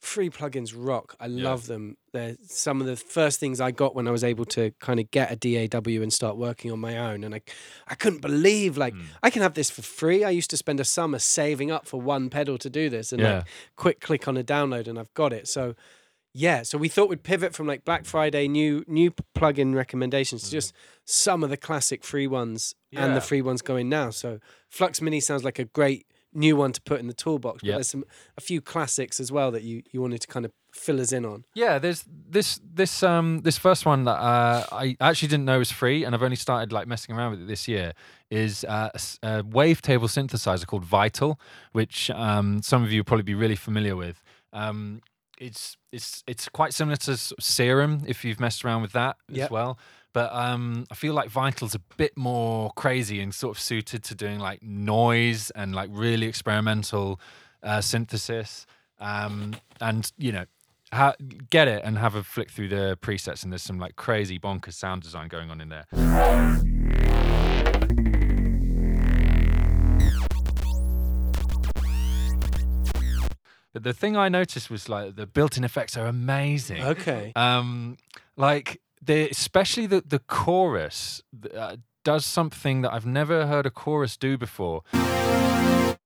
free 0.00 0.30
plugins 0.30 0.74
rock. 0.76 1.16
I 1.18 1.26
Yeah. 1.26 1.44
love 1.44 1.66
them. 1.66 1.96
They're 2.12 2.36
some 2.46 2.80
of 2.80 2.86
the 2.86 2.96
first 2.96 3.40
things 3.40 3.60
I 3.60 3.70
got 3.72 3.94
when 3.94 4.06
I 4.06 4.10
was 4.12 4.22
able 4.22 4.44
to 4.46 4.70
kind 4.80 5.00
of 5.00 5.10
get 5.10 5.30
a 5.32 5.36
DAW 5.36 6.02
and 6.02 6.12
start 6.12 6.36
working 6.36 6.70
on 6.70 6.78
my 6.78 6.96
own. 6.96 7.24
And 7.24 7.34
I, 7.34 7.40
I 7.88 7.94
couldn't 7.96 8.22
believe 8.22 8.78
like 8.78 8.94
Mm. 8.94 9.06
I 9.22 9.30
can 9.30 9.42
have 9.42 9.54
this 9.54 9.70
for 9.70 9.82
free. 9.82 10.22
I 10.24 10.30
used 10.30 10.50
to 10.50 10.56
spend 10.56 10.78
a 10.80 10.84
summer 10.84 11.18
saving 11.18 11.70
up 11.70 11.86
for 11.86 12.00
one 12.00 12.30
pedal 12.30 12.58
to 12.58 12.70
do 12.70 12.88
this, 12.88 13.12
and 13.12 13.20
Yeah. 13.20 13.34
like 13.38 13.46
quick 13.76 14.00
click 14.00 14.28
on 14.28 14.36
a 14.36 14.44
download, 14.44 14.86
and 14.88 14.98
I've 14.98 15.12
got 15.14 15.32
it. 15.32 15.48
So. 15.48 15.74
Yeah, 16.34 16.62
so 16.62 16.76
we 16.78 16.88
thought 16.88 17.08
we'd 17.08 17.22
pivot 17.24 17.54
from 17.54 17.66
like 17.66 17.84
Black 17.86 18.04
Friday 18.04 18.46
new 18.46 18.84
new 18.86 19.10
plugin 19.34 19.74
recommendations 19.74 20.44
to 20.44 20.50
just 20.50 20.72
some 21.04 21.42
of 21.42 21.48
the 21.50 21.56
classic 21.56 22.04
free 22.04 22.26
ones 22.28 22.74
and 22.92 23.12
Mm. 23.12 23.14
The 23.14 23.20
free 23.22 23.42
ones 23.42 23.62
going 23.62 23.88
now. 23.88 24.10
So 24.10 24.38
Flux 24.68 25.00
Mini 25.00 25.18
sounds 25.20 25.42
like 25.42 25.58
a 25.58 25.64
great 25.64 26.06
new 26.38 26.56
one 26.56 26.72
to 26.72 26.80
put 26.82 27.00
in 27.00 27.06
the 27.06 27.14
toolbox. 27.14 27.60
But 27.62 27.66
Yep. 27.68 27.76
there's 27.76 27.88
some 27.88 28.04
a 28.36 28.40
few 28.40 28.60
classics 28.60 29.20
as 29.20 29.30
well 29.32 29.50
that 29.50 29.62
you 29.62 29.82
you 29.92 30.00
wanted 30.00 30.20
to 30.22 30.26
kind 30.28 30.44
of 30.46 30.52
fill 30.72 31.00
us 31.00 31.12
in 31.12 31.24
on. 31.24 31.44
Yeah, 31.54 31.78
there's 31.78 32.04
this 32.08 32.60
this 32.62 33.02
um 33.02 33.40
this 33.42 33.58
first 33.58 33.84
one 33.86 34.04
that 34.04 34.18
uh, 34.18 34.64
I 34.72 34.96
actually 35.00 35.28
didn't 35.28 35.44
know 35.46 35.58
was 35.58 35.72
free, 35.72 36.04
and 36.04 36.14
I've 36.14 36.22
only 36.22 36.36
started 36.36 36.72
like 36.72 36.86
messing 36.86 37.14
around 37.16 37.32
with 37.32 37.42
it 37.42 37.48
this 37.48 37.66
year. 37.68 37.92
Is 38.30 38.64
uh, 38.64 38.90
a 38.94 39.00
a 39.38 39.42
wavetable 39.42 40.08
synthesizer 40.08 40.66
called 40.66 40.84
Vital, 40.84 41.38
which 41.72 42.10
um, 42.10 42.62
some 42.62 42.82
of 42.84 42.92
you 42.92 43.00
will 43.00 43.04
probably 43.06 43.24
be 43.24 43.34
really 43.34 43.56
familiar 43.56 43.96
with. 43.96 44.22
Um, 44.52 45.00
it's 45.40 45.76
it's 45.92 46.22
it's 46.26 46.48
quite 46.48 46.74
similar 46.74 46.96
to 46.96 47.16
Serum 47.40 48.02
if 48.06 48.24
you've 48.24 48.40
messed 48.40 48.64
around 48.64 48.82
with 48.82 48.92
that 48.92 49.16
Yep. 49.28 49.44
as 49.44 49.50
well. 49.50 49.78
But 50.18 50.34
um, 50.34 50.84
I 50.90 50.96
feel 50.96 51.14
like 51.14 51.28
Vital's 51.28 51.76
a 51.76 51.80
bit 51.96 52.16
more 52.16 52.72
crazy 52.72 53.20
and 53.20 53.32
sort 53.32 53.56
of 53.56 53.62
suited 53.62 54.02
to 54.02 54.16
doing 54.16 54.40
like 54.40 54.60
noise 54.64 55.50
and 55.50 55.76
like 55.76 55.90
really 55.92 56.26
experimental 56.26 57.20
uh, 57.62 57.80
synthesis. 57.80 58.66
Um, 58.98 59.54
and 59.80 60.10
you 60.18 60.32
know, 60.32 60.46
ha- 60.92 61.14
get 61.50 61.68
it 61.68 61.82
and 61.84 61.98
have 61.98 62.16
a 62.16 62.24
flick 62.24 62.50
through 62.50 62.70
the 62.70 62.98
presets, 63.00 63.44
and 63.44 63.52
there's 63.52 63.62
some 63.62 63.78
like 63.78 63.94
crazy 63.94 64.40
bonkers 64.40 64.72
sound 64.72 65.02
design 65.02 65.28
going 65.28 65.52
on 65.52 65.60
in 65.60 65.68
there. 65.68 65.86
But 73.72 73.84
the 73.84 73.92
thing 73.92 74.16
I 74.16 74.28
noticed 74.28 74.68
was 74.68 74.88
like 74.88 75.14
the 75.14 75.28
built-in 75.28 75.62
effects 75.62 75.96
are 75.96 76.06
amazing. 76.06 76.82
Okay. 76.82 77.32
Um, 77.36 77.98
like 78.36 78.80
the 79.04 79.28
especially 79.30 79.86
the 79.86 80.02
the 80.06 80.18
chorus 80.18 81.22
uh, 81.54 81.76
does 82.04 82.24
something 82.24 82.82
that 82.82 82.92
I've 82.92 83.06
never 83.06 83.46
heard 83.46 83.66
a 83.66 83.70
chorus 83.70 84.16
do 84.16 84.38
before, 84.38 84.82
uh, 84.94 85.96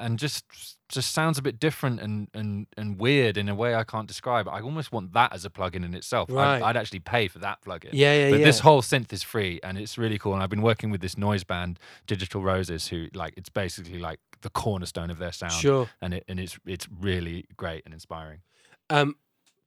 and 0.00 0.18
just 0.18 0.44
just 0.88 1.12
sounds 1.12 1.36
a 1.38 1.42
bit 1.42 1.60
different 1.60 2.00
and 2.00 2.28
and 2.32 2.66
and 2.76 2.98
weird 2.98 3.36
in 3.36 3.48
a 3.48 3.54
way 3.54 3.74
I 3.74 3.84
can't 3.84 4.08
describe. 4.08 4.48
I 4.48 4.60
almost 4.60 4.90
want 4.90 5.12
that 5.12 5.32
as 5.32 5.44
a 5.44 5.50
plugin 5.50 5.84
in 5.84 5.94
itself. 5.94 6.30
Right. 6.30 6.56
I'd, 6.56 6.62
I'd 6.62 6.76
actually 6.76 7.00
pay 7.00 7.28
for 7.28 7.38
that 7.40 7.62
plugin. 7.62 7.90
Yeah, 7.92 8.14
yeah, 8.14 8.24
yeah. 8.24 8.30
But 8.30 8.40
yeah. 8.40 8.46
this 8.46 8.60
whole 8.60 8.82
synth 8.82 9.12
is 9.12 9.22
free 9.22 9.60
and 9.62 9.78
it's 9.78 9.98
really 9.98 10.18
cool. 10.18 10.32
And 10.32 10.42
I've 10.42 10.50
been 10.50 10.62
working 10.62 10.90
with 10.90 11.00
this 11.00 11.18
noise 11.18 11.44
band, 11.44 11.78
Digital 12.06 12.42
Roses, 12.42 12.88
who 12.88 13.08
like 13.14 13.34
it's 13.36 13.50
basically 13.50 13.98
like 13.98 14.20
the 14.40 14.50
cornerstone 14.50 15.10
of 15.10 15.18
their 15.18 15.32
sound. 15.32 15.52
Sure. 15.52 15.88
And 16.00 16.14
it 16.14 16.24
and 16.26 16.40
it's 16.40 16.58
it's 16.66 16.88
really 17.00 17.46
great 17.56 17.82
and 17.84 17.92
inspiring. 17.92 18.40
Um, 18.90 19.16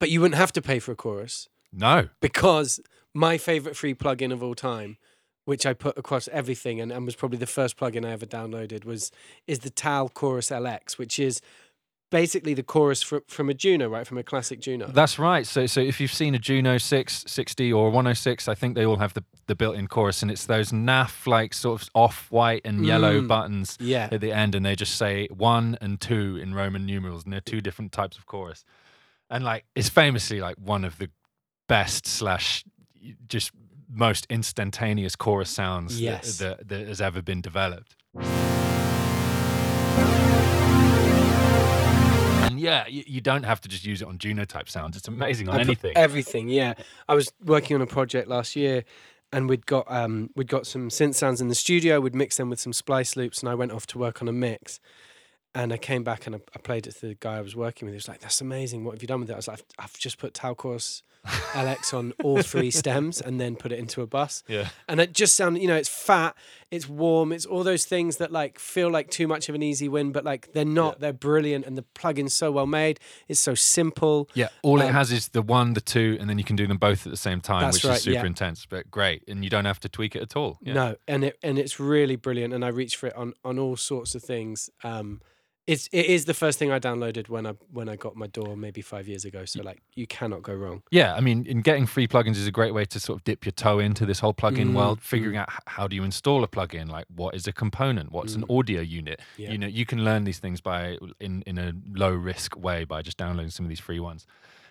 but 0.01 0.09
you 0.09 0.19
wouldn't 0.19 0.37
have 0.37 0.51
to 0.51 0.61
pay 0.61 0.79
for 0.79 0.91
a 0.91 0.95
chorus 0.95 1.47
No. 1.71 2.09
because 2.19 2.81
my 3.13 3.37
favorite 3.37 3.77
free 3.77 3.93
plugin 3.93 4.33
of 4.33 4.41
all 4.43 4.55
time, 4.55 4.97
which 5.45 5.65
I 5.65 5.73
put 5.73 5.97
across 5.97 6.27
everything 6.29 6.81
and, 6.81 6.91
and 6.91 7.05
was 7.05 7.15
probably 7.15 7.37
the 7.37 7.47
first 7.47 7.77
plugin 7.77 8.05
I 8.05 8.11
ever 8.11 8.25
downloaded, 8.25 8.83
was 8.83 9.11
is 9.47 9.59
the 9.59 9.69
Tal 9.69 10.09
Chorus 10.09 10.49
LX, 10.49 10.97
which 10.97 11.19
is 11.19 11.39
basically 12.09 12.53
the 12.53 12.63
chorus 12.63 13.01
fr- 13.01 13.19
from 13.27 13.49
a 13.49 13.53
Juno, 13.53 13.87
right? 13.87 14.05
From 14.05 14.17
a 14.17 14.23
classic 14.23 14.59
Juno. 14.59 14.87
That's 14.87 15.17
right. 15.17 15.47
So 15.47 15.65
so 15.65 15.79
if 15.79 15.99
you've 16.01 16.11
seen 16.13 16.35
a 16.35 16.39
Juno 16.39 16.77
6, 16.77 17.23
60 17.27 17.71
or 17.73 17.85
106, 17.89 18.47
I 18.47 18.55
think 18.55 18.75
they 18.75 18.85
all 18.85 18.97
have 18.97 19.13
the, 19.13 19.23
the 19.47 19.55
built-in 19.55 19.87
chorus 19.87 20.21
and 20.21 20.29
it's 20.31 20.45
those 20.45 20.71
naff 20.71 21.25
like 21.27 21.53
sort 21.53 21.81
of 21.81 21.89
off-white 21.95 22.61
and 22.65 22.85
yellow 22.85 23.21
Mm. 23.21 23.27
buttons 23.27 23.77
yeah. 23.79 24.09
at 24.11 24.19
the 24.21 24.31
end 24.33 24.55
and 24.55 24.65
they 24.65 24.75
just 24.75 24.95
say 24.95 25.27
1 25.27 25.77
and 25.81 26.01
2 26.01 26.37
in 26.37 26.53
Roman 26.53 26.85
numerals 26.85 27.23
and 27.23 27.31
they're 27.33 27.39
two 27.41 27.61
different 27.61 27.91
types 27.91 28.17
of 28.17 28.25
chorus. 28.25 28.63
And 29.31 29.43
like 29.45 29.63
it's 29.75 29.87
famously 29.89 30.39
like 30.41 30.57
one 30.57 30.83
of 30.85 30.97
the 30.97 31.09
best 31.67 32.05
slash 32.05 32.63
just 33.27 33.51
most 33.89 34.27
instantaneous 34.29 35.15
chorus 35.15 35.49
sounds 35.49 35.95
that- 35.95 36.01
Yes. 36.03 36.37
that, 36.39 36.67
that 36.67 36.87
has 36.87 36.99
ever 37.01 37.21
been 37.21 37.41
developed. 37.41 37.95
And 42.43 42.59
yeah, 42.59 42.85
you, 42.87 43.03
you 43.07 43.21
don't 43.21 43.43
have 43.43 43.61
to 43.61 43.69
just 43.69 43.85
use 43.85 44.01
it 44.01 44.07
on 44.07 44.17
Juno 44.17 44.43
type 44.45 44.67
sounds. 44.69 44.97
It's 44.97 45.07
amazing 45.07 45.47
on 45.49 45.57
I 45.57 45.61
anything. 45.61 45.95
Everything, 45.95 46.49
yeah. 46.49 46.73
I 47.07 47.13
was 47.15 47.31
working 47.43 47.75
on 47.75 47.81
a 47.81 47.87
project 47.87 48.27
last 48.27 48.55
year, 48.55 48.83
and 49.31 49.47
we'd 49.47 49.65
got 49.65 49.85
um, 49.89 50.29
we'd 50.35 50.49
got 50.49 50.67
some 50.67 50.89
synth 50.89 51.15
sounds 51.15 51.39
in 51.39 51.47
the 51.47 51.55
studio. 51.55 52.01
We'd 52.01 52.15
mix 52.15 52.37
them 52.37 52.49
with 52.49 52.59
some 52.59 52.73
splice 52.73 53.15
loops, 53.15 53.39
and 53.41 53.47
I 53.49 53.55
went 53.55 53.71
off 53.71 53.87
to 53.87 53.97
work 53.97 54.21
on 54.21 54.27
a 54.27 54.33
mix. 54.33 54.79
And 55.53 55.73
I 55.73 55.77
came 55.77 56.03
back 56.03 56.27
and 56.27 56.35
I, 56.35 56.39
I 56.55 56.59
played 56.59 56.87
it 56.87 56.95
to 56.95 57.07
the 57.07 57.15
guy 57.15 57.37
I 57.37 57.41
was 57.41 57.55
working 57.55 57.85
with. 57.85 57.93
He 57.93 57.97
was 57.97 58.07
like, 58.07 58.19
"That's 58.21 58.39
amazing. 58.39 58.85
What 58.85 58.93
have 58.95 59.01
you 59.01 59.07
done 59.07 59.19
with 59.19 59.29
it?" 59.29 59.33
I 59.33 59.35
was 59.35 59.47
like, 59.49 59.59
"I've, 59.77 59.85
I've 59.85 59.97
just 59.99 60.17
put 60.17 60.33
Tal 60.33 60.55
Chorus 60.55 61.03
LX 61.25 61.93
on 61.97 62.13
all 62.23 62.41
three 62.41 62.71
stems 62.71 63.19
and 63.19 63.39
then 63.39 63.57
put 63.57 63.73
it 63.73 63.77
into 63.79 64.01
a 64.01 64.07
bus." 64.07 64.43
yeah. 64.47 64.69
And 64.87 65.01
it 65.01 65.11
just 65.11 65.35
sounded, 65.35 65.61
you 65.61 65.67
know, 65.67 65.75
it's 65.75 65.89
fat, 65.89 66.35
it's 66.71 66.87
warm, 66.87 67.33
it's 67.33 67.45
all 67.45 67.63
those 67.65 67.83
things 67.83 68.15
that 68.17 68.31
like 68.31 68.59
feel 68.59 68.89
like 68.89 69.09
too 69.09 69.27
much 69.27 69.49
of 69.49 69.55
an 69.55 69.61
easy 69.61 69.89
win, 69.89 70.13
but 70.13 70.23
like 70.23 70.53
they're 70.53 70.63
not. 70.63 71.01
They're 71.01 71.11
brilliant, 71.11 71.65
and 71.65 71.77
the 71.77 71.83
plugin's 71.95 72.33
so 72.33 72.49
well 72.49 72.65
made. 72.65 73.01
It's 73.27 73.41
so 73.41 73.53
simple. 73.53 74.29
Yeah, 74.33 74.47
all 74.63 74.79
it 74.79 74.85
Um, 74.85 74.93
has 74.93 75.11
is 75.11 75.27
the 75.29 75.41
one, 75.41 75.73
the 75.73 75.81
two, 75.81 76.15
and 76.21 76.29
then 76.29 76.37
you 76.37 76.45
can 76.45 76.55
do 76.55 76.65
them 76.65 76.77
both 76.77 77.05
at 77.05 77.11
the 77.11 77.17
same 77.17 77.41
time, 77.41 77.69
which 77.73 77.83
right, 77.83 77.97
is 77.97 78.03
super 78.03 78.19
yeah. 78.19 78.25
intense, 78.25 78.65
but 78.65 78.89
great. 78.89 79.23
And 79.27 79.43
you 79.43 79.49
don't 79.49 79.65
have 79.65 79.81
to 79.81 79.89
tweak 79.89 80.15
it 80.15 80.21
at 80.21 80.37
all. 80.37 80.59
Yeah. 80.61 80.73
No, 80.75 80.95
and 81.09 81.25
it 81.25 81.37
and 81.43 81.59
it's 81.59 81.77
really 81.77 82.15
brilliant, 82.15 82.53
and 82.53 82.63
I 82.63 82.69
reach 82.69 82.95
for 82.95 83.07
it 83.07 83.15
on 83.17 83.33
on 83.43 83.59
all 83.59 83.75
sorts 83.75 84.15
of 84.15 84.23
things. 84.23 84.69
Um, 84.81 85.19
it's 85.71 85.87
it 85.91 86.05
is 86.05 86.25
the 86.25 86.33
first 86.33 86.59
thing 86.59 86.71
I 86.71 86.79
downloaded 86.79 87.29
when 87.29 87.45
I 87.47 87.53
when 87.71 87.87
I 87.87 87.95
got 87.95 88.15
my 88.15 88.27
DAW 88.27 88.55
maybe 88.55 88.81
five 88.81 89.07
years 89.07 89.23
ago. 89.25 89.45
So 89.45 89.61
like 89.63 89.81
you 89.95 90.05
cannot 90.05 90.43
go 90.43 90.53
wrong. 90.53 90.83
Yeah, 90.91 91.13
I 91.15 91.21
mean, 91.21 91.45
in 91.45 91.61
getting 91.61 91.85
free 91.85 92.07
plugins 92.07 92.35
is 92.35 92.47
a 92.47 92.51
great 92.51 92.73
way 92.73 92.85
to 92.85 92.99
sort 92.99 93.19
of 93.19 93.23
dip 93.23 93.45
your 93.45 93.53
toe 93.53 93.79
into 93.79 94.05
this 94.05 94.19
whole 94.19 94.33
plugin 94.33 94.71
Mm, 94.71 94.73
world, 94.75 95.01
figuring 95.01 95.37
out 95.37 95.49
how 95.67 95.87
do 95.87 95.95
you 95.95 96.03
install 96.03 96.43
a 96.43 96.47
plugin, 96.47 96.89
like 96.89 97.05
what 97.15 97.33
is 97.35 97.47
a 97.47 97.53
component, 97.53 98.11
what's 98.11 98.35
an 98.35 98.43
audio 98.49 98.81
unit. 98.81 99.19
Mm. 99.19 99.43
Yeah. 99.43 99.51
You 99.51 99.57
know, 99.57 99.67
you 99.67 99.85
can 99.85 100.03
learn 100.03 100.25
these 100.25 100.39
things 100.39 100.61
by 100.61 100.97
in 101.19 101.41
in 101.43 101.57
a 101.57 101.73
low 101.93 102.11
risk 102.11 102.57
way 102.57 102.83
by 102.83 103.01
just 103.01 103.17
downloading 103.17 103.51
some 103.51 103.65
of 103.65 103.69
these 103.69 103.79
free 103.79 103.99
ones. 103.99 104.27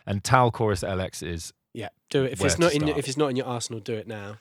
And 0.07 0.23
Tal 0.23 0.51
Chorus 0.51 0.83
LX 0.83 1.23
is 1.27 1.53
Yeah, 1.73 1.89
do 2.11 2.25
it 2.25 2.33
if 2.33 2.45
it's 2.45 2.59
not 2.59 2.75
in 2.75 2.87
your, 2.87 2.99
if 2.99 3.09
it's 3.09 3.17
not 3.17 3.29
in 3.29 3.37
your 3.37 3.47
arsenal, 3.47 3.81
do 3.81 3.95
it 3.95 4.07
now. 4.07 4.39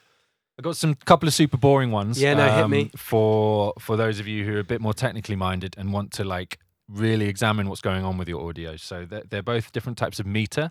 I 0.60 0.62
got 0.62 0.76
some 0.76 0.94
couple 0.94 1.26
of 1.26 1.34
super 1.34 1.56
boring 1.56 1.90
ones. 1.90 2.18
um, 2.18 2.24
Yeah, 2.24 2.34
no, 2.34 2.50
hit 2.50 2.70
me. 2.70 2.92
For 2.98 3.74
for 3.80 3.96
those 3.96 4.20
of 4.20 4.28
you 4.28 4.44
who 4.44 4.56
are 4.58 4.60
a 4.60 4.64
bit 4.66 4.82
more 4.82 4.94
technically 4.94 5.38
minded 5.38 5.74
and 5.78 5.94
want 5.94 6.12
to 6.14 6.26
like 6.26 6.60
really 6.90 7.28
examine 7.30 7.70
what's 7.70 7.80
going 7.80 8.04
on 8.04 8.18
with 8.18 8.28
your 8.28 8.46
audio. 8.50 8.76
So 8.76 9.06
they're, 9.06 9.24
they're 9.30 9.42
both 9.42 9.72
different 9.72 9.98
types 9.98 10.20
of 10.20 10.26
meter, 10.26 10.70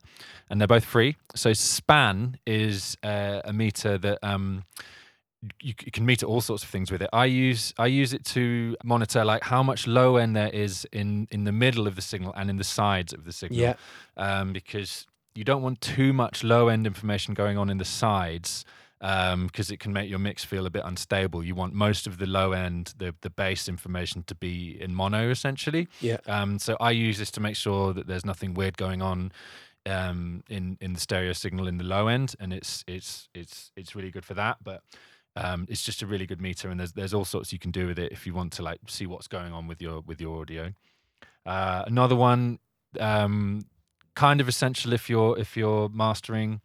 and 0.51 0.61
they're 0.61 0.69
both 0.69 0.85
free. 0.85 1.17
So 1.35 1.55
Span 1.55 2.37
is 2.45 2.99
uh, 3.03 3.41
a 3.45 3.53
meter 3.55 3.97
that 3.97 4.19
um 4.23 4.65
you, 5.63 5.73
you 5.83 5.91
can 5.91 6.05
meter 6.05 6.27
all 6.27 6.43
sorts 6.43 6.63
of 6.63 6.69
things 6.69 6.91
with 6.93 7.01
it. 7.01 7.09
I 7.15 7.25
use 7.25 7.73
I 7.79 7.87
use 7.87 8.13
it 8.13 8.27
to 8.27 8.77
monitor 8.85 9.25
like 9.25 9.45
how 9.45 9.63
much 9.63 9.87
low 9.87 10.17
end 10.17 10.37
there 10.37 10.51
is 10.51 10.87
in 10.93 11.29
in 11.31 11.45
the 11.45 11.53
middle 11.53 11.87
of 11.87 11.97
the 11.97 12.03
signal 12.03 12.35
and 12.37 12.51
in 12.51 12.59
the 12.59 12.65
sides 12.65 13.15
of 13.15 13.25
the 13.25 13.33
signal 13.33 13.61
Yeah, 13.61 13.75
um, 14.19 14.53
because 14.53 15.07
you 15.35 15.45
don't 15.45 15.63
want 15.63 15.81
too 15.81 16.13
much 16.13 16.45
low 16.45 16.69
end 16.69 16.87
information 16.87 17.33
going 17.33 17.57
on 17.57 17.71
in 17.71 17.79
the 17.79 17.87
sides 17.87 18.67
because 19.01 19.71
it 19.71 19.79
can 19.79 19.93
make 19.93 20.11
your 20.11 20.19
mix 20.19 20.45
feel 20.45 20.67
a 20.67 20.71
bit 20.71 20.83
unstable. 20.85 21.45
You 21.45 21.55
want 21.55 21.73
most 21.73 22.07
of 22.07 22.19
the 22.19 22.27
low 22.27 22.53
end, 22.53 22.95
the 22.99 23.15
the 23.21 23.31
bass 23.31 23.69
information 23.69 24.25
to 24.25 24.35
be 24.35 24.77
in 24.81 24.95
mono 24.95 25.31
essentially. 25.31 25.89
yeah, 26.01 26.19
Um, 26.27 26.59
so 26.59 26.77
I 26.81 26.91
use 26.91 27.19
this 27.19 27.31
to 27.33 27.41
make 27.41 27.57
sure 27.57 27.93
that 27.93 28.07
there's 28.07 28.25
nothing 28.25 28.55
weird 28.55 28.77
going 28.77 29.03
on 29.03 29.33
um, 29.87 30.43
in 30.49 30.79
in 30.81 30.93
the 30.93 31.01
stereo 31.01 31.33
signal 31.33 31.69
in 31.69 31.79
the 31.79 31.85
low 31.85 32.09
end, 32.09 32.35
and 32.41 32.53
it's 32.53 32.85
it's 32.87 33.29
it's 33.35 33.73
it's 33.77 33.95
really 33.95 34.11
good 34.11 34.25
for 34.25 34.35
that. 34.35 34.59
But 34.63 34.83
um, 35.37 35.67
it's 35.69 35.85
just 35.85 36.03
a 36.03 36.07
really 36.07 36.27
good 36.27 36.41
meter, 36.41 36.69
and 36.69 36.81
there's 36.81 36.93
there's 36.93 37.15
all 37.15 37.25
sorts 37.25 37.53
you 37.53 37.59
can 37.59 37.71
do 37.71 37.87
with 37.87 37.99
it 37.99 38.13
if 38.13 38.27
you 38.27 38.35
want 38.35 38.53
to 38.55 38.63
like 38.63 38.81
see 38.89 39.07
what's 39.07 39.29
going 39.29 39.53
on 39.53 39.67
with 39.67 39.81
your 39.81 40.01
with 40.01 40.21
your 40.21 40.41
audio. 40.41 40.73
Uh, 41.47 41.85
another 41.87 42.17
one, 42.17 42.59
um, 43.01 43.63
kind 44.15 44.41
of 44.41 44.49
essential 44.49 44.93
if 44.93 45.09
you're 45.09 45.39
if 45.39 45.57
you're 45.57 45.89
mastering 45.89 46.61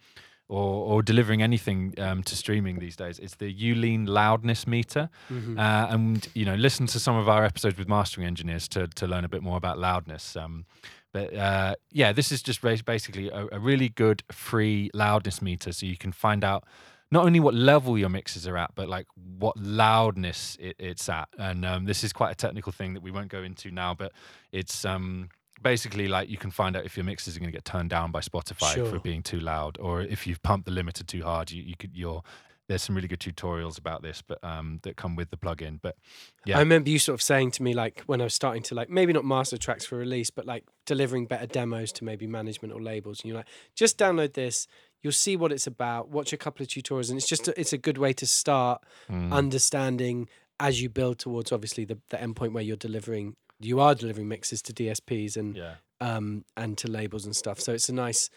or 0.54 0.94
or 0.94 1.04
delivering 1.04 1.42
anything 1.42 1.94
um, 1.98 2.24
to 2.24 2.36
streaming 2.36 2.80
these 2.80 2.96
days. 2.96 3.20
It's 3.20 3.36
the 3.36 3.52
Youlean 3.62 4.08
loudness 4.08 4.68
meter. 4.68 5.10
mhm. 5.30 5.58
Uh, 5.58 5.94
and 5.94 6.28
you 6.34 6.46
know, 6.46 6.56
listen 6.56 6.88
to 6.88 7.00
some 7.00 7.16
of 7.16 7.28
our 7.28 7.44
episodes 7.44 7.78
with 7.78 7.88
mastering 7.88 8.28
engineers 8.28 8.68
to 8.70 8.88
to 8.88 9.08
learn 9.08 9.26
a 9.26 9.30
bit 9.30 9.42
more 9.42 9.58
about 9.58 9.78
loudness. 9.80 10.36
Um, 10.36 10.66
but 11.12 11.34
uh, 11.36 11.76
yeah, 11.92 12.14
this 12.14 12.32
is 12.32 12.42
just 12.42 12.62
basically 12.86 13.30
a, 13.30 13.48
a 13.52 13.60
really 13.60 13.90
good 13.90 14.24
free 14.32 14.90
loudness 14.94 15.42
meter, 15.42 15.72
so 15.72 15.86
you 15.86 15.98
can 15.98 16.12
find 16.12 16.44
out 16.44 16.64
not 17.12 17.26
only 17.26 17.40
what 17.40 17.54
level 17.54 17.98
your 17.98 18.10
mixes 18.10 18.48
are 18.48 18.58
at, 18.58 18.72
but 18.74 18.90
like 18.90 19.06
what 19.40 19.56
loudness 19.58 20.58
it, 20.60 20.76
it's 20.80 21.08
at. 21.10 21.30
And 21.38 21.64
um, 21.64 21.86
this 21.86 22.04
is 22.04 22.12
quite 22.12 22.32
a 22.32 22.36
technical 22.36 22.72
thing 22.72 22.96
that 22.96 23.04
we 23.04 23.12
won't 23.12 23.30
go 23.30 23.44
into 23.44 23.70
now, 23.70 23.94
but 23.94 24.12
it's 24.52 24.84
um, 24.84 25.30
basically 25.62 26.08
like 26.08 26.30
you 26.30 26.38
can 26.38 26.52
find 26.52 26.76
out 26.76 26.86
if 26.86 26.98
your 26.98 27.04
mixes 27.06 27.36
are 27.36 27.40
going 27.40 27.52
to 27.52 27.56
get 27.58 27.66
turned 27.66 27.90
down 27.90 28.12
by 28.12 28.20
Spotify 28.22 28.74
Sure. 28.74 28.86
for 28.86 29.00
being 29.00 29.22
too 29.24 29.40
loud, 29.40 29.78
or 29.80 30.02
if 30.02 30.26
you've 30.28 30.42
pumped 30.44 30.66
the 30.66 30.72
limiter 30.72 31.06
too 31.06 31.24
hard. 31.24 31.52
You, 31.52 31.64
you 31.64 31.76
could 31.78 31.96
your 31.96 32.24
there's 32.70 32.82
some 32.82 32.96
really 32.96 33.10
good 33.10 33.20
tutorials 33.20 33.78
about 33.78 34.02
this, 34.04 34.22
but 34.26 34.42
um, 34.42 34.80
that 34.84 34.96
come 34.96 35.18
with 35.18 35.30
the 35.30 35.36
plugin. 35.38 35.80
But 35.82 35.98
yeah. 36.46 36.56
I 36.56 36.60
remember 36.60 36.90
you 36.90 36.98
sort 36.98 37.16
of 37.16 37.22
saying 37.22 37.52
to 37.52 37.64
me 37.64 37.74
like 37.74 38.04
when 38.06 38.22
I 38.22 38.24
was 38.24 38.34
starting 38.34 38.64
to 38.64 38.76
like 38.76 38.90
maybe 38.90 39.12
not 39.12 39.26
master 39.26 39.58
tracks 39.58 39.86
for 39.86 39.98
release, 39.98 40.30
but 40.30 40.46
like 40.46 40.64
delivering 40.86 41.26
better 41.26 41.46
demos 41.46 41.92
to 41.94 42.06
maybe 42.06 42.26
management 42.26 42.74
or 42.74 42.82
labels, 42.82 43.20
and 43.22 43.28
you're 43.30 43.38
like, 43.38 43.48
just 43.76 43.98
download 43.98 44.34
this. 44.34 44.66
You'll 45.02 45.12
see 45.12 45.36
what 45.36 45.52
it's 45.52 45.68
about. 45.68 46.08
Watch 46.08 46.32
a 46.32 46.38
couple 46.38 46.64
of 46.64 46.70
tutorials, 46.70 47.10
and 47.10 47.18
it's 47.18 47.28
just 47.28 47.50
a, 47.50 47.60
it's 47.60 47.74
a 47.74 47.78
good 47.78 47.98
way 47.98 48.14
to 48.14 48.26
start 48.26 48.82
Mm. 49.12 49.34
understanding 49.34 50.30
as 50.60 50.82
you 50.82 50.88
build 50.88 51.20
towards 51.20 51.52
obviously 51.52 51.84
the, 51.84 51.98
the 52.10 52.22
end 52.22 52.36
point 52.38 52.54
where 52.54 52.64
you're 52.64 52.78
delivering 52.78 53.36
you 53.60 53.80
are 53.80 53.96
delivering 53.96 54.28
mixes 54.28 54.62
to 54.64 54.74
DSPs 54.74 55.38
and 55.38 55.56
yeah. 55.56 55.76
um 56.02 56.44
and 56.58 56.78
to 56.80 56.90
labels 56.90 57.26
and 57.26 57.36
stuff. 57.36 57.60
So 57.60 57.74
it's 57.74 57.90
a 57.90 57.94
nice 57.94 58.30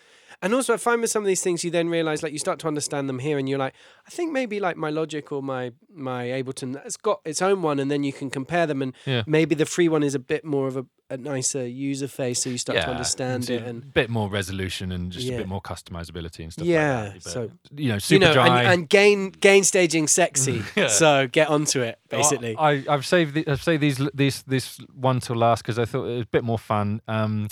and 0.42 0.52
also 0.54 0.74
I 0.74 0.76
find 0.76 1.00
with 1.00 1.10
some 1.10 1.22
of 1.22 1.26
these 1.26 1.42
things 1.42 1.64
you 1.64 1.70
then 1.70 1.88
realize 1.88 2.22
like 2.22 2.32
you 2.32 2.38
start 2.38 2.58
to 2.60 2.68
understand 2.68 3.08
them 3.08 3.18
here 3.20 3.38
and 3.38 3.48
you're 3.48 3.58
like, 3.58 3.74
I 4.06 4.10
think 4.10 4.32
maybe 4.32 4.60
like 4.60 4.76
my 4.76 4.90
logic 4.90 5.32
or 5.32 5.42
my 5.42 5.72
my 5.92 6.26
Ableton 6.26 6.82
has 6.82 6.96
got 6.96 7.20
its 7.24 7.40
own 7.40 7.62
one 7.62 7.78
and 7.80 7.90
then 7.90 8.04
you 8.04 8.12
can 8.12 8.30
compare 8.30 8.66
them 8.66 8.82
and 8.82 8.92
Yeah. 9.06 9.22
maybe 9.26 9.54
the 9.54 9.66
free 9.66 9.88
one 9.88 10.02
is 10.02 10.14
a 10.14 10.18
bit 10.20 10.44
more 10.44 10.66
of 10.68 10.76
a, 10.76 10.84
a 11.08 11.16
nicer 11.16 11.66
user 11.66 12.08
face, 12.08 12.42
so 12.42 12.50
you 12.50 12.58
start 12.58 12.80
to 12.80 12.88
understand 12.90 13.48
it. 13.48 13.62
a 13.66 13.72
bit 13.74 14.10
more 14.10 14.28
resolution 14.28 14.90
and 14.92 15.12
just 15.12 15.28
a 15.28 15.36
bit 15.36 15.46
more 15.48 15.60
customizability 15.60 16.40
and 16.40 16.52
stuff 16.52 16.66
Yeah, 16.66 17.02
like 17.02 17.12
that. 17.14 17.24
But, 17.24 17.32
so- 17.32 17.50
you 17.76 17.88
know, 17.88 17.94
you 17.94 18.00
super 18.00 18.24
know, 18.26 18.32
dry. 18.32 18.62
and, 18.62 18.68
and 18.72 18.88
gain 18.88 19.30
gain 19.30 19.64
staging 19.64 20.08
sexy. 20.08 20.62
Yeah. 20.76 20.88
So 20.88 21.26
get 21.28 21.48
onto 21.48 21.80
it, 21.80 21.98
basically. 22.08 22.56
I, 22.56 22.84
I've 22.88 23.06
saved 23.06 23.34
the, 23.34 23.46
I've 23.48 23.62
saved 23.62 23.82
these 23.82 24.00
these 24.14 24.42
this 24.42 24.78
one 24.94 25.20
till 25.20 25.36
last 25.36 25.62
because 25.62 25.78
I 25.78 25.84
thought 25.84 26.04
it 26.06 26.12
was 26.14 26.22
a 26.22 26.26
bit 26.26 26.44
more 26.44 26.58
fun. 26.58 27.00
Um, 27.08 27.48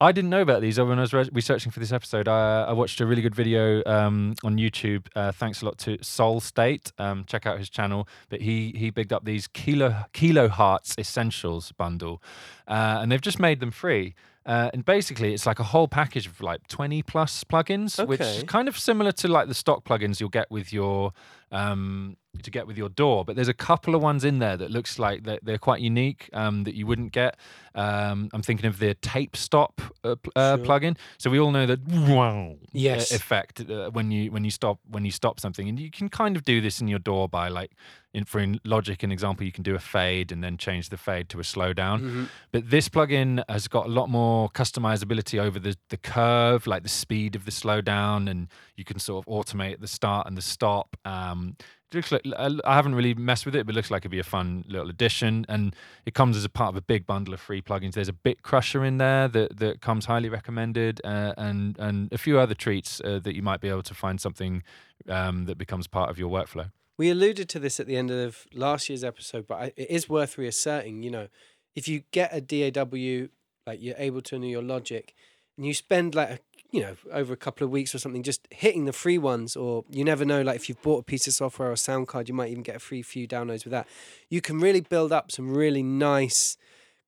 I 0.00 0.12
didn't 0.12 0.30
know 0.30 0.42
about 0.42 0.60
these. 0.60 0.78
When 0.78 0.96
I 0.98 1.00
was 1.00 1.12
re- 1.12 1.28
researching 1.32 1.72
for 1.72 1.80
this 1.80 1.90
episode, 1.90 2.28
I, 2.28 2.64
I 2.64 2.72
watched 2.72 3.00
a 3.00 3.06
really 3.06 3.20
good 3.22 3.34
video 3.34 3.82
um, 3.84 4.36
on 4.44 4.56
YouTube. 4.56 5.08
Uh, 5.16 5.32
thanks 5.32 5.60
a 5.60 5.64
lot 5.64 5.76
to 5.78 5.98
Soul 6.02 6.40
State. 6.40 6.92
Um, 6.98 7.24
check 7.26 7.46
out 7.46 7.58
his 7.58 7.68
channel. 7.68 8.06
But 8.28 8.40
he 8.42 8.72
he 8.76 8.90
bigged 8.90 9.12
up 9.12 9.24
these 9.24 9.48
Kilo 9.48 10.04
Kilohearts 10.14 10.96
Essentials 10.98 11.72
bundle, 11.72 12.22
uh, 12.68 12.98
and 13.00 13.10
they've 13.10 13.20
just 13.20 13.40
made 13.40 13.58
them 13.58 13.72
free. 13.72 14.14
Uh, 14.46 14.70
and 14.72 14.84
basically, 14.84 15.34
it's 15.34 15.44
like 15.46 15.58
a 15.58 15.64
whole 15.64 15.88
package 15.88 16.26
of 16.26 16.40
like 16.40 16.66
20 16.68 17.02
plus 17.02 17.44
plugins, 17.44 18.06
which 18.06 18.20
is 18.20 18.44
kind 18.44 18.66
of 18.66 18.78
similar 18.78 19.12
to 19.12 19.28
like 19.28 19.46
the 19.48 19.54
stock 19.54 19.84
plugins 19.84 20.20
you'll 20.20 20.30
get 20.30 20.50
with 20.50 20.72
your 20.72 21.12
um, 21.52 22.16
to 22.42 22.50
get 22.50 22.66
with 22.66 22.76
your 22.78 22.88
DAW. 22.88 23.24
But 23.24 23.36
there's 23.36 23.48
a 23.48 23.54
couple 23.54 23.94
of 23.94 24.02
ones 24.02 24.24
in 24.24 24.38
there 24.38 24.56
that 24.56 24.70
looks 24.70 24.98
like 24.98 25.24
they're, 25.24 25.38
they're 25.42 25.58
quite 25.58 25.80
unique 25.80 26.28
um, 26.32 26.64
that 26.64 26.74
you 26.74 26.86
wouldn't 26.86 27.12
get. 27.12 27.36
Um, 27.74 28.28
I'm 28.32 28.42
thinking 28.42 28.66
of 28.66 28.78
the 28.78 28.94
tape 28.94 29.36
stop 29.36 29.80
uh, 30.04 30.16
uh, 30.34 30.56
Sure. 30.56 30.64
plugin. 30.66 30.96
So 31.18 31.30
we 31.30 31.38
all 31.38 31.52
know 31.52 31.66
that 31.66 31.80
wow 31.86 32.56
Yes. 32.72 33.12
effect 33.12 33.60
uh, 33.70 33.90
when 33.90 34.10
you 34.10 34.30
when 34.32 34.44
you 34.44 34.50
stop 34.50 34.78
when 34.88 35.04
you 35.04 35.10
stop 35.12 35.38
something, 35.40 35.68
and 35.68 35.78
you 35.78 35.90
can 35.90 36.08
kind 36.08 36.36
of 36.36 36.42
do 36.44 36.60
this 36.60 36.80
in 36.80 36.88
your 36.88 36.98
DAW 36.98 37.26
by 37.28 37.48
like 37.48 37.72
in 38.14 38.24
for 38.24 38.40
in 38.40 38.58
Logic, 38.64 39.00
an 39.02 39.12
example, 39.12 39.44
you 39.44 39.52
can 39.52 39.62
do 39.62 39.74
a 39.74 39.78
fade 39.78 40.32
and 40.32 40.42
then 40.42 40.56
change 40.56 40.88
the 40.88 40.96
fade 40.96 41.28
to 41.28 41.38
a 41.38 41.42
slowdown. 41.42 42.00
Mhm. 42.00 42.28
But 42.52 42.70
this 42.70 42.88
plugin 42.88 43.44
has 43.48 43.68
got 43.68 43.86
a 43.86 43.90
lot 43.90 44.08
more 44.08 44.48
customizability 44.50 45.38
over 45.38 45.58
the, 45.58 45.76
the 45.90 45.98
curve, 45.98 46.66
like 46.66 46.82
the 46.82 46.88
speed 46.88 47.36
of 47.36 47.44
the 47.44 47.50
slowdown, 47.50 48.28
and 48.30 48.48
you 48.76 48.84
can 48.84 48.98
sort 48.98 49.24
of 49.26 49.32
automate 49.32 49.80
the 49.80 49.86
start 49.88 50.26
and 50.26 50.36
the 50.36 50.42
stop. 50.42 50.96
Um, 51.04 51.56
looks 51.94 52.12
like 52.12 52.22
I 52.36 52.74
haven't 52.74 52.94
really 52.94 53.14
messed 53.14 53.46
with 53.46 53.54
it, 53.54 53.66
but 53.66 53.74
it 53.74 53.76
looks 53.76 53.90
like 53.90 54.02
it'd 54.02 54.10
be 54.10 54.18
a 54.18 54.24
fun 54.24 54.64
little 54.68 54.90
addition. 54.90 55.46
And 55.48 55.74
it 56.06 56.14
comes 56.14 56.36
as 56.36 56.44
a 56.44 56.48
part 56.48 56.70
of 56.70 56.76
a 56.76 56.80
big 56.80 57.06
bundle 57.06 57.34
of 57.34 57.40
free 57.40 57.62
plugins. 57.62 57.94
There's 57.94 58.08
a 58.08 58.12
Bit 58.12 58.42
Crusher 58.42 58.84
in 58.84 58.98
there 58.98 59.28
that, 59.28 59.58
that 59.58 59.80
comes 59.80 60.06
highly 60.06 60.28
recommended, 60.28 61.00
uh, 61.04 61.34
and 61.36 61.78
and 61.78 62.12
a 62.12 62.18
few 62.18 62.38
other 62.38 62.54
treats 62.54 63.00
uh, 63.04 63.20
that 63.22 63.34
you 63.34 63.42
might 63.42 63.60
be 63.60 63.68
able 63.68 63.82
to 63.84 63.94
find 63.94 64.20
something 64.20 64.62
um, 65.08 65.46
that 65.46 65.58
becomes 65.58 65.86
part 65.86 66.10
of 66.10 66.18
your 66.18 66.30
workflow. 66.30 66.70
We 66.98 67.10
alluded 67.10 67.48
to 67.50 67.58
this 67.58 67.78
at 67.78 67.86
the 67.86 67.96
end 67.96 68.10
of 68.10 68.46
last 68.52 68.88
year's 68.88 69.04
episode, 69.04 69.46
but 69.46 69.54
I, 69.54 69.72
it 69.76 69.90
is 69.90 70.08
worth 70.08 70.36
reasserting. 70.36 71.02
You 71.02 71.10
know, 71.10 71.28
if 71.74 71.86
you 71.88 72.02
get 72.10 72.30
a 72.34 72.40
DAW, 72.40 73.28
like 73.66 73.80
you're 73.80 73.94
able 73.98 74.22
to 74.22 74.38
know 74.38 74.46
your 74.46 74.62
logic, 74.62 75.14
and 75.56 75.66
you 75.66 75.74
spend 75.74 76.14
like 76.14 76.30
a, 76.30 76.38
you 76.70 76.80
know 76.80 76.96
over 77.12 77.32
a 77.32 77.36
couple 77.36 77.64
of 77.64 77.70
weeks 77.70 77.94
or 77.94 77.98
something 77.98 78.22
just 78.22 78.46
hitting 78.50 78.84
the 78.84 78.92
free 78.92 79.18
ones, 79.18 79.56
or 79.56 79.84
you 79.88 80.04
never 80.04 80.24
know, 80.24 80.42
like 80.42 80.56
if 80.56 80.68
you've 80.68 80.82
bought 80.82 81.00
a 81.00 81.04
piece 81.04 81.26
of 81.26 81.32
software 81.34 81.68
or 81.70 81.72
a 81.72 81.76
sound 81.76 82.08
card, 82.08 82.28
you 82.28 82.34
might 82.34 82.50
even 82.50 82.62
get 82.62 82.76
a 82.76 82.80
free 82.80 83.02
few 83.02 83.26
downloads 83.26 83.64
with 83.64 83.70
that. 83.72 83.86
You 84.28 84.40
can 84.40 84.58
really 84.58 84.80
build 84.80 85.12
up 85.12 85.30
some 85.32 85.50
really 85.54 85.82
nice 85.82 86.56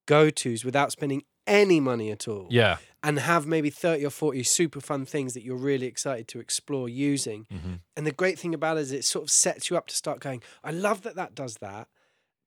go 0.07 0.31
tos 0.31 0.65
without 0.65 0.93
spending 0.93 1.23
any 1.47 1.81
money 1.81 2.11
at 2.11 2.29
all 2.29 2.47
Yeah. 2.51 2.79
and 3.03 3.19
have 3.19 3.47
maybe 3.47 3.71
30 3.71 4.05
or 4.07 4.11
40 4.11 4.43
super 4.45 4.81
fun 4.81 5.05
things 5.05 5.35
that 5.35 5.43
you're 5.43 5.57
really 5.57 5.87
excited 5.87 6.29
to 6.29 6.39
explore 6.41 6.89
using. 6.89 7.47
hmm 7.51 7.75
And 7.97 8.07
the 8.07 8.13
great 8.13 8.39
thing 8.39 8.55
about 8.55 8.77
it 8.79 8.83
is 8.83 8.93
it 8.93 9.05
sort 9.05 9.25
of 9.25 9.31
sets 9.31 9.69
you 9.69 9.77
up 9.77 9.87
to 9.89 9.95
start 9.97 10.21
going, 10.21 10.43
I 10.63 10.71
love 10.71 11.03
that 11.03 11.17
that 11.17 11.35
does 11.35 11.57
that, 11.57 11.89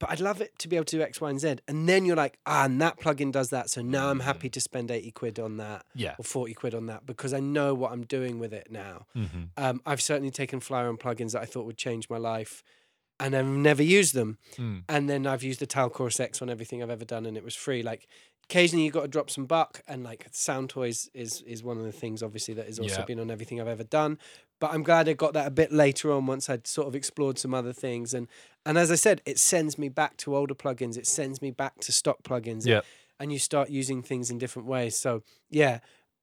but 0.03 0.11
I'd 0.11 0.19
love 0.19 0.41
it 0.41 0.57
to 0.59 0.67
be 0.67 0.75
able 0.75 0.85
to 0.85 0.97
do 0.97 1.01
X, 1.01 1.19
Y, 1.21 1.29
and 1.29 1.39
Z. 1.39 1.55
And 1.67 1.87
then 1.89 2.05
you're 2.05 2.15
like, 2.15 2.37
ah, 2.45 2.65
and 2.65 2.79
that 2.81 2.99
plugin 2.99 3.31
does 3.31 3.49
that. 3.49 3.69
So 3.69 3.81
now 3.81 4.09
I'm 4.09 4.19
happy 4.21 4.49
to 4.49 4.61
spend 4.61 4.91
80 4.91 5.11
quid 5.11 5.39
on 5.39 5.57
that 5.57 5.85
Yeah. 5.95 6.15
or 6.17 6.23
40 6.25 6.53
quid 6.53 6.75
on 6.75 6.85
that 6.87 7.05
because 7.05 7.33
I 7.33 7.39
know 7.39 7.73
what 7.73 7.91
I'm 7.91 8.03
doing 8.05 8.39
with 8.39 8.53
it 8.53 8.67
now. 8.71 9.07
hmm 9.13 9.25
Um, 9.57 9.81
I've 9.85 10.01
certainly 10.01 10.31
taken 10.31 10.59
flyer 10.59 10.87
on 10.89 10.97
plugins 10.97 11.31
that 11.33 11.41
I 11.41 11.45
thought 11.45 11.65
would 11.65 11.77
change 11.77 12.09
my 12.09 12.17
life 12.17 12.63
and 13.19 13.35
I've 13.35 13.45
never 13.45 13.83
used 13.83 14.13
them. 14.13 14.37
Mm. 14.57 14.83
And 14.89 15.09
then 15.09 15.25
I've 15.27 15.43
used 15.43 15.59
the 15.59 15.67
Tal 15.67 15.89
Chorus 15.89 16.19
X 16.19 16.41
on 16.41 16.49
everything 16.49 16.81
I've 16.83 16.89
ever 16.89 17.05
done, 17.05 17.25
and 17.25 17.37
it 17.37 17.43
was 17.43 17.55
free. 17.55 17.83
Like 17.83 18.07
occasionally 18.49 18.83
you've 18.85 18.93
got 18.93 19.03
to 19.03 19.07
drop 19.07 19.29
some 19.29 19.45
buck, 19.45 19.81
and 19.87 20.03
like 20.03 20.29
Soundtoys 20.31 21.09
is 21.13 21.41
is 21.43 21.63
one 21.63 21.77
of 21.77 21.83
the 21.85 21.91
things 21.91 22.21
obviously 22.23 22.53
that 22.55 22.65
has 22.65 22.79
also 22.79 22.97
Yeah. 23.01 23.05
been 23.05 23.19
on 23.19 23.29
everything 23.31 23.61
I've 23.61 23.67
ever 23.67 23.83
done. 23.85 24.17
But 24.59 24.73
I'm 24.73 24.83
glad 24.83 25.07
I 25.07 25.13
got 25.13 25.33
that 25.33 25.47
a 25.47 25.51
bit 25.51 25.71
later 25.71 26.11
on 26.11 26.25
once 26.25 26.49
I'd 26.49 26.67
sort 26.67 26.87
of 26.87 26.95
explored 26.95 27.37
some 27.37 27.53
other 27.53 27.71
things. 27.73 28.13
And 28.13 28.27
and 28.65 28.77
as 28.77 28.91
I 28.91 28.95
said, 28.95 29.21
it 29.25 29.39
sends 29.39 29.77
me 29.77 29.89
back 29.89 30.17
to 30.17 30.35
older 30.35 30.55
plugins. 30.55 30.97
It 30.97 31.07
sends 31.07 31.41
me 31.41 31.51
back 31.51 31.79
to 31.81 31.91
stock 31.91 32.23
plugins. 32.23 32.65
Yeah. 32.65 32.81
And 33.19 33.31
you 33.31 33.39
start 33.39 33.69
using 33.69 34.01
things 34.01 34.29
in 34.29 34.37
different 34.37 34.67
ways. 34.67 34.97
So 34.97 35.23
yeah, 35.49 35.79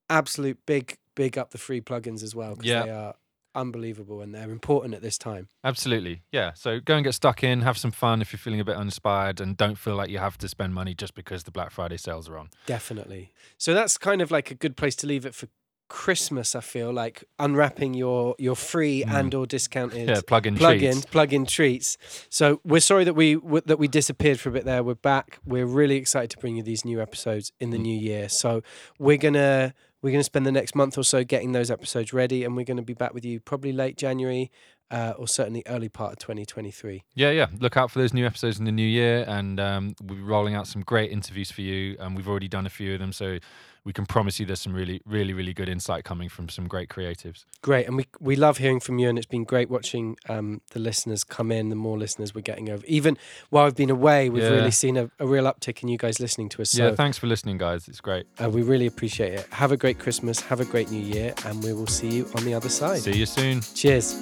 absolute 0.08 0.58
big 0.66 0.96
big 1.14 1.36
up 1.36 1.50
the 1.50 1.58
free 1.58 1.80
plugins 1.80 2.22
as 2.22 2.34
well 2.34 2.54
because 2.54 2.68
Yeah. 2.70 2.82
they 2.84 2.90
are 2.90 3.14
unbelievable 3.54 4.20
and 4.20 4.32
they're 4.34 4.50
important 4.50 4.94
at 4.94 5.02
this 5.02 5.18
time. 5.18 5.48
Absolutely. 5.64 6.22
Yeah. 6.30 6.52
So 6.54 6.78
go 6.80 6.94
and 6.94 7.04
get 7.04 7.14
stuck 7.14 7.42
in, 7.42 7.62
have 7.62 7.76
some 7.76 7.90
fun 7.90 8.22
if 8.22 8.32
you're 8.32 8.38
feeling 8.38 8.60
a 8.60 8.64
bit 8.64 8.76
uninspired, 8.76 9.40
and 9.40 9.56
don't 9.56 9.76
feel 9.76 9.96
like 9.96 10.08
you 10.08 10.18
have 10.18 10.38
to 10.38 10.48
spend 10.48 10.72
money 10.72 10.94
just 10.94 11.14
because 11.14 11.42
the 11.44 11.50
Black 11.50 11.70
Friday 11.72 11.96
sales 11.96 12.28
are 12.28 12.38
on. 12.38 12.50
Definitely. 12.66 13.32
So 13.58 13.74
that's 13.74 13.98
kind 13.98 14.22
of 14.22 14.30
like 14.30 14.50
a 14.50 14.54
good 14.54 14.76
place 14.76 14.94
to 14.96 15.06
leave 15.06 15.26
it 15.26 15.34
for 15.34 15.48
Christmas. 15.90 16.54
I 16.54 16.60
feel 16.60 16.90
like 16.92 17.24
unwrapping 17.38 17.92
your 17.94 18.34
your 18.38 18.56
free 18.56 19.04
Mm. 19.04 19.12
and 19.18 19.34
or 19.34 19.44
discounted 19.46 20.08
Yeah, 20.08 20.20
plug 20.26 20.46
in 20.46 20.56
plug-in 20.56 20.92
treats. 20.92 21.06
plug-in 21.06 21.44
treats. 21.44 21.98
So 22.30 22.60
we're 22.64 22.80
sorry 22.80 23.04
that 23.04 23.14
we 23.14 23.34
w- 23.34 23.60
that 23.66 23.78
we 23.78 23.88
disappeared 23.88 24.40
for 24.40 24.48
a 24.48 24.52
bit 24.52 24.64
there. 24.64 24.82
We're 24.82 24.94
back. 24.94 25.38
We're 25.44 25.66
really 25.66 25.96
excited 25.96 26.30
to 26.30 26.38
bring 26.38 26.56
you 26.56 26.62
these 26.62 26.84
new 26.84 27.02
episodes 27.02 27.52
in 27.60 27.70
the 27.70 27.76
Mm. 27.78 27.82
new 27.82 27.98
year. 27.98 28.28
So 28.30 28.62
we're 28.98 29.18
gonna 29.18 29.74
we're 30.02 30.12
gonna 30.12 30.24
spend 30.24 30.46
the 30.46 30.52
next 30.52 30.74
month 30.74 30.96
or 30.96 31.04
so 31.04 31.24
getting 31.24 31.52
those 31.52 31.70
episodes 31.70 32.14
ready, 32.14 32.44
and 32.44 32.56
we're 32.56 32.64
gonna 32.64 32.80
be 32.80 32.94
back 32.94 33.12
with 33.12 33.24
you 33.24 33.38
probably 33.40 33.72
late 33.72 33.98
January. 33.98 34.50
Uh, 34.92 35.14
or 35.18 35.28
certainly 35.28 35.62
early 35.68 35.88
part 35.88 36.10
of 36.14 36.18
2023. 36.18 37.04
Yeah, 37.14 37.30
yeah. 37.30 37.46
Look 37.60 37.76
out 37.76 37.92
for 37.92 38.00
those 38.00 38.12
new 38.12 38.26
episodes 38.26 38.58
in 38.58 38.64
the 38.64 38.72
new 38.72 38.82
year, 38.82 39.24
and 39.28 39.60
um, 39.60 39.94
we'll 40.02 40.16
be 40.16 40.22
rolling 40.24 40.56
out 40.56 40.66
some 40.66 40.82
great 40.82 41.12
interviews 41.12 41.48
for 41.52 41.60
you. 41.60 41.96
And 42.00 42.16
we've 42.16 42.26
already 42.28 42.48
done 42.48 42.66
a 42.66 42.70
few 42.70 42.94
of 42.94 42.98
them, 42.98 43.12
so 43.12 43.38
we 43.84 43.92
can 43.92 44.04
promise 44.06 44.38
you 44.38 44.46
there's 44.46 44.60
some 44.60 44.72
really, 44.74 45.00
really, 45.06 45.32
really 45.32 45.54
good 45.54 45.68
insight 45.68 46.04
coming 46.04 46.28
from 46.28 46.48
some 46.48 46.66
great 46.68 46.88
creatives. 46.88 47.44
Great, 47.62 47.86
and 47.86 47.96
we 47.96 48.06
we 48.20 48.36
love 48.36 48.58
hearing 48.58 48.80
from 48.80 48.98
you, 48.98 49.08
and 49.08 49.16
it's 49.18 49.26
been 49.26 49.44
great 49.44 49.70
watching 49.70 50.16
um, 50.28 50.60
the 50.72 50.78
listeners 50.80 51.24
come 51.24 51.50
in. 51.50 51.68
The 51.70 51.76
more 51.76 51.96
listeners 51.98 52.34
we're 52.34 52.42
getting 52.42 52.68
over, 52.70 52.84
even 52.86 53.16
while 53.50 53.66
I've 53.66 53.76
been 53.76 53.90
away, 53.90 54.28
we've 54.28 54.42
Yeah. 54.42 54.50
really 54.50 54.70
seen 54.70 54.96
a, 54.96 55.10
a 55.18 55.26
real 55.26 55.44
uptick 55.44 55.82
in 55.82 55.88
you 55.88 55.98
guys 55.98 56.20
listening 56.20 56.48
to 56.50 56.62
us. 56.62 56.70
So 56.70 56.88
yeah, 56.88 56.94
thanks 56.94 57.18
for 57.18 57.26
listening, 57.26 57.58
guys. 57.58 57.88
It's 57.88 58.00
great. 58.00 58.26
uh, 58.42 58.50
we 58.50 58.62
really 58.62 58.86
appreciate 58.86 59.32
it. 59.34 59.46
Have 59.52 59.72
a 59.72 59.76
great 59.76 59.98
Christmas, 59.98 60.40
have 60.40 60.60
a 60.60 60.64
great 60.64 60.90
New 60.90 61.00
Year, 61.02 61.34
and 61.46 61.62
we 61.64 61.72
will 61.72 61.86
see 61.86 62.08
you 62.08 62.28
on 62.36 62.44
the 62.44 62.54
other 62.54 62.68
side. 62.68 63.00
See 63.00 63.16
you 63.16 63.26
soon. 63.26 63.60
Cheers. 63.74 64.12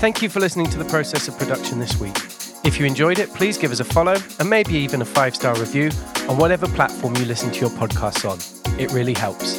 Thank 0.00 0.22
you 0.22 0.28
for 0.28 0.38
listening 0.38 0.70
to 0.70 0.78
the 0.78 0.84
process 0.84 1.26
of 1.26 1.36
production 1.38 1.80
this 1.80 1.98
week. 2.00 2.16
If 2.64 2.78
you 2.78 2.86
enjoyed 2.86 3.18
it, 3.18 3.32
please 3.34 3.56
give 3.56 3.72
us 3.72 3.80
a 3.80 3.84
follow 3.84 4.16
and 4.38 4.50
maybe 4.50 4.74
even 4.74 5.02
a 5.02 5.04
five 5.04 5.34
star 5.34 5.58
review 5.58 5.90
on 6.28 6.36
whatever 6.36 6.68
platform 6.68 7.16
you 7.16 7.24
listen 7.24 7.50
to 7.52 7.60
your 7.60 7.70
podcasts 7.70 8.28
on. 8.28 8.38
It 8.78 8.92
really 8.92 9.14
helps. 9.14 9.56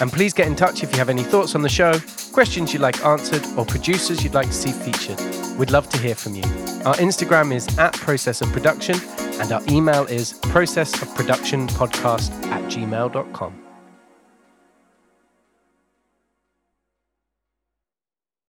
And 0.00 0.12
please 0.12 0.32
get 0.34 0.46
in 0.46 0.54
touch 0.54 0.82
if 0.82 0.92
you 0.92 0.98
have 0.98 1.08
any 1.08 1.22
thoughts 1.22 1.54
on 1.54 1.62
the 1.62 1.68
show, 1.68 1.94
questions 2.32 2.72
you'd 2.72 2.82
like 2.82 3.04
answered, 3.04 3.44
or 3.56 3.64
producers 3.64 4.22
you'd 4.22 4.34
like 4.34 4.48
to 4.48 4.52
see 4.52 4.72
featured. 4.72 5.18
We'd 5.58 5.70
love 5.70 5.88
to 5.90 5.98
hear 5.98 6.14
from 6.14 6.34
you. 6.34 6.42
Our 6.84 6.94
Instagram 6.96 7.54
is 7.54 7.66
at 7.78 7.94
Process 7.94 8.42
of 8.42 8.52
Production, 8.52 8.96
and 9.40 9.50
our 9.52 9.62
email 9.68 10.04
is 10.04 10.34
processofproductionpodcast 10.34 12.46
at 12.48 12.62
gmail.com. 12.64 13.65